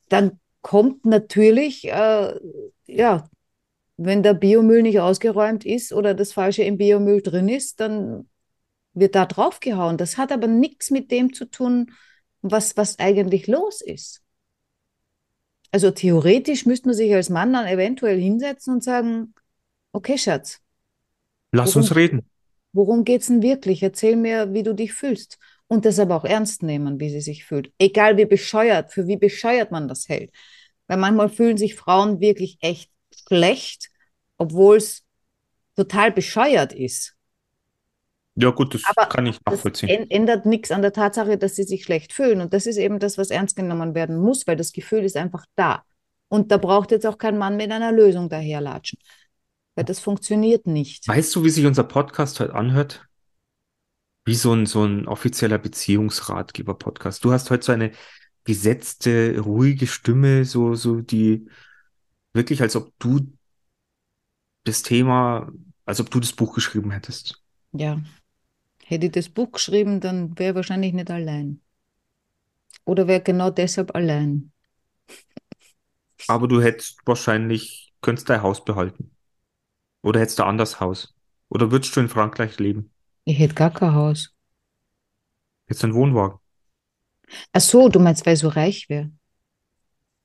dann 0.09 0.41
kommt 0.65 1.05
natürlich, 1.05 1.87
äh, 1.87 2.41
ja, 2.87 3.29
wenn 3.99 4.23
der 4.23 4.35
Biomüll 4.35 4.83
nicht 4.83 4.99
ausgeräumt 4.99 5.65
ist 5.67 5.93
oder 5.93 6.15
das 6.15 6.33
Falsche 6.33 6.65
im 6.65 6.79
Biomüll 6.79 7.21
drin 7.23 7.49
ist, 7.51 7.81
dann 7.81 8.29
wird 8.95 9.15
da 9.15 9.27
draufgehauen. 9.27 9.99
Das 9.99 10.17
hat 10.17 10.33
aber 10.33 10.47
nichts 10.47 10.91
mit 10.91 11.11
dem 11.11 11.35
zu 11.35 11.45
tun, 11.45 11.93
was, 12.41 12.79
was 12.79 12.99
eigentlich 12.99 13.47
los 13.47 13.83
ist. 13.83 14.23
Also 15.71 15.91
theoretisch 15.91 16.65
müsste 16.65 16.89
man 16.89 16.97
sich 16.97 17.13
als 17.15 17.29
Mann 17.29 17.53
dann 17.53 17.67
eventuell 17.67 18.19
hinsetzen 18.19 18.75
und 18.75 18.83
sagen, 18.83 19.35
okay, 19.93 20.17
Schatz, 20.17 20.63
Lass 21.53 21.75
worum, 21.75 21.83
uns 21.83 21.95
reden. 21.95 22.23
worum 22.73 23.05
geht's 23.05 23.27
denn 23.27 23.43
wirklich? 23.43 23.83
Erzähl 23.83 24.17
mir, 24.17 24.55
wie 24.55 24.63
du 24.63 24.75
dich 24.75 24.95
fühlst. 24.95 25.39
Und 25.75 25.85
das 25.85 25.99
aber 25.99 26.15
auch 26.15 26.25
ernst 26.25 26.63
nehmen, 26.63 27.01
wie 27.01 27.11
sie 27.11 27.21
sich 27.21 27.45
fühlt. 27.45 27.73
Egal 27.79 28.17
wie 28.17 28.27
bescheuert, 28.27 28.93
für 28.93 29.09
wie 29.09 29.17
bescheuert 29.17 29.73
man 29.73 29.89
das 29.89 30.09
hält. 30.09 30.31
Weil 30.87 30.99
manchmal 30.99 31.29
fühlen 31.29 31.57
sich 31.57 31.75
Frauen 31.75 32.21
wirklich 32.21 32.59
echt 32.61 32.93
schlecht, 33.27 33.91
obwohl 34.37 34.77
es 34.77 35.03
total 35.75 36.13
bescheuert 36.13 36.73
ist. 36.73 37.17
Ja, 38.37 38.51
gut, 38.51 38.75
das 38.75 38.83
Aber 38.85 39.09
kann 39.09 39.27
ich 39.27 39.39
das 39.45 39.55
nachvollziehen. 39.57 39.89
änd- 39.89 40.11
ändert 40.11 40.47
nichts 40.47 40.71
an 40.71 40.83
der 40.83 40.93
Tatsache, 40.93 41.39
dass 41.39 41.57
sie 41.57 41.65
sich 41.65 41.83
schlecht 41.83 42.13
fühlen. 42.13 42.41
Und 42.41 42.53
das 42.53 42.67
ist 42.67 42.77
eben 42.77 43.01
das, 43.01 43.19
was 43.19 43.31
ernst 43.31 43.57
genommen 43.57 43.97
werden 43.97 44.17
muss, 44.17 44.47
weil 44.47 44.57
das 44.57 44.73
Gefühl 44.73 45.03
ist 45.03 45.17
einfach 45.17 45.45
da. 45.57 45.83
Und 46.29 46.53
da 46.53 46.57
braucht 46.57 46.93
jetzt 46.93 47.05
auch 47.05 47.19
kein 47.19 47.37
Mann 47.37 47.57
mit 47.57 47.73
einer 47.73 47.91
Lösung 47.91 48.29
daherlatschen. 48.29 49.01
Weil 49.75 49.85
das 49.85 49.99
funktioniert 49.99 50.69
nicht. 50.69 51.09
Weißt 51.09 51.35
du, 51.35 51.43
wie 51.43 51.51
sich 51.51 51.67
unser 51.67 51.83
Podcast 51.83 52.39
heute 52.39 52.55
anhört? 52.55 53.09
Wie 54.25 54.35
so 54.35 54.55
ein, 54.55 54.67
so 54.67 54.85
ein 54.85 55.07
offizieller 55.07 55.59
Beziehungsratgeber-Podcast. 55.59 57.25
Du 57.25 57.33
hast 57.33 57.51
heute 57.51 57.65
so 57.65 57.73
eine 57.73 57.93
gesetzte, 58.45 59.39
ruhige 59.39 59.87
Stimme, 59.87 60.45
so, 60.45 60.75
so 60.75 61.01
die 61.01 61.47
wirklich, 62.33 62.63
als 62.63 62.77
ob 62.77 62.93
du 62.99 63.33
das 64.65 64.83
Thema, 64.83 65.53
als 65.85 66.01
ob 66.01 66.11
du 66.11 66.21
das 66.21 66.33
Buch 66.33 66.55
geschrieben 66.55 66.91
hättest. 66.91 67.43
Ja. 67.73 68.03
Hätte 68.87 69.07
ich 69.07 69.13
das 69.13 69.29
Buch 69.29 69.53
geschrieben, 69.53 70.01
dann 70.01 70.39
wäre 70.39 70.51
ich 70.51 70.57
wahrscheinlich 70.57 70.93
nicht 70.93 71.11
allein. 71.11 71.61
Oder 72.85 73.07
wäre 73.07 73.23
genau 73.23 73.51
deshalb 73.51 73.95
allein. 73.95 74.53
Aber 76.29 76.49
du 76.49 76.61
hättest 76.63 76.99
wahrscheinlich, 77.07 77.93
könntest 78.01 78.29
dein 78.29 78.43
Haus 78.43 78.65
behalten. 78.65 79.11
Oder 80.03 80.21
hättest 80.21 80.39
du 80.39 80.43
ein 80.43 80.51
anderes 80.51 80.81
Haus. 80.81 81.15
Oder 81.49 81.71
würdest 81.71 81.97
du 81.97 82.01
in 82.01 82.09
Frankreich 82.09 82.59
leben? 82.59 82.94
Ich 83.27 83.39
hätte 83.39 83.53
gar 83.55 83.71
kein 83.71 83.93
Haus. 83.95 84.35
Du 85.69 85.75
einen 85.85 85.93
Wohnwagen? 85.95 86.39
Ach 87.53 87.61
so, 87.63 87.89
du 87.89 88.01
meinst, 88.01 88.27
weil 88.27 88.35
ich 88.35 88.41
so 88.41 88.49
reich 88.49 88.89
wäre. 88.91 89.11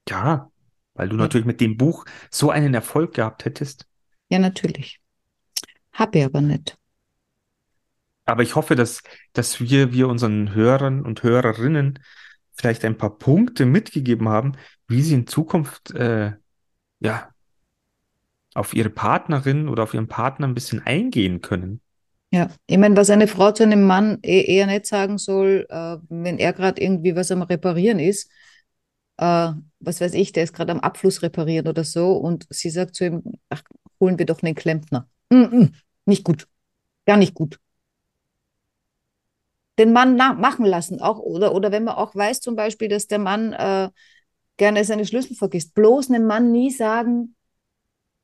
Ja, 0.09 0.51
weil 0.93 1.07
du 1.09 1.15
Ja. 1.17 1.23
natürlich 1.23 1.45
mit 1.47 1.61
dem 1.61 1.77
Buch 1.77 2.03
so 2.31 2.49
einen 2.51 2.73
Erfolg 2.73 3.13
gehabt 3.13 3.45
hättest. 3.45 3.87
Ja, 4.29 4.39
natürlich. 4.39 4.99
Hab 5.93 6.15
ich 6.15 6.25
aber 6.25 6.41
nicht. 6.41 6.77
Aber 8.25 8.43
ich 8.43 8.55
hoffe, 8.55 8.75
dass, 8.75 9.01
dass 9.33 9.59
wir, 9.59 9.91
wir 9.93 10.07
unseren 10.07 10.53
Hörern 10.53 11.03
und 11.05 11.23
Hörerinnen 11.23 11.99
vielleicht 12.53 12.85
ein 12.85 12.97
paar 12.97 13.17
Punkte 13.17 13.65
mitgegeben 13.65 14.29
haben, 14.29 14.53
wie 14.87 15.01
sie 15.01 15.15
in 15.15 15.27
Zukunft, 15.27 15.91
äh, 15.91 16.33
ja, 16.99 17.31
auf 18.53 18.73
ihre 18.75 18.91
Partnerin 18.91 19.67
oder 19.67 19.81
auf 19.83 19.93
ihren 19.95 20.07
Partner 20.07 20.47
ein 20.47 20.53
bisschen 20.53 20.85
eingehen 20.85 21.41
können. 21.41 21.81
Ja, 22.31 22.49
ich 22.67 22.77
meine, 22.77 22.95
was 22.95 23.09
eine 23.09 23.27
Frau 23.27 23.51
zu 23.51 23.63
einem 23.63 23.83
Mann 23.87 24.19
eh, 24.21 24.41
eher 24.43 24.67
nicht 24.67 24.85
sagen 24.85 25.17
soll, 25.17 25.65
äh, 25.69 25.97
wenn 26.09 26.37
er 26.37 26.53
gerade 26.53 26.79
irgendwie 26.81 27.15
was 27.15 27.31
am 27.31 27.41
Reparieren 27.41 27.97
ist, 27.99 28.29
äh, 29.17 29.51
was 29.79 30.01
weiß 30.01 30.13
ich, 30.13 30.31
der 30.33 30.43
ist 30.43 30.53
gerade 30.53 30.71
am 30.71 30.79
Abfluss 30.81 31.23
reparieren 31.23 31.67
oder 31.67 31.83
so, 31.83 32.13
und 32.13 32.45
sie 32.51 32.69
sagt 32.69 32.95
zu 32.95 33.05
ihm, 33.05 33.23
ach, 33.49 33.63
holen 33.99 34.19
wir 34.19 34.25
doch 34.27 34.43
einen 34.43 34.55
Klempner. 34.55 35.09
Mm 35.31 35.35
-mm, 35.43 35.71
nicht 36.05 36.23
gut, 36.23 36.47
gar 37.05 37.17
nicht 37.17 37.33
gut. 37.35 37.59
Den 39.79 39.93
Mann 39.93 40.17
machen 40.17 40.65
lassen, 40.65 41.01
auch, 41.01 41.19
oder, 41.19 41.55
oder 41.55 41.71
wenn 41.71 41.85
man 41.85 41.95
auch 41.95 42.13
weiß 42.13 42.41
zum 42.41 42.55
Beispiel, 42.55 42.89
dass 42.89 43.07
der 43.07 43.19
Mann 43.19 43.53
äh, 43.53 43.89
gerne 44.57 44.83
seine 44.83 45.05
Schlüssel 45.05 45.35
vergisst, 45.35 45.73
bloß 45.73 46.09
einem 46.09 46.27
Mann 46.27 46.51
nie 46.51 46.69
sagen, 46.69 47.35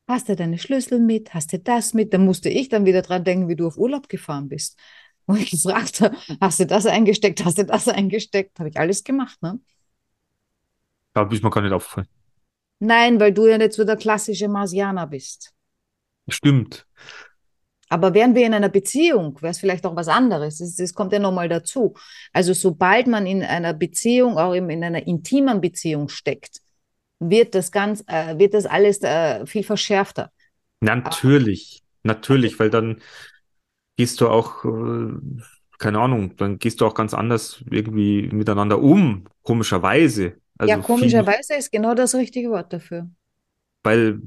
Hast 0.08 0.30
du 0.30 0.36
deine 0.36 0.60
Schlüssel 0.60 1.00
mit? 1.00 1.34
Hast 1.34 1.52
du 1.52 1.60
das 1.60 1.94
mit? 1.94 2.14
Da 2.14 2.18
musste 2.18 2.50
ich 2.50 2.70
dann 2.70 2.86
wieder 2.86 3.02
dran 3.02 3.24
denken, 3.24 3.48
wie 3.48 3.56
du 3.56 3.68
auf 3.68 3.78
Urlaub 3.78 4.08
gefahren 4.08 4.50
bist. 4.50 4.78
Und 5.26 5.40
ich 5.40 5.50
gefragt 5.50 6.02
habe, 6.02 6.16
hast 6.40 6.60
du 6.60 6.68
das 6.68 6.86
eingesteckt? 6.86 7.44
Hast 7.44 7.58
du 7.58 7.66
das 7.66 7.88
eingesteckt? 7.88 8.60
Habe 8.60 8.70
ich 8.70 8.78
alles 8.78 9.04
gemacht, 9.04 9.42
ne? 9.42 9.60
Da 11.14 11.28
ist 11.28 11.44
mir 11.44 11.50
gar 11.50 11.62
nicht 11.62 11.72
aufgefallen. 11.72 12.08
Nein, 12.80 13.20
weil 13.20 13.34
du 13.34 13.48
ja 13.48 13.58
nicht 13.58 13.74
so 13.74 13.84
der 13.86 13.96
klassische 13.96 14.48
Marsianer 14.48 15.08
bist. 15.08 15.54
Stimmt. 16.28 16.86
Aber 17.90 18.14
wären 18.14 18.36
wir 18.36 18.46
in 18.46 18.54
einer 18.54 18.70
Beziehung, 18.70 19.42
wäre 19.42 19.52
es 19.52 19.60
vielleicht 19.60 19.86
auch 19.86 19.96
was 19.96 20.08
anderes. 20.08 20.58
Das, 20.58 20.76
das 20.76 20.94
kommt 20.94 21.14
ja 21.14 21.20
nochmal 21.20 21.50
dazu. 21.50 21.94
Also 22.34 22.54
sobald 22.54 23.08
man 23.08 23.26
in 23.26 23.44
einer 23.44 23.74
Beziehung, 23.74 24.38
auch 24.38 24.54
in, 24.54 24.70
in 24.70 24.84
einer 24.84 25.08
intimen 25.08 25.62
Beziehung 25.62 26.10
steckt, 26.10 26.62
wird 27.20 27.56
das 27.56 27.72
ganz, 27.72 28.04
äh, 28.08 28.38
wird 28.38 28.54
das 28.54 28.66
alles 28.66 29.02
äh, 29.02 29.46
viel 29.46 29.64
verschärfter. 29.64 30.32
Natürlich. 30.82 31.82
Natürlich, 32.04 32.60
weil 32.60 32.70
dann 32.70 33.02
gehst 33.98 34.22
du 34.22 34.30
auch, 34.30 34.64
äh, 34.66 35.14
keine 35.80 36.00
Ahnung, 36.00 36.36
dann 36.38 36.60
gehst 36.60 36.82
du 36.82 36.86
auch 36.86 36.94
ganz 36.94 37.14
anders 37.14 37.64
irgendwie 37.70 38.30
miteinander 38.32 38.80
um, 38.82 39.26
komischerweise. 39.44 40.36
Also 40.58 40.78
ja, 40.78 40.84
viel, 40.84 40.84
komischerweise 40.84 41.56
ist 41.56 41.72
genau 41.72 41.96
das 41.96 42.16
richtige 42.16 42.50
Wort 42.50 42.72
dafür. 42.74 43.10
weil, 43.84 44.20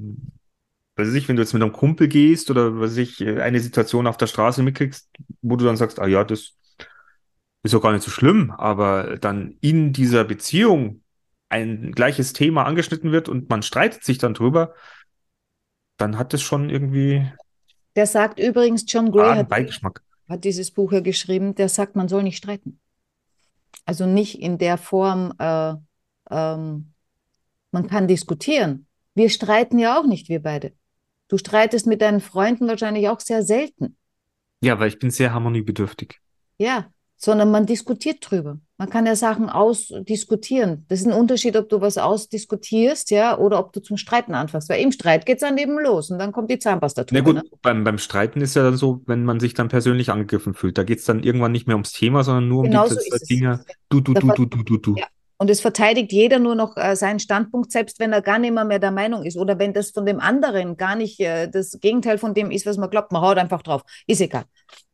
weiß 0.95 1.13
ich, 1.13 1.27
wenn 1.27 1.35
du 1.35 1.41
jetzt 1.41 1.53
mit 1.53 1.61
einem 1.63 1.71
Kumpel 1.73 2.07
gehst 2.07 2.49
oder 2.51 2.79
weiß 2.79 2.97
ich, 2.97 3.25
eine 3.25 3.59
Situation 3.59 4.07
auf 4.07 4.17
der 4.17 4.27
Straße 4.27 4.63
mitkriegst, 4.63 5.09
wo 5.41 5.55
du 5.55 5.65
dann 5.65 5.77
sagst, 5.77 5.99
ah 5.99 6.07
ja, 6.07 6.23
das 6.23 6.55
ist 7.63 7.73
doch 7.73 7.81
gar 7.81 7.91
nicht 7.93 8.03
so 8.03 8.11
schlimm, 8.11 8.51
aber 8.51 9.17
dann 9.17 9.57
in 9.61 9.93
dieser 9.93 10.23
Beziehung 10.23 11.01
ein 11.49 11.91
gleiches 11.91 12.33
Thema 12.33 12.65
angeschnitten 12.65 13.11
wird 13.11 13.27
und 13.27 13.49
man 13.49 13.63
streitet 13.63 14.03
sich 14.03 14.17
dann 14.17 14.33
drüber, 14.33 14.73
dann 15.97 16.17
hat 16.17 16.33
es 16.33 16.41
schon 16.41 16.69
irgendwie 16.69 17.29
Der 17.95 18.05
sagt 18.05 18.39
übrigens, 18.39 18.85
John 18.87 19.11
Gray 19.11 19.35
hat, 19.37 19.49
Beigeschmack. 19.49 20.01
hat 20.27 20.43
dieses 20.43 20.71
Buch 20.71 20.91
ja 20.91 21.01
geschrieben, 21.01 21.55
der 21.55 21.69
sagt, 21.69 21.95
man 21.95 22.07
soll 22.07 22.23
nicht 22.23 22.37
streiten. 22.37 22.79
Also 23.85 24.05
nicht 24.05 24.39
in 24.39 24.57
der 24.57 24.77
Form, 24.77 25.33
äh, 25.39 25.73
ähm, 26.29 26.93
man 27.71 27.87
kann 27.87 28.07
diskutieren. 28.07 28.87
Wir 29.15 29.29
streiten 29.29 29.79
ja 29.79 29.99
auch 29.99 30.05
nicht, 30.05 30.29
wir 30.29 30.41
beide. 30.41 30.73
Du 31.27 31.37
streitest 31.37 31.87
mit 31.87 32.01
deinen 32.01 32.21
Freunden 32.21 32.67
wahrscheinlich 32.67 33.09
auch 33.09 33.19
sehr 33.19 33.43
selten. 33.43 33.97
Ja, 34.61 34.79
weil 34.79 34.89
ich 34.89 34.99
bin 34.99 35.09
sehr 35.09 35.33
harmoniebedürftig. 35.33 36.19
Ja, 36.57 36.91
sondern 37.15 37.51
man 37.51 37.65
diskutiert 37.65 38.17
drüber. 38.21 38.59
Man 38.79 38.89
kann 38.89 39.05
ja 39.05 39.15
Sachen 39.17 39.49
ausdiskutieren. 39.49 40.85
Das 40.87 41.01
ist 41.01 41.05
ein 41.05 41.11
Unterschied, 41.13 41.57
ob 41.57 41.67
du 41.67 41.81
was 41.81 41.97
ausdiskutierst, 41.97 43.11
ja, 43.11 43.37
oder 43.37 43.59
ob 43.59 43.73
du 43.73 43.81
zum 43.81 43.97
Streiten 43.97 44.33
anfängst. 44.33 44.69
Weil 44.69 44.81
im 44.81 44.93
Streit 44.93 45.25
geht 45.25 45.35
es 45.35 45.41
dann 45.41 45.57
eben 45.57 45.77
los 45.77 46.09
und 46.09 46.17
dann 46.17 46.31
kommt 46.31 46.49
die 46.49 46.59
Zahnpastatube. 46.59 47.19
Na 47.19 47.25
gut, 47.25 47.35
Ne? 47.35 47.43
beim, 47.61 47.83
beim 47.83 47.97
Streiten 47.97 48.39
ist 48.39 48.55
ja 48.55 48.63
dann 48.63 48.77
so, 48.77 49.01
wenn 49.05 49.25
man 49.25 49.41
sich 49.41 49.53
dann 49.53 49.67
persönlich 49.67 50.11
angegriffen 50.11 50.53
fühlt, 50.53 50.77
da 50.77 50.83
geht 50.83 50.99
es 50.99 51.05
dann 51.05 51.21
irgendwann 51.23 51.51
nicht 51.51 51.67
mehr 51.67 51.75
ums 51.75 51.91
Thema, 51.91 52.23
sondern 52.23 52.47
nur 52.47 52.59
um 52.59 52.65
Genau 52.67 52.87
die 52.87 52.95
es. 52.95 53.21
Dinge. 53.23 53.59
Du, 53.89 53.99
du, 53.99 54.13
du, 54.13 54.27
du, 54.27 54.45
du, 54.45 54.63
du, 54.63 54.77
du. 54.77 54.95
Ja. 54.95 55.05
Und 55.41 55.49
es 55.49 55.61
verteidigt 55.61 56.11
jeder 56.11 56.37
nur 56.37 56.53
noch 56.53 56.75
äh, 56.75 56.97
seinen 56.97 57.19
Standpunkt, 57.19 57.71
selbst 57.71 57.97
wenn 58.01 58.11
er 58.11 58.21
gar 58.21 58.39
nicht 58.39 58.53
mehr, 58.53 58.65
mehr 58.65 58.77
der 58.77 58.91
Meinung 58.91 59.23
ist 59.23 59.37
oder 59.37 59.57
wenn 59.57 59.73
das 59.73 59.91
von 59.91 60.05
dem 60.05 60.19
anderen 60.19 60.75
gar 60.75 60.97
nicht 60.97 61.17
äh, 61.21 61.47
das 61.47 61.79
Gegenteil 61.79 62.17
von 62.17 62.33
dem 62.33 62.51
ist, 62.51 62.65
was 62.65 62.75
man 62.75 62.89
glaubt. 62.89 63.13
Man 63.13 63.21
haut 63.21 63.37
einfach 63.37 63.61
drauf. 63.61 63.83
Ist 64.05 64.19
egal. 64.19 64.43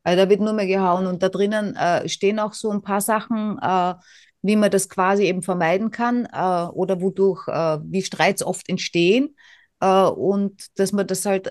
Also 0.04 0.22
da 0.22 0.30
wird 0.30 0.40
nur 0.40 0.52
mehr 0.52 0.68
gehauen 0.68 1.08
und 1.08 1.20
da 1.20 1.30
drinnen 1.30 1.74
äh, 1.74 2.08
stehen 2.08 2.38
auch 2.38 2.52
so 2.52 2.70
ein 2.70 2.80
paar 2.80 3.00
Sachen, 3.00 3.58
äh, 3.60 3.94
wie 4.42 4.54
man 4.54 4.70
das 4.70 4.88
quasi 4.88 5.24
eben 5.24 5.42
vermeiden 5.42 5.90
kann 5.90 6.28
äh, 6.32 6.66
oder 6.68 7.00
wodurch, 7.00 7.48
wie 7.48 8.02
Streits 8.02 8.44
oft 8.44 8.68
entstehen 8.68 9.34
und 9.80 10.78
dass 10.78 10.92
man 10.92 11.08
das 11.08 11.26
halt 11.26 11.50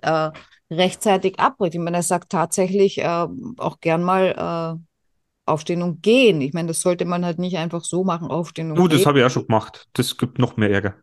rechtzeitig 0.71 1.37
abbricht. 1.37 1.75
Ich 1.75 1.81
meine, 1.81 1.97
er 1.97 2.03
sagt 2.03 2.31
tatsächlich 2.31 3.05
auch 3.05 3.79
gern 3.81 4.01
mal 4.01 4.79
aufstehen 5.45 5.81
und 5.83 6.01
gehen. 6.03 6.41
Ich 6.41 6.53
meine, 6.53 6.67
das 6.69 6.81
sollte 6.81 7.05
man 7.05 7.23
halt 7.25 7.37
nicht 7.39 7.57
einfach 7.57 7.83
so 7.83 8.03
machen, 8.03 8.27
aufstehen 8.29 8.71
und 8.71 8.77
Du, 8.77 8.87
das 8.87 8.99
gehen. 9.01 9.05
habe 9.05 9.19
ich 9.19 9.25
auch 9.25 9.29
schon 9.29 9.45
gemacht. 9.47 9.87
Das 9.93 10.17
gibt 10.17 10.39
noch 10.39 10.57
mehr 10.57 10.69
Ärger. 10.71 10.95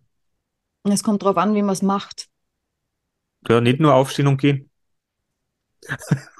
Es 0.84 1.02
kommt 1.02 1.22
drauf 1.24 1.36
an, 1.38 1.54
wie 1.56 1.62
man 1.62 1.72
es 1.72 1.82
macht. 1.82 2.28
Ja, 3.48 3.60
nicht 3.60 3.80
nur 3.80 3.94
aufstehen 3.94 4.26
und 4.26 4.40
gehen. 4.40 4.68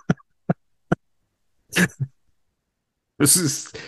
Das 3.19 3.37
ist, 3.37 3.79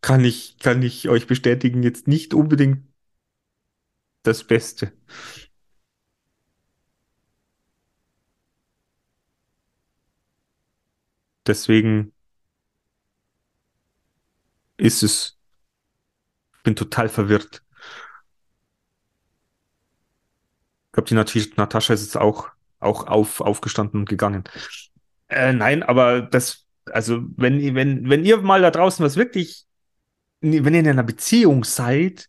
kann 0.00 0.24
ich, 0.24 0.58
kann 0.58 0.82
ich 0.82 1.08
euch 1.08 1.26
bestätigen, 1.26 1.82
jetzt 1.82 2.08
nicht 2.08 2.34
unbedingt 2.34 2.84
das 4.22 4.44
Beste. 4.44 4.92
Deswegen 11.46 12.12
ist 14.78 15.02
es, 15.02 15.36
ich 16.56 16.62
bin 16.62 16.76
total 16.76 17.08
verwirrt. 17.08 17.62
Ich 20.86 20.92
glaube, 20.92 21.08
die 21.08 21.14
Nat 21.14 21.34
Natascha 21.56 21.94
ist 21.94 22.02
jetzt 22.02 22.16
auch, 22.16 22.48
auch 22.80 23.06
auf, 23.06 23.40
aufgestanden 23.40 24.00
und 24.00 24.08
gegangen. 24.08 24.44
Äh, 25.28 25.52
nein, 25.52 25.82
aber 25.82 26.22
das, 26.22 26.66
also, 26.86 27.22
wenn, 27.36 27.74
wenn, 27.74 28.08
wenn 28.08 28.24
ihr 28.24 28.38
mal 28.38 28.62
da 28.62 28.70
draußen 28.70 29.04
was 29.04 29.16
wirklich, 29.16 29.66
wenn 30.40 30.74
ihr 30.74 30.80
in 30.80 30.88
einer 30.88 31.02
Beziehung 31.02 31.64
seid 31.64 32.28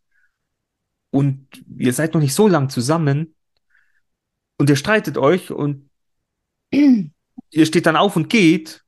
und 1.12 1.47
ihr 1.78 1.93
seid 1.93 2.14
noch 2.14 2.22
nicht 2.22 2.34
so 2.34 2.47
lang 2.47 2.70
zusammen 2.70 3.36
und 4.58 4.70
ihr 4.70 4.76
streitet 4.76 5.18
euch 5.18 5.52
und 5.52 5.89
ihr 6.72 7.66
steht 7.66 7.86
dann 7.86 7.95
auf 7.95 8.16
und 8.16 8.30
geht, 8.30 8.84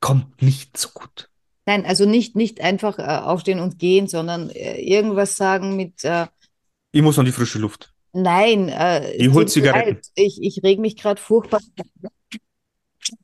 kommt 0.00 0.42
nicht 0.42 0.76
so 0.76 0.90
gut. 0.90 1.30
Nein, 1.66 1.84
also 1.84 2.06
nicht, 2.06 2.36
nicht 2.36 2.60
einfach 2.60 2.98
äh, 2.98 3.02
aufstehen 3.02 3.60
und 3.60 3.78
gehen, 3.78 4.06
sondern 4.06 4.50
äh, 4.50 4.80
irgendwas 4.80 5.36
sagen 5.36 5.76
mit 5.76 6.04
äh, 6.04 6.26
Ich 6.92 7.02
muss 7.02 7.18
an 7.18 7.26
die 7.26 7.32
frische 7.32 7.58
Luft. 7.58 7.92
Nein, 8.12 8.68
äh, 8.68 9.12
Ich 9.12 9.28
es 9.28 9.34
hol 9.34 9.42
tut 9.42 9.46
mir 9.46 9.52
Zigaretten. 9.52 9.94
leid. 9.96 10.06
Ich, 10.14 10.40
ich 10.42 10.62
reg 10.62 10.78
mich 10.78 10.96
gerade 10.96 11.20
furchtbar. 11.20 11.60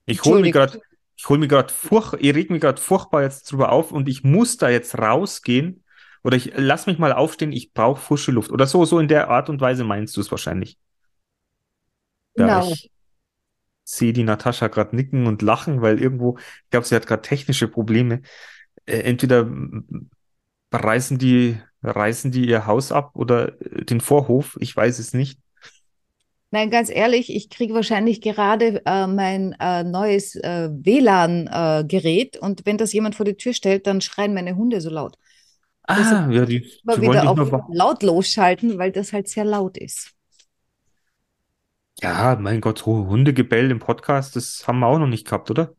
Ich 0.07 0.25
hole 0.25 0.41
mich 0.41 0.53
gerade, 0.53 0.81
ich 1.17 1.29
hole 1.29 1.39
mich 1.41 1.49
gerade 1.49 1.73
furch, 1.73 2.15
ich 2.21 2.35
reg 2.35 2.51
mich 2.51 2.61
gerade 2.61 2.81
furchtbar 2.81 3.23
jetzt 3.23 3.51
drüber 3.51 3.73
auf 3.73 3.93
und 3.93 4.09
ich 4.09 4.23
muss 4.25 4.57
da 4.57 4.69
jetzt 4.69 4.97
rausgehen 4.99 5.85
oder 6.25 6.37
ich 6.37 6.53
lass 6.57 6.87
mich 6.87 6.99
mal 6.99 7.13
aufstehen, 7.13 7.53
ich 7.53 7.73
brauche 7.73 8.01
frische 8.01 8.33
Luft 8.33 8.51
oder 8.53 8.67
so, 8.67 8.85
so 8.85 8.99
in 8.99 9.09
der 9.09 9.29
Art 9.29 9.49
und 9.49 9.61
Weise 9.61 9.85
meinst 9.85 10.17
du 10.17 10.21
es 10.21 10.31
wahrscheinlich. 10.31 10.79
Genau. 12.37 12.71
ich 12.71 12.92
sehe 13.85 14.13
die 14.13 14.25
Natascha 14.25 14.69
gerade 14.69 14.95
nicken 14.97 15.27
und 15.27 15.43
lachen, 15.43 15.83
weil 15.83 16.01
irgendwo, 16.01 16.39
ich 16.39 16.71
glaube, 16.71 16.87
sie 16.87 16.95
hat 16.95 17.07
gerade 17.07 17.23
technische 17.23 17.69
Probleme. 17.69 18.23
Äh, 18.87 19.01
entweder 19.01 19.49
reißen 20.73 21.19
die, 21.19 21.59
reißen 21.83 22.31
die 22.31 22.49
ihr 22.49 22.67
Haus 22.67 22.93
ab 22.93 23.13
oder 23.15 23.61
äh, 23.61 23.85
den 23.85 24.01
Vorhof, 24.01 24.57
ich 24.61 24.77
weiß 24.77 24.99
es 24.99 25.15
nicht. 25.15 25.39
Nein, 26.51 26.71
ganz 26.71 26.91
ehrlich, 26.91 27.35
ich 27.35 27.49
kriege 27.49 27.73
wahrscheinlich 27.73 28.21
gerade 28.21 28.83
äh, 28.85 29.07
mein 29.07 29.57
äh, 29.59 29.85
neues 29.85 30.37
äh, 30.37 30.69
WLAN-Gerät 30.71 32.37
und 32.37 32.67
wenn 32.67 32.77
das 32.77 32.93
jemand 32.93 33.15
vor 33.15 33.25
die 33.25 33.37
Tür 33.37 33.55
stellt, 33.55 33.87
dann 33.87 34.03
schreien 34.03 34.35
meine 34.35 34.55
Hunde 34.55 34.83
so 34.83 34.91
laut. 34.91 35.17
Ah, 35.85 36.29
ja, 36.31 36.45
die, 36.45 36.61
die 36.61 36.69
wollen 36.85 37.03
wieder 37.03 37.29
auf 37.29 37.65
lautlos 37.73 38.29
schalten, 38.29 38.79
weil 38.79 38.93
das 38.93 39.15
halt 39.15 39.29
sehr 39.29 39.45
laut 39.45 39.79
ist. 39.79 40.13
Ja, 42.03 42.37
mein 42.39 42.61
Gott, 42.61 42.81
so 42.81 43.07
Hundegebell 43.07 43.71
im 43.71 43.79
Podcast, 43.79 44.35
das 44.35 44.67
haben 44.67 44.81
wir 44.81 44.89
auch 44.89 44.99
noch 44.99 45.07
nicht 45.07 45.25
gehabt, 45.25 45.53
oder? 45.53 45.73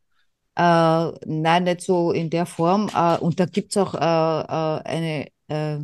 Äh, 0.56 1.12
nein, 1.26 1.66
nicht 1.66 1.82
so 1.82 2.14
in 2.14 2.30
der 2.30 2.46
Form. 2.46 2.90
Äh, 2.96 3.18
und 3.18 3.42
da 3.42 3.46
gibt 3.46 3.72
es 3.72 3.78
auch 3.78 3.94
äh, 3.94 3.98
äh, 3.98 4.82
eine, 4.86 5.28
äh, 5.50 5.80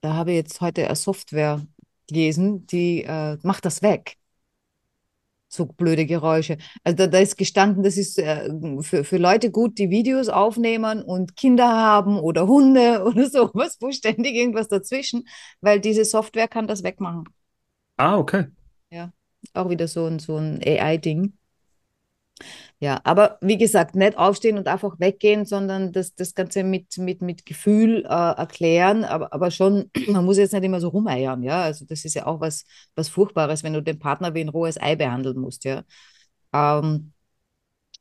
da 0.00 0.14
habe 0.14 0.32
ich 0.32 0.36
jetzt 0.36 0.60
heute 0.60 0.86
eine 0.86 0.96
Software 0.96 1.64
gelesen, 2.08 2.66
die 2.66 3.04
äh, 3.04 3.38
macht 3.42 3.64
das 3.66 3.82
weg. 3.82 4.16
So 5.48 5.66
blöde 5.66 6.06
Geräusche. 6.06 6.58
Also 6.82 6.96
da, 6.96 7.06
da 7.06 7.18
ist 7.18 7.38
gestanden, 7.38 7.84
das 7.84 7.96
ist 7.96 8.16
für, 8.16 9.04
für 9.04 9.16
Leute 9.18 9.52
gut, 9.52 9.78
die 9.78 9.90
Videos 9.90 10.28
aufnehmen 10.28 11.02
und 11.02 11.36
Kinder 11.36 11.68
haben 11.68 12.18
oder 12.18 12.48
Hunde 12.48 13.04
oder 13.06 13.30
sowas, 13.30 13.76
wo 13.80 13.92
ständig 13.92 14.34
irgendwas 14.34 14.66
dazwischen, 14.66 15.28
weil 15.60 15.78
diese 15.78 16.04
Software 16.04 16.48
kann 16.48 16.66
das 16.66 16.82
wegmachen. 16.82 17.28
Ah, 17.96 18.16
okay. 18.18 18.46
Auch 19.52 19.68
wieder 19.70 19.88
so 19.88 20.06
ein, 20.06 20.18
so 20.18 20.36
ein 20.36 20.60
AI-Ding. 20.64 21.34
Ja, 22.80 23.00
aber 23.04 23.38
wie 23.40 23.56
gesagt, 23.56 23.94
nicht 23.94 24.18
aufstehen 24.18 24.58
und 24.58 24.66
einfach 24.68 24.98
weggehen, 24.98 25.44
sondern 25.46 25.92
das, 25.92 26.14
das 26.14 26.34
Ganze 26.34 26.64
mit, 26.64 26.98
mit, 26.98 27.22
mit 27.22 27.46
Gefühl 27.46 28.04
äh, 28.04 28.08
erklären, 28.08 29.04
aber, 29.04 29.32
aber 29.32 29.50
schon, 29.50 29.90
man 30.08 30.24
muss 30.24 30.38
jetzt 30.38 30.52
nicht 30.52 30.64
immer 30.64 30.80
so 30.80 30.88
rumeiern, 30.88 31.42
ja. 31.42 31.62
Also 31.62 31.84
das 31.86 32.04
ist 32.04 32.14
ja 32.14 32.26
auch 32.26 32.40
was, 32.40 32.64
was 32.94 33.08
Furchtbares, 33.08 33.62
wenn 33.62 33.72
du 33.72 33.82
den 33.82 33.98
Partner 33.98 34.34
wie 34.34 34.40
ein 34.40 34.48
rohes 34.48 34.80
Ei 34.80 34.96
behandeln 34.96 35.38
musst, 35.38 35.64
ja. 35.64 35.84
Ähm, 36.52 37.12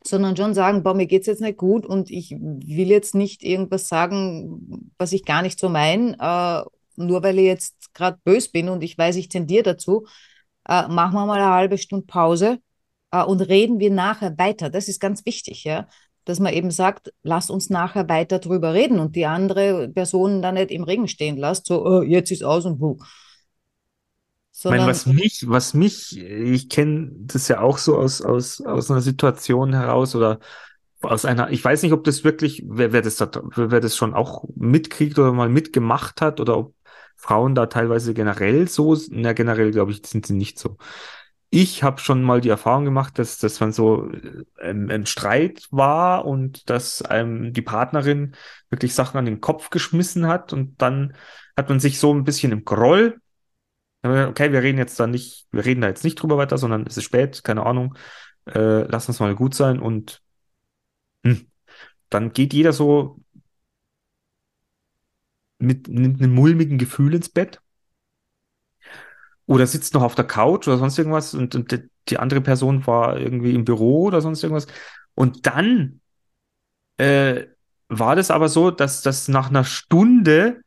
sondern 0.06 0.36
schon 0.36 0.54
sagen, 0.54 0.84
boah, 0.84 0.94
mir 0.94 1.08
geht's 1.08 1.28
jetzt 1.28 1.42
nicht 1.42 1.58
gut 1.58 1.86
und 1.86 2.12
ich 2.12 2.32
will 2.32 2.90
jetzt 2.90 3.16
nicht 3.16 3.44
irgendwas 3.44 3.88
sagen, 3.88 4.92
was 4.98 5.14
ich 5.14 5.26
gar 5.26 5.42
nicht 5.42 5.60
so 5.60 5.70
meine, 5.70 6.18
äh, 6.20 6.70
nur 6.96 7.24
weil 7.24 7.40
ich 7.40 7.46
jetzt 7.46 7.94
gerade 7.94 8.20
böse 8.24 8.50
bin 8.52 8.70
und 8.70 8.84
ich 8.84 8.98
weiß, 8.98 9.16
ich 9.16 9.30
tendiere 9.30 9.64
dazu, 9.64 10.06
äh, 10.68 10.88
machen 10.88 11.14
wir 11.14 11.26
mal 11.26 11.40
eine 11.40 11.52
halbe 11.52 11.78
Stunde 11.78 12.06
Pause 12.06 12.60
äh, 13.12 13.24
und 13.24 13.42
reden 13.42 13.80
wir 13.80 13.92
nachher 13.92 14.38
weiter. 14.38 14.70
Das 14.70 14.88
ist 14.88 15.00
ganz 15.00 15.26
wichtig, 15.26 15.64
ja. 15.64 15.88
Dass 16.26 16.40
man 16.40 16.54
eben 16.54 16.72
sagt, 16.72 17.14
lass 17.22 17.50
uns 17.50 17.70
nachher 17.70 18.08
weiter 18.08 18.40
drüber 18.40 18.74
reden 18.74 19.00
und 19.00 19.16
die 19.16 19.26
andere 19.26 19.90
Person 19.90 20.42
dann 20.42 20.56
nicht 20.56 20.72
im 20.72 20.84
Regen 20.84 21.08
stehen 21.08 21.38
lässt, 21.38 21.66
so, 21.66 21.86
oh, 21.86 22.02
jetzt 22.02 22.32
ist 22.32 22.44
aus 22.44 22.66
und 22.66 22.80
wo. 22.80 22.98
Ich 24.56 24.66
meine, 24.66 24.88
was 24.88 25.06
mich, 25.06 25.44
was 25.48 25.74
mich, 25.74 26.18
ich 26.18 26.70
kenne 26.70 27.12
das 27.14 27.50
ja 27.50 27.60
auch 27.60 27.78
so 27.78 27.98
aus, 27.98 28.22
aus, 28.22 28.62
aus 28.62 28.90
einer 28.90 29.02
Situation 29.02 29.74
heraus 29.74 30.16
oder 30.16 30.40
aus 31.02 31.26
einer, 31.26 31.52
ich 31.52 31.64
weiß 31.64 31.84
nicht, 31.84 31.92
ob 31.92 32.04
das 32.06 32.24
wirklich, 32.24 32.64
wer, 32.68 32.94
wer 32.94 33.02
das 33.02 33.18
da, 33.18 33.30
wer 33.56 33.82
das 33.82 33.98
schon 33.98 34.14
auch 34.14 34.46
mitkriegt 34.56 35.20
oder 35.20 35.34
mal 35.34 35.50
mitgemacht 35.50 36.22
hat 36.22 36.40
oder 36.40 36.58
ob 36.58 36.76
Frauen 37.24 37.56
da 37.56 37.68
teilweise 37.68 38.14
generell 38.14 38.68
so, 38.68 38.98
na 39.10 39.34
generell 39.34 39.72
glaube 39.72 39.92
ich, 39.92 40.06
sind 40.06 40.26
sie 40.26 40.34
nicht 40.34 40.60
so. 40.60 40.78
Ich 41.50 41.84
habe 41.84 42.00
schon 42.00 42.24
mal 42.24 42.42
die 42.42 42.50
Erfahrung 42.50 42.84
gemacht, 42.84 43.20
dass, 43.20 43.38
dass 43.38 43.60
man 43.60 43.72
so 43.72 44.12
ähm, 44.60 44.90
ein 44.90 45.06
Streit 45.06 45.68
war 45.72 46.26
und 46.26 46.70
dass 46.70 47.02
einem 47.02 47.54
die 47.54 47.62
Partnerin 47.62 48.36
wirklich 48.70 48.94
Sachen 48.96 49.18
an 49.18 49.26
den 49.26 49.40
Kopf 49.40 49.70
geschmissen 49.70 50.28
hat 50.28 50.52
und 50.52 50.82
dann 50.82 51.16
hat 51.56 51.70
man 51.70 51.80
sich 51.80 52.00
so 52.00 52.14
ein 52.14 52.24
bisschen 52.24 52.52
im 52.52 52.66
Groll 52.66 53.20
Okay, 54.06 54.52
wir 54.52 54.62
reden 54.62 54.78
jetzt 54.80 55.00
da 55.00 55.08
nicht, 55.08 55.48
wir 55.52 55.64
reden 55.64 55.80
da 55.80 55.88
jetzt 55.88 56.04
nicht 56.04 56.16
drüber 56.16 56.38
weiter, 56.38 56.58
sondern 56.58 56.86
es 56.86 56.98
ist 56.98 57.06
spät, 57.06 57.42
keine 57.46 57.66
Ahnung. 57.66 57.98
Äh, 58.46 58.82
lass 58.84 59.08
uns 59.08 59.22
mal 59.22 59.34
gut 59.34 59.56
sein 59.56 59.80
und 59.80 60.22
hm, 61.24 61.48
dann 62.10 62.34
geht 62.34 62.54
jeder 62.54 62.74
so 62.74 63.22
mit, 65.66 65.88
mit 65.88 66.22
einem 66.22 66.34
mulmigen 66.34 66.78
Gefühl 66.78 67.14
ins 67.16 67.30
Bett 67.30 67.62
oder 69.46 69.68
sitzt 69.68 69.94
noch 69.94 70.04
auf 70.04 70.16
der 70.16 70.26
Couch 70.26 70.68
oder 70.68 70.78
sonst 70.78 70.98
irgendwas 70.98 71.34
und, 71.34 71.56
und 71.56 71.72
die, 71.72 71.90
die 72.10 72.18
andere 72.18 72.42
Person 72.42 72.86
war 72.88 73.18
irgendwie 73.20 73.54
im 73.54 73.66
Büro 73.66 74.04
oder 74.04 74.22
sonst 74.22 74.44
irgendwas. 74.44 74.68
Und 75.16 75.46
dann 75.46 76.02
äh, 76.98 77.46
war 77.90 78.16
das 78.16 78.32
aber 78.32 78.50
so, 78.50 78.72
dass 78.72 79.02
das 79.02 79.28
nach 79.28 79.50
einer 79.50 79.64
Stunde 79.64 80.62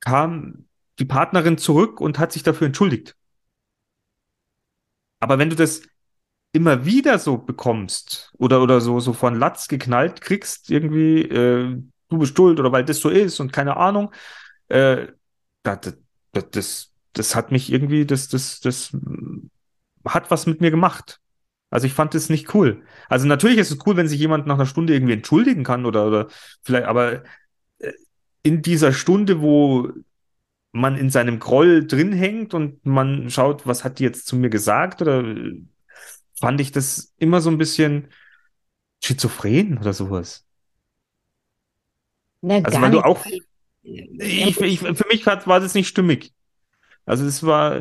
kam 0.00 0.66
die 0.98 1.04
Partnerin 1.04 1.58
zurück 1.58 2.00
und 2.00 2.18
hat 2.18 2.32
sich 2.32 2.42
dafür 2.42 2.66
entschuldigt. 2.66 3.16
Aber 5.20 5.38
wenn 5.38 5.50
du 5.50 5.56
das 5.56 5.82
immer 6.52 6.84
wieder 6.84 7.18
so 7.18 7.38
bekommst 7.38 8.32
oder, 8.38 8.62
oder 8.62 8.80
so, 8.80 9.00
so 9.00 9.12
von 9.12 9.38
Latz 9.38 9.68
geknallt 9.68 10.20
kriegst, 10.20 10.70
irgendwie, 10.70 11.22
äh, 11.22 11.82
du 12.12 12.18
bist 12.18 12.36
schuld 12.36 12.60
oder 12.60 12.72
weil 12.72 12.84
das 12.84 13.00
so 13.00 13.08
ist 13.08 13.40
und 13.40 13.52
keine 13.52 13.76
Ahnung. 13.76 14.12
Äh, 14.68 15.08
das, 15.62 15.94
das, 16.32 16.50
das, 16.50 16.92
das 17.12 17.34
hat 17.34 17.52
mich 17.52 17.72
irgendwie, 17.72 18.06
das, 18.06 18.28
das, 18.28 18.60
das 18.60 18.96
hat 20.04 20.30
was 20.30 20.46
mit 20.46 20.60
mir 20.60 20.70
gemacht. 20.70 21.20
Also 21.70 21.86
ich 21.86 21.94
fand 21.94 22.14
das 22.14 22.28
nicht 22.28 22.54
cool. 22.54 22.82
Also 23.08 23.26
natürlich 23.26 23.58
ist 23.58 23.70
es 23.70 23.78
cool, 23.86 23.96
wenn 23.96 24.08
sich 24.08 24.20
jemand 24.20 24.46
nach 24.46 24.56
einer 24.56 24.66
Stunde 24.66 24.92
irgendwie 24.94 25.14
entschuldigen 25.14 25.64
kann 25.64 25.86
oder, 25.86 26.06
oder 26.06 26.28
vielleicht, 26.62 26.86
aber 26.86 27.22
äh, 27.78 27.92
in 28.42 28.62
dieser 28.62 28.92
Stunde, 28.92 29.40
wo 29.40 29.90
man 30.72 30.96
in 30.96 31.10
seinem 31.10 31.38
Groll 31.38 31.86
drin 31.86 32.12
hängt 32.12 32.54
und 32.54 32.84
man 32.84 33.30
schaut, 33.30 33.66
was 33.66 33.84
hat 33.84 33.98
die 33.98 34.04
jetzt 34.04 34.26
zu 34.26 34.36
mir 34.36 34.50
gesagt 34.50 35.02
oder 35.02 35.24
fand 36.38 36.60
ich 36.60 36.72
das 36.72 37.14
immer 37.18 37.40
so 37.40 37.50
ein 37.50 37.58
bisschen 37.58 38.08
schizophren 39.02 39.78
oder 39.78 39.92
sowas. 39.92 40.44
Na, 42.42 42.56
Also 42.62 42.80
weil 42.80 42.90
du 42.90 43.00
auch, 43.00 43.24
ich, 43.82 44.60
ich, 44.60 44.78
für 44.78 45.06
mich 45.08 45.26
war 45.26 45.60
das 45.60 45.74
nicht 45.74 45.88
stimmig. 45.88 46.32
Also 47.06 47.24
es 47.24 47.42
war, 47.42 47.80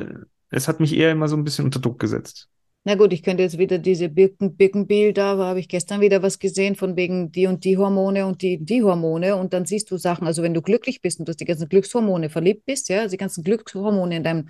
es 0.50 0.68
hat 0.68 0.80
mich 0.80 0.96
eher 0.96 1.12
immer 1.12 1.28
so 1.28 1.36
ein 1.36 1.44
bisschen 1.44 1.66
unter 1.66 1.80
Druck 1.80 2.00
gesetzt. 2.00 2.48
Na 2.84 2.96
gut, 2.96 3.14
ich 3.14 3.22
könnte 3.22 3.44
jetzt 3.44 3.60
wieder 3.60 3.78
diese 3.78 4.10
Birken, 4.10 4.56
Birkenbilder, 4.56 5.38
da 5.38 5.46
habe 5.46 5.60
ich 5.60 5.68
gestern 5.68 6.02
wieder 6.02 6.24
was 6.24 6.40
gesehen 6.40 6.76
von 6.76 6.96
wegen 6.96 7.32
die 7.32 7.46
und 7.46 7.64
die 7.64 7.78
Hormone 7.78 8.26
und 8.26 8.42
die, 8.42 8.58
die 8.58 8.82
Hormone 8.82 9.36
und 9.36 9.54
dann 9.54 9.66
siehst 9.68 9.92
du 9.92 9.98
Sachen, 9.98 10.26
also 10.26 10.42
wenn 10.42 10.56
du 10.56 10.64
glücklich 10.64 11.00
bist 11.00 11.20
und 11.20 11.28
du 11.28 11.30
hast 11.30 11.40
die 11.40 11.46
ganzen 11.46 11.70
Glückshormone 11.70 12.32
verliebt 12.32 12.66
bist, 12.66 12.90
ja, 12.90 13.02
also 13.02 13.12
die 13.12 13.18
ganzen 13.18 13.44
Glückshormone 13.44 14.16
in 14.16 14.24
deinem, 14.24 14.50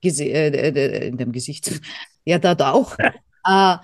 Gese 0.00 0.24
äh, 0.24 0.48
äh, 0.48 1.08
in 1.08 1.18
deinem 1.18 1.32
Gesicht, 1.32 1.80
ja, 2.24 2.38
da, 2.38 2.54
da 2.54 2.72
auch, 2.72 2.98
äh, 2.98 3.10
äh, 3.46 3.76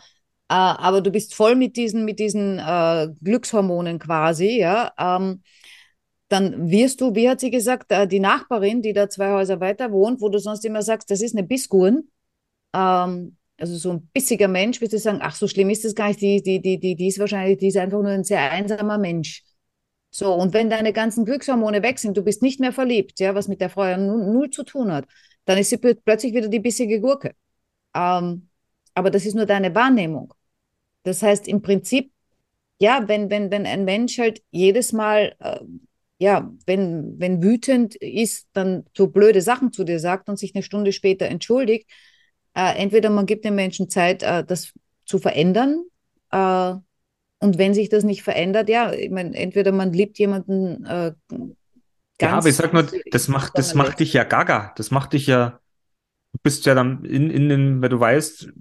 aber 0.57 1.01
du 1.01 1.11
bist 1.11 1.35
voll 1.35 1.55
mit 1.57 1.77
diesen, 1.77 2.05
mit 2.05 2.19
diesen 2.19 2.59
äh, 2.59 3.09
Glückshormonen 3.23 3.99
quasi, 3.99 4.59
ja, 4.59 4.93
ähm, 4.99 5.43
dann 6.29 6.71
wirst 6.71 7.01
du, 7.01 7.15
wie 7.15 7.29
hat 7.29 7.41
sie 7.41 7.51
gesagt, 7.51 7.93
äh, 7.93 8.07
die 8.09 8.21
Nachbarin, 8.21 8.83
die 8.83 8.93
da 8.93 9.09
zwei 9.11 9.33
Häuser 9.33 9.61
weiter 9.61 9.93
wohnt, 9.93 10.21
wo 10.21 10.29
du 10.31 10.39
sonst 10.39 10.65
immer 10.65 10.83
sagst, 10.83 11.11
das 11.11 11.21
ist 11.23 11.37
eine 11.37 11.47
Biskuren, 11.47 12.11
ähm, 12.75 13.37
also 13.59 13.77
so 13.77 13.93
ein 13.93 14.09
bissiger 14.13 14.49
Mensch, 14.49 14.81
wirst 14.81 14.93
du 14.95 14.99
sagen, 14.99 15.21
ach, 15.23 15.35
so 15.37 15.49
schlimm 15.49 15.71
ist 15.71 15.85
das 15.85 15.95
gar 15.95 16.09
nicht, 16.09 16.21
die, 16.21 16.43
die, 16.43 16.61
die, 16.61 16.79
die, 16.81 16.97
die 16.97 17.09
ist 17.09 17.19
wahrscheinlich, 17.19 17.59
die 17.59 17.69
ist 17.69 17.77
einfach 17.77 18.01
nur 18.03 18.11
ein 18.13 18.25
sehr 18.25 18.51
einsamer 18.51 18.99
Mensch. 18.99 19.45
So, 20.11 20.35
und 20.35 20.53
wenn 20.55 20.69
deine 20.71 20.93
ganzen 20.93 21.25
Glückshormone 21.25 21.83
weg 21.83 21.99
sind, 21.99 22.17
du 22.17 22.23
bist 22.23 22.43
nicht 22.43 22.61
mehr 22.61 22.73
verliebt, 22.73 23.19
ja, 23.21 23.35
was 23.35 23.49
mit 23.49 23.61
der 23.61 23.71
Frau 23.71 23.85
ja 23.87 23.97
null, 23.97 24.51
zu 24.51 24.63
tun 24.65 24.93
hat, 24.93 25.07
dann 25.47 25.59
ist 25.59 25.71
sie 25.71 25.77
plö- 25.77 25.99
plötzlich 26.05 26.35
wieder 26.35 26.49
die 26.49 26.61
bissige 26.61 27.01
Gurke. 27.01 27.35
Ähm, 27.95 28.49
aber 28.95 29.11
das 29.11 29.27
ist 29.27 29.35
nur 29.35 29.47
deine 29.47 29.75
Wahrnehmung. 29.75 30.35
Das 31.03 31.23
heißt, 31.23 31.49
im 31.49 31.63
Prinzip, 31.63 32.13
ja, 32.79 33.07
wenn, 33.07 33.31
wenn, 33.31 33.51
wenn 33.51 33.67
ein 33.67 33.85
Mensch 33.85 34.19
halt 34.19 34.43
jedes 34.51 34.93
Mal, 34.93 35.35
äh, 35.41 35.61
ja, 36.19 36.53
wenn, 36.67 37.19
wenn 37.19 37.43
wütend 37.43 37.95
ist, 37.97 38.49
dann 38.53 38.85
so 38.97 39.09
blöde 39.09 39.41
Sachen 39.43 39.73
zu 39.73 39.85
dir 39.85 39.99
sagt 39.99 40.29
und 40.29 40.39
sich 40.39 40.55
eine 40.55 40.63
Stunde 40.63 40.93
später 40.93 41.27
entschuldigt, 41.27 41.91
äh, 42.55 42.77
entweder 42.77 43.11
man 43.11 43.27
gibt 43.27 43.45
den 43.45 43.55
Menschen 43.55 43.89
Zeit, 43.89 44.23
äh, 44.23 44.45
das 44.45 44.73
zu 45.05 45.19
verändern, 45.19 45.85
äh, 46.31 46.75
und 47.43 47.59
wenn 47.59 47.75
sich 47.75 47.89
das 47.89 48.05
nicht 48.05 48.23
verändert, 48.23 48.69
ja, 48.69 48.93
ich 48.93 49.11
meine, 49.11 49.35
entweder 49.35 49.73
man 49.73 49.93
liebt 49.93 50.17
jemanden 50.21 50.85
äh, 50.85 51.13
Ja, 52.21 52.37
aber 52.37 52.49
ich 52.49 52.57
ganz, 52.57 52.57
sag 52.57 52.73
nur, 52.73 52.87
das 53.11 53.27
macht, 53.27 53.59
das 53.59 53.75
macht 53.75 53.99
dich 53.99 54.13
ja 54.13 54.23
gaga. 54.23 54.73
Das 54.77 54.93
macht 54.93 55.13
dich 55.13 55.27
ja, 55.27 55.59
du 56.33 56.39
bist 56.45 56.67
ja 56.67 56.77
dann 56.77 57.05
in, 57.05 57.31
in 57.31 57.49
den, 57.49 57.83
wenn 57.83 57.91
du 57.91 57.99
weißt, 57.99 58.53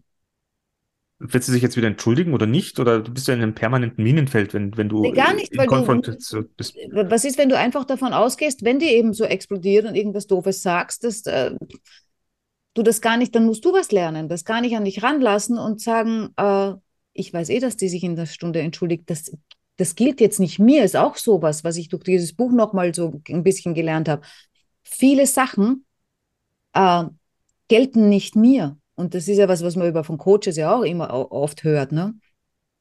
wird 1.22 1.44
sie 1.44 1.52
sich 1.52 1.62
jetzt 1.62 1.78
wieder 1.78 1.88
entschuldigen 1.88 2.34
oder 2.34 2.46
nicht? 2.48 2.80
Oder 2.80 3.00
du 3.00 3.14
bist 3.14 3.28
ja 3.28 3.34
in 3.34 3.42
einem 3.42 3.54
permanenten 3.56 4.04
Minenfeld, 4.04 4.54
wenn, 4.54 4.76
wenn 4.78 4.90
du 4.90 5.02
Nee, 5.02 5.12
gar 5.12 5.34
nicht, 5.34 5.56
weil 5.58 5.68
du- 5.68 6.02
bist. 6.58 6.76
Was 6.92 7.24
ist, 7.26 7.38
wenn 7.38 7.50
du 7.50 7.58
einfach 7.58 7.86
davon 7.86 8.14
ausgehst, 8.14 8.64
wenn 8.64 8.80
die 8.80 8.88
eben 8.88 9.14
so 9.14 9.24
explodiert 9.24 9.86
und 9.86 9.96
irgendwas 9.96 10.28
Doofes 10.28 10.62
sagst, 10.62 11.04
dass 11.04 11.26
äh, 11.28 11.52
du 12.74 12.84
das 12.84 13.02
gar 13.02 13.18
nicht, 13.18 13.36
dann 13.36 13.46
musst 13.46 13.64
du 13.66 13.74
was 13.74 13.92
lernen, 13.92 14.30
das 14.30 14.46
gar 14.46 14.62
nicht 14.62 14.76
an 14.76 14.86
dich 14.86 15.04
ranlassen 15.04 15.58
und 15.58 15.82
sagen, 15.82 16.30
äh, 16.38 16.74
ich 17.14 17.34
weiß 17.34 17.50
eh, 17.50 17.60
dass 17.60 17.78
die 17.78 17.90
sich 17.90 18.04
in 18.04 18.16
der 18.16 18.26
Stunde 18.26 18.62
entschuldigt. 18.62 19.04
Das, 19.10 19.32
das 19.78 19.96
gilt 19.96 20.22
jetzt 20.22 20.40
nicht 20.40 20.60
mir, 20.60 20.84
ist 20.84 20.96
auch 20.96 21.16
sowas, 21.18 21.64
was 21.64 21.78
ich 21.78 21.90
durch 21.90 22.04
dieses 22.04 22.34
Buch 22.34 22.52
nochmal 22.52 22.94
so 22.96 23.22
ein 23.30 23.44
bisschen 23.44 23.74
gelernt 23.74 24.10
habe. 24.10 24.22
Viele 24.84 25.28
Sachen 25.28 25.86
äh, 26.74 27.04
gelten 27.68 28.10
nicht 28.10 28.36
mir. 28.36 28.78
Und 29.02 29.16
das 29.16 29.28
ist 29.28 29.38
ja 29.38 29.48
was, 29.48 29.64
was 29.64 29.76
man 29.76 29.88
über 29.88 30.04
von 30.04 30.20
Coaches 30.20 30.58
ja 30.58 30.76
auch 30.76 30.84
immer 30.84 31.32
oft 31.32 31.64
hört, 31.64 31.92
ne? 31.92 32.14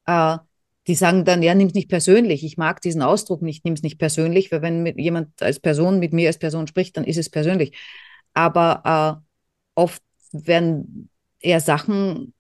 Äh, 0.06 0.38
die 0.86 0.94
sagen 0.94 1.24
dann, 1.24 1.42
ja, 1.42 1.54
nimm's 1.54 1.74
nicht 1.74 1.88
persönlich. 1.88 2.44
Ich 2.44 2.58
mag 2.58 2.82
diesen 2.82 3.02
Ausdruck 3.02 3.42
nicht, 3.42 3.64
nimm's 3.64 3.82
nicht 3.82 3.98
persönlich, 3.98 4.52
weil 4.52 4.60
wenn 4.62 4.86
jemand 4.98 5.42
als 5.42 5.60
Person 5.60 5.98
mit 5.98 6.12
mir 6.12 6.28
als 6.28 6.38
Person 6.38 6.66
spricht, 6.66 6.96
dann 6.96 7.04
ist 7.04 7.16
es 7.16 7.30
persönlich. 7.30 7.76
Aber 8.34 9.22
äh, 9.24 9.80
oft 9.80 10.02
werden 10.32 11.08
eher 11.40 11.60
Sachen 11.60 12.34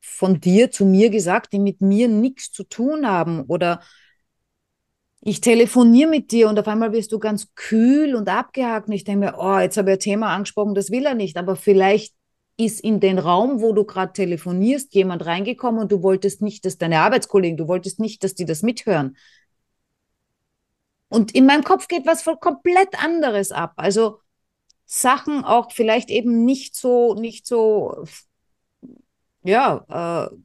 von 0.00 0.40
dir 0.40 0.70
zu 0.72 0.84
mir 0.84 1.10
gesagt, 1.10 1.52
die 1.52 1.60
mit 1.60 1.80
mir 1.80 2.08
nichts 2.08 2.50
zu 2.50 2.64
tun 2.64 3.06
haben. 3.06 3.42
Oder 3.42 3.80
ich 5.20 5.40
telefoniere 5.40 6.10
mit 6.10 6.32
dir 6.32 6.48
und 6.48 6.58
auf 6.58 6.68
einmal 6.68 6.92
wirst 6.92 7.12
du 7.12 7.18
ganz 7.18 7.54
kühl 7.54 8.14
und 8.16 8.28
abgehakt. 8.28 8.88
Und 8.88 8.94
ich 8.94 9.04
denke 9.04 9.26
mir, 9.26 9.38
oh, 9.38 9.58
jetzt 9.58 9.76
habe 9.76 9.90
ich 9.90 9.96
ein 9.98 10.00
Thema 10.00 10.34
angesprochen, 10.34 10.74
das 10.74 10.90
will 10.90 11.06
er 11.06 11.14
nicht. 11.14 11.36
Aber 11.36 11.56
vielleicht 11.56 12.14
ist 12.56 12.80
in 12.80 13.00
den 13.00 13.18
Raum, 13.18 13.60
wo 13.60 13.72
du 13.72 13.84
gerade 13.84 14.12
telefonierst, 14.12 14.94
jemand 14.94 15.26
reingekommen 15.26 15.80
und 15.80 15.92
du 15.92 16.02
wolltest 16.02 16.40
nicht, 16.40 16.64
dass 16.64 16.78
deine 16.78 17.00
Arbeitskollegen, 17.00 17.56
du 17.56 17.68
wolltest 17.68 17.98
nicht, 17.98 18.22
dass 18.22 18.34
die 18.34 18.44
das 18.44 18.62
mithören. 18.62 19.16
Und 21.08 21.34
in 21.34 21.46
meinem 21.46 21.64
Kopf 21.64 21.88
geht 21.88 22.06
was 22.06 22.22
voll 22.22 22.36
komplett 22.38 23.02
anderes 23.02 23.52
ab. 23.52 23.74
Also 23.76 24.20
Sachen 24.84 25.44
auch 25.44 25.72
vielleicht 25.72 26.10
eben 26.10 26.44
nicht 26.44 26.76
so, 26.76 27.14
nicht 27.14 27.46
so, 27.46 28.04
ja, 29.42 30.28
äh, 30.28 30.36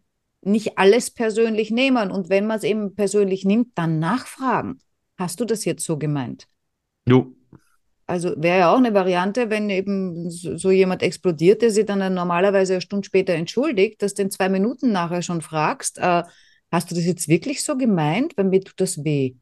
nicht 0.42 0.78
alles 0.78 1.12
persönlich 1.12 1.72
nehmen. 1.72 2.12
Und 2.12 2.30
wenn 2.30 2.48
man 2.48 2.58
es 2.58 2.64
eben 2.64 2.96
persönlich 2.96 3.46
nimmt, 3.46 3.78
dann 3.78 4.00
nachfragen. 4.00 4.80
Hast 5.18 5.40
du 5.40 5.46
das 5.46 5.66
jetzt 5.66 5.84
so 5.84 5.98
gemeint? 5.98 6.48
Jo. 7.08 7.34
Also 8.10 8.34
wäre 8.38 8.58
ja 8.58 8.74
auch 8.74 8.80
eine 8.80 8.96
Variante, 8.96 9.52
wenn 9.52 9.70
eben 9.70 10.32
so 10.32 10.72
jemand 10.72 11.04
explodiert, 11.04 11.62
der 11.62 11.70
sich 11.70 11.86
dann 11.86 12.12
normalerweise 12.12 12.74
eine 12.74 12.82
Stunde 12.82 13.06
später 13.06 13.34
entschuldigt, 13.34 14.02
dass 14.02 14.16
du 14.16 14.24
den 14.24 14.32
zwei 14.32 14.50
Minuten 14.50 14.92
nachher 14.92 15.22
schon 15.22 15.44
fragst, 15.44 16.00
äh, 16.00 16.24
hast 16.72 16.90
du 16.90 16.96
das 16.96 17.06
jetzt 17.06 17.28
wirklich 17.28 17.64
so 17.64 17.78
gemeint? 17.78 18.36
Weil 18.36 18.46
mir 18.46 18.62
tut 18.62 18.82
das 18.82 19.04
weh. 19.04 19.36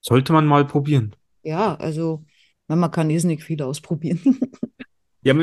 Sollte 0.00 0.32
man 0.32 0.46
mal 0.46 0.64
probieren. 0.64 1.16
Ja, 1.42 1.74
also 1.74 2.24
man 2.68 2.90
kann 2.92 3.10
irrsinnig 3.10 3.42
viel 3.42 3.60
ausprobieren. 3.62 4.38
Ja, 5.24 5.36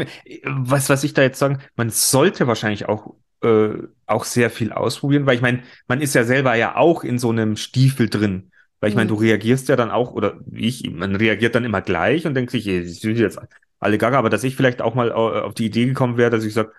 was, 0.43 0.89
was 0.89 1.05
ich 1.05 1.13
da 1.13 1.21
jetzt 1.21 1.39
sagen, 1.39 1.59
man 1.77 1.89
sollte 1.89 2.47
wahrscheinlich 2.47 2.89
auch, 2.89 3.15
äh, 3.41 3.69
auch 4.07 4.25
sehr 4.25 4.49
viel 4.49 4.73
ausprobieren, 4.73 5.25
weil 5.25 5.35
ich 5.35 5.41
meine, 5.41 5.63
man 5.87 6.01
ist 6.01 6.15
ja 6.15 6.25
selber 6.25 6.53
ja 6.55 6.75
auch 6.75 7.05
in 7.05 7.17
so 7.17 7.29
einem 7.29 7.55
Stiefel 7.55 8.09
drin. 8.09 8.51
Weil 8.79 8.89
ich 8.89 8.95
meine, 8.95 9.05
Mhm. 9.11 9.15
du 9.15 9.21
reagierst 9.21 9.67
ja 9.69 9.75
dann 9.75 9.91
auch, 9.91 10.11
oder 10.13 10.39
wie 10.45 10.67
ich, 10.67 10.89
man 10.89 11.15
reagiert 11.15 11.55
dann 11.55 11.65
immer 11.65 11.81
gleich 11.81 12.25
und 12.25 12.33
denkt 12.33 12.51
sich, 12.51 12.63
die 12.63 12.85
sind 12.87 13.17
jetzt 13.17 13.39
alle 13.79 13.97
gaga, 13.97 14.17
aber 14.19 14.29
dass 14.29 14.43
ich 14.43 14.55
vielleicht 14.55 14.81
auch 14.81 14.95
mal 14.95 15.11
au- 15.11 15.41
auf 15.41 15.53
die 15.53 15.65
Idee 15.65 15.85
gekommen 15.85 16.17
wäre, 16.17 16.29
dass 16.29 16.43
ich 16.45 16.53
sage, 16.53 16.71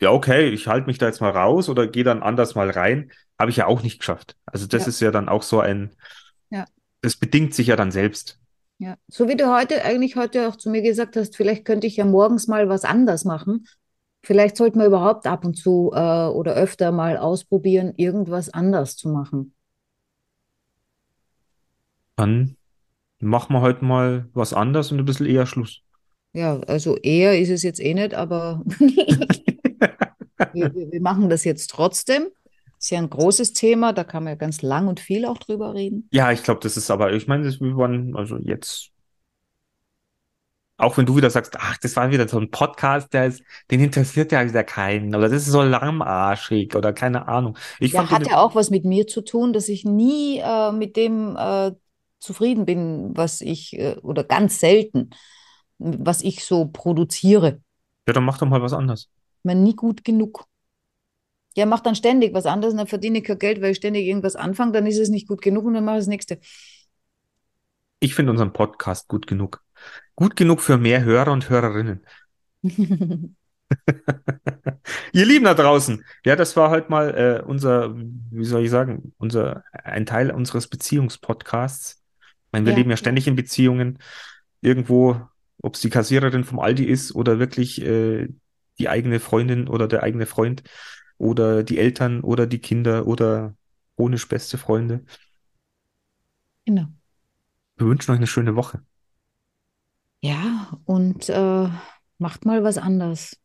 ja, 0.00 0.10
okay, 0.10 0.48
ich 0.50 0.66
halte 0.68 0.86
mich 0.86 0.98
da 0.98 1.06
jetzt 1.06 1.20
mal 1.20 1.30
raus 1.30 1.68
oder 1.68 1.86
gehe 1.86 2.04
dann 2.04 2.22
anders 2.22 2.54
mal 2.54 2.68
rein, 2.70 3.10
habe 3.38 3.50
ich 3.50 3.56
ja 3.56 3.66
auch 3.66 3.82
nicht 3.82 3.98
geschafft. 3.98 4.36
Also 4.44 4.66
das 4.66 4.82
Ja. 4.82 4.88
ist 4.88 5.00
ja 5.00 5.10
dann 5.10 5.28
auch 5.28 5.42
so 5.42 5.60
ein, 5.60 5.90
Ja. 6.50 6.66
das 7.00 7.16
bedingt 7.16 7.54
sich 7.54 7.68
ja 7.68 7.76
dann 7.76 7.90
selbst. 7.90 8.38
Ja, 8.78 8.96
so 9.08 9.26
wie 9.28 9.36
du 9.36 9.54
heute 9.54 9.82
eigentlich 9.84 10.16
heute 10.16 10.48
auch 10.48 10.56
zu 10.56 10.68
mir 10.68 10.82
gesagt 10.82 11.16
hast, 11.16 11.36
vielleicht 11.36 11.64
könnte 11.64 11.86
ich 11.86 11.96
ja 11.96 12.04
morgens 12.04 12.46
mal 12.46 12.68
was 12.68 12.84
anders 12.84 13.24
machen. 13.24 13.66
Vielleicht 14.22 14.56
sollte 14.58 14.76
man 14.76 14.88
überhaupt 14.88 15.26
ab 15.26 15.44
und 15.46 15.54
zu 15.56 15.92
äh, 15.94 15.98
oder 16.26 16.54
öfter 16.54 16.92
mal 16.92 17.16
ausprobieren, 17.16 17.94
irgendwas 17.96 18.50
anders 18.50 18.96
zu 18.96 19.08
machen. 19.08 19.54
Dann 22.16 22.56
machen 23.20 23.54
wir 23.54 23.60
heute 23.60 23.84
mal 23.84 24.28
was 24.32 24.52
anders 24.52 24.92
und 24.92 24.98
ein 24.98 25.04
bisschen 25.04 25.26
eher 25.26 25.46
Schluss. 25.46 25.82
Ja, 26.32 26.58
also 26.60 26.96
eher 26.96 27.38
ist 27.38 27.48
es 27.50 27.62
jetzt 27.62 27.80
eh 27.80 27.94
nicht, 27.94 28.14
aber 28.14 28.62
wir, 30.52 30.74
wir 30.74 31.00
machen 31.00 31.30
das 31.30 31.44
jetzt 31.44 31.70
trotzdem. 31.70 32.26
Ist 32.78 32.90
ja 32.90 32.98
ein 32.98 33.08
großes 33.08 33.52
Thema, 33.54 33.92
da 33.94 34.04
kann 34.04 34.24
man 34.24 34.32
ja 34.32 34.36
ganz 34.36 34.60
lang 34.60 34.86
und 34.86 35.00
viel 35.00 35.24
auch 35.24 35.38
drüber 35.38 35.74
reden. 35.74 36.08
Ja, 36.12 36.30
ich 36.30 36.42
glaube, 36.42 36.60
das 36.62 36.76
ist 36.76 36.90
aber, 36.90 37.12
ich 37.12 37.26
meine, 37.26 37.44
das- 37.44 37.60
wir 37.60 37.76
waren, 37.76 38.14
also 38.14 38.36
jetzt, 38.38 38.90
auch 40.78 40.98
wenn 40.98 41.06
du 41.06 41.16
wieder 41.16 41.30
sagst, 41.30 41.56
ach, 41.58 41.78
das 41.78 41.96
war 41.96 42.10
wieder 42.10 42.28
so 42.28 42.38
ein 42.38 42.50
Podcast, 42.50 43.14
der 43.14 43.26
ist, 43.26 43.42
den 43.70 43.80
interessiert 43.80 44.30
ja 44.30 44.44
wieder 44.46 44.62
keinen, 44.62 45.14
oder 45.14 45.30
das 45.30 45.42
ist 45.46 45.46
so 45.52 45.62
lahmarschig 45.62 46.76
oder 46.76 46.92
keine 46.92 47.28
Ahnung. 47.28 47.56
Ich 47.80 47.92
Ja, 47.92 48.10
hat 48.10 48.26
ja 48.26 48.38
auch 48.38 48.54
was 48.54 48.68
mit 48.68 48.84
mir 48.84 49.06
zu 49.06 49.22
tun, 49.22 49.54
dass 49.54 49.70
ich 49.70 49.86
nie 49.86 50.38
äh, 50.44 50.72
mit 50.72 50.96
dem 50.96 51.34
äh, 51.38 51.72
zufrieden 52.18 52.66
bin, 52.66 53.16
was 53.16 53.40
ich, 53.40 53.78
äh, 53.78 53.96
oder 54.02 54.24
ganz 54.24 54.60
selten, 54.60 55.10
was 55.78 56.22
ich 56.22 56.44
so 56.44 56.66
produziere. 56.66 57.60
ja, 58.06 58.12
dann 58.12 58.24
mach 58.24 58.38
doch 58.38 58.46
mal 58.46 58.62
was 58.62 58.72
anderes. 58.72 59.08
Meine, 59.42 59.60
nie 59.60 59.76
gut 59.76 60.04
genug. 60.04 60.44
Ja, 61.56 61.64
mach 61.64 61.80
dann 61.80 61.94
ständig 61.94 62.34
was 62.34 62.46
anderes 62.46 62.72
und 62.74 62.78
dann 62.78 62.86
verdiene 62.86 63.18
ich 63.18 63.24
kein 63.24 63.38
Geld, 63.38 63.62
weil 63.62 63.70
ich 63.70 63.78
ständig 63.78 64.06
irgendwas 64.06 64.36
anfange, 64.36 64.72
dann 64.72 64.86
ist 64.86 64.98
es 64.98 65.08
nicht 65.08 65.26
gut 65.26 65.40
genug 65.40 65.64
und 65.64 65.74
dann 65.74 65.84
mache 65.84 65.96
ich 65.96 66.00
das 66.00 66.08
nächste. 66.08 66.38
Ich 68.00 68.14
finde 68.14 68.32
unseren 68.32 68.52
Podcast 68.52 69.08
gut 69.08 69.26
genug. 69.26 69.62
Gut 70.16 70.36
genug 70.36 70.60
für 70.60 70.76
mehr 70.76 71.02
Hörer 71.02 71.32
und 71.32 71.48
Hörerinnen. 71.48 72.04
Ihr 75.12 75.26
Lieben 75.26 75.44
da 75.44 75.54
draußen, 75.54 76.04
ja, 76.24 76.36
das 76.36 76.56
war 76.56 76.70
heute 76.70 76.90
mal 76.90 77.14
äh, 77.14 77.42
unser, 77.44 77.94
wie 77.96 78.44
soll 78.44 78.64
ich 78.64 78.70
sagen, 78.70 79.12
unser, 79.18 79.64
ein 79.72 80.06
Teil 80.06 80.30
unseres 80.30 80.68
Beziehungspodcasts. 80.68 82.02
Meine, 82.56 82.66
wir 82.66 82.72
Ja. 82.72 82.74
leben 82.74 82.90
ja 82.90 82.96
ständig 82.96 83.26
in 83.26 83.36
Beziehungen. 83.36 83.98
Irgendwo, 84.60 85.20
ob 85.62 85.74
es 85.74 85.80
die 85.80 85.90
Kassiererin 85.90 86.44
vom 86.44 86.58
Aldi 86.60 86.84
ist 86.84 87.14
oder 87.14 87.38
wirklich 87.38 87.82
äh, 87.82 88.28
die 88.78 88.88
eigene 88.88 89.20
Freundin 89.20 89.68
oder 89.68 89.88
der 89.88 90.02
eigene 90.02 90.26
Freund 90.26 90.62
oder 91.18 91.62
die 91.64 91.78
Eltern 91.78 92.20
oder 92.22 92.46
die 92.46 92.58
Kinder 92.60 93.06
oder 93.06 93.54
chronisch 93.96 94.28
beste 94.28 94.58
Freunde. 94.58 95.04
Genau. 96.66 96.88
Wir 97.78 97.86
wünschen 97.86 98.10
euch 98.10 98.18
eine 98.18 98.26
schöne 98.26 98.54
Woche. 98.54 98.82
Ja, 100.20 100.78
und 100.84 101.28
äh, 101.30 101.68
macht 102.18 102.44
mal 102.44 102.62
was 102.64 102.76
anders. 102.78 103.36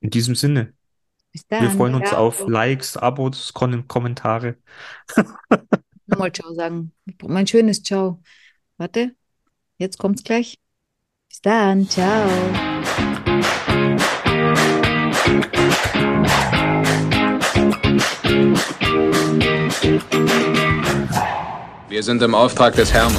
In 0.00 0.10
diesem 0.10 0.34
Sinne, 0.34 0.74
Bis 1.32 1.46
wir 1.58 1.70
dann. 1.70 1.70
freuen 1.70 1.94
uns 1.94 2.12
Ciao. 2.12 2.14
auf 2.14 2.46
Likes, 2.46 2.96
Abos, 2.98 3.54
Kommentare. 3.54 4.56
Nochmal 6.10 6.32
Ciao 6.32 6.52
sagen. 6.54 6.92
Mein 7.22 7.46
schönes 7.46 7.84
Ciao. 7.84 8.20
Warte, 8.78 9.14
jetzt 9.78 9.98
kommt's 9.98 10.24
gleich. 10.24 10.58
Bis 11.28 11.40
dann. 11.40 11.88
Ciao. 11.88 12.28
Wir 21.88 22.02
sind 22.02 22.22
im 22.22 22.34
Auftrag 22.34 22.74
des 22.74 22.92
Herrn 22.92 23.14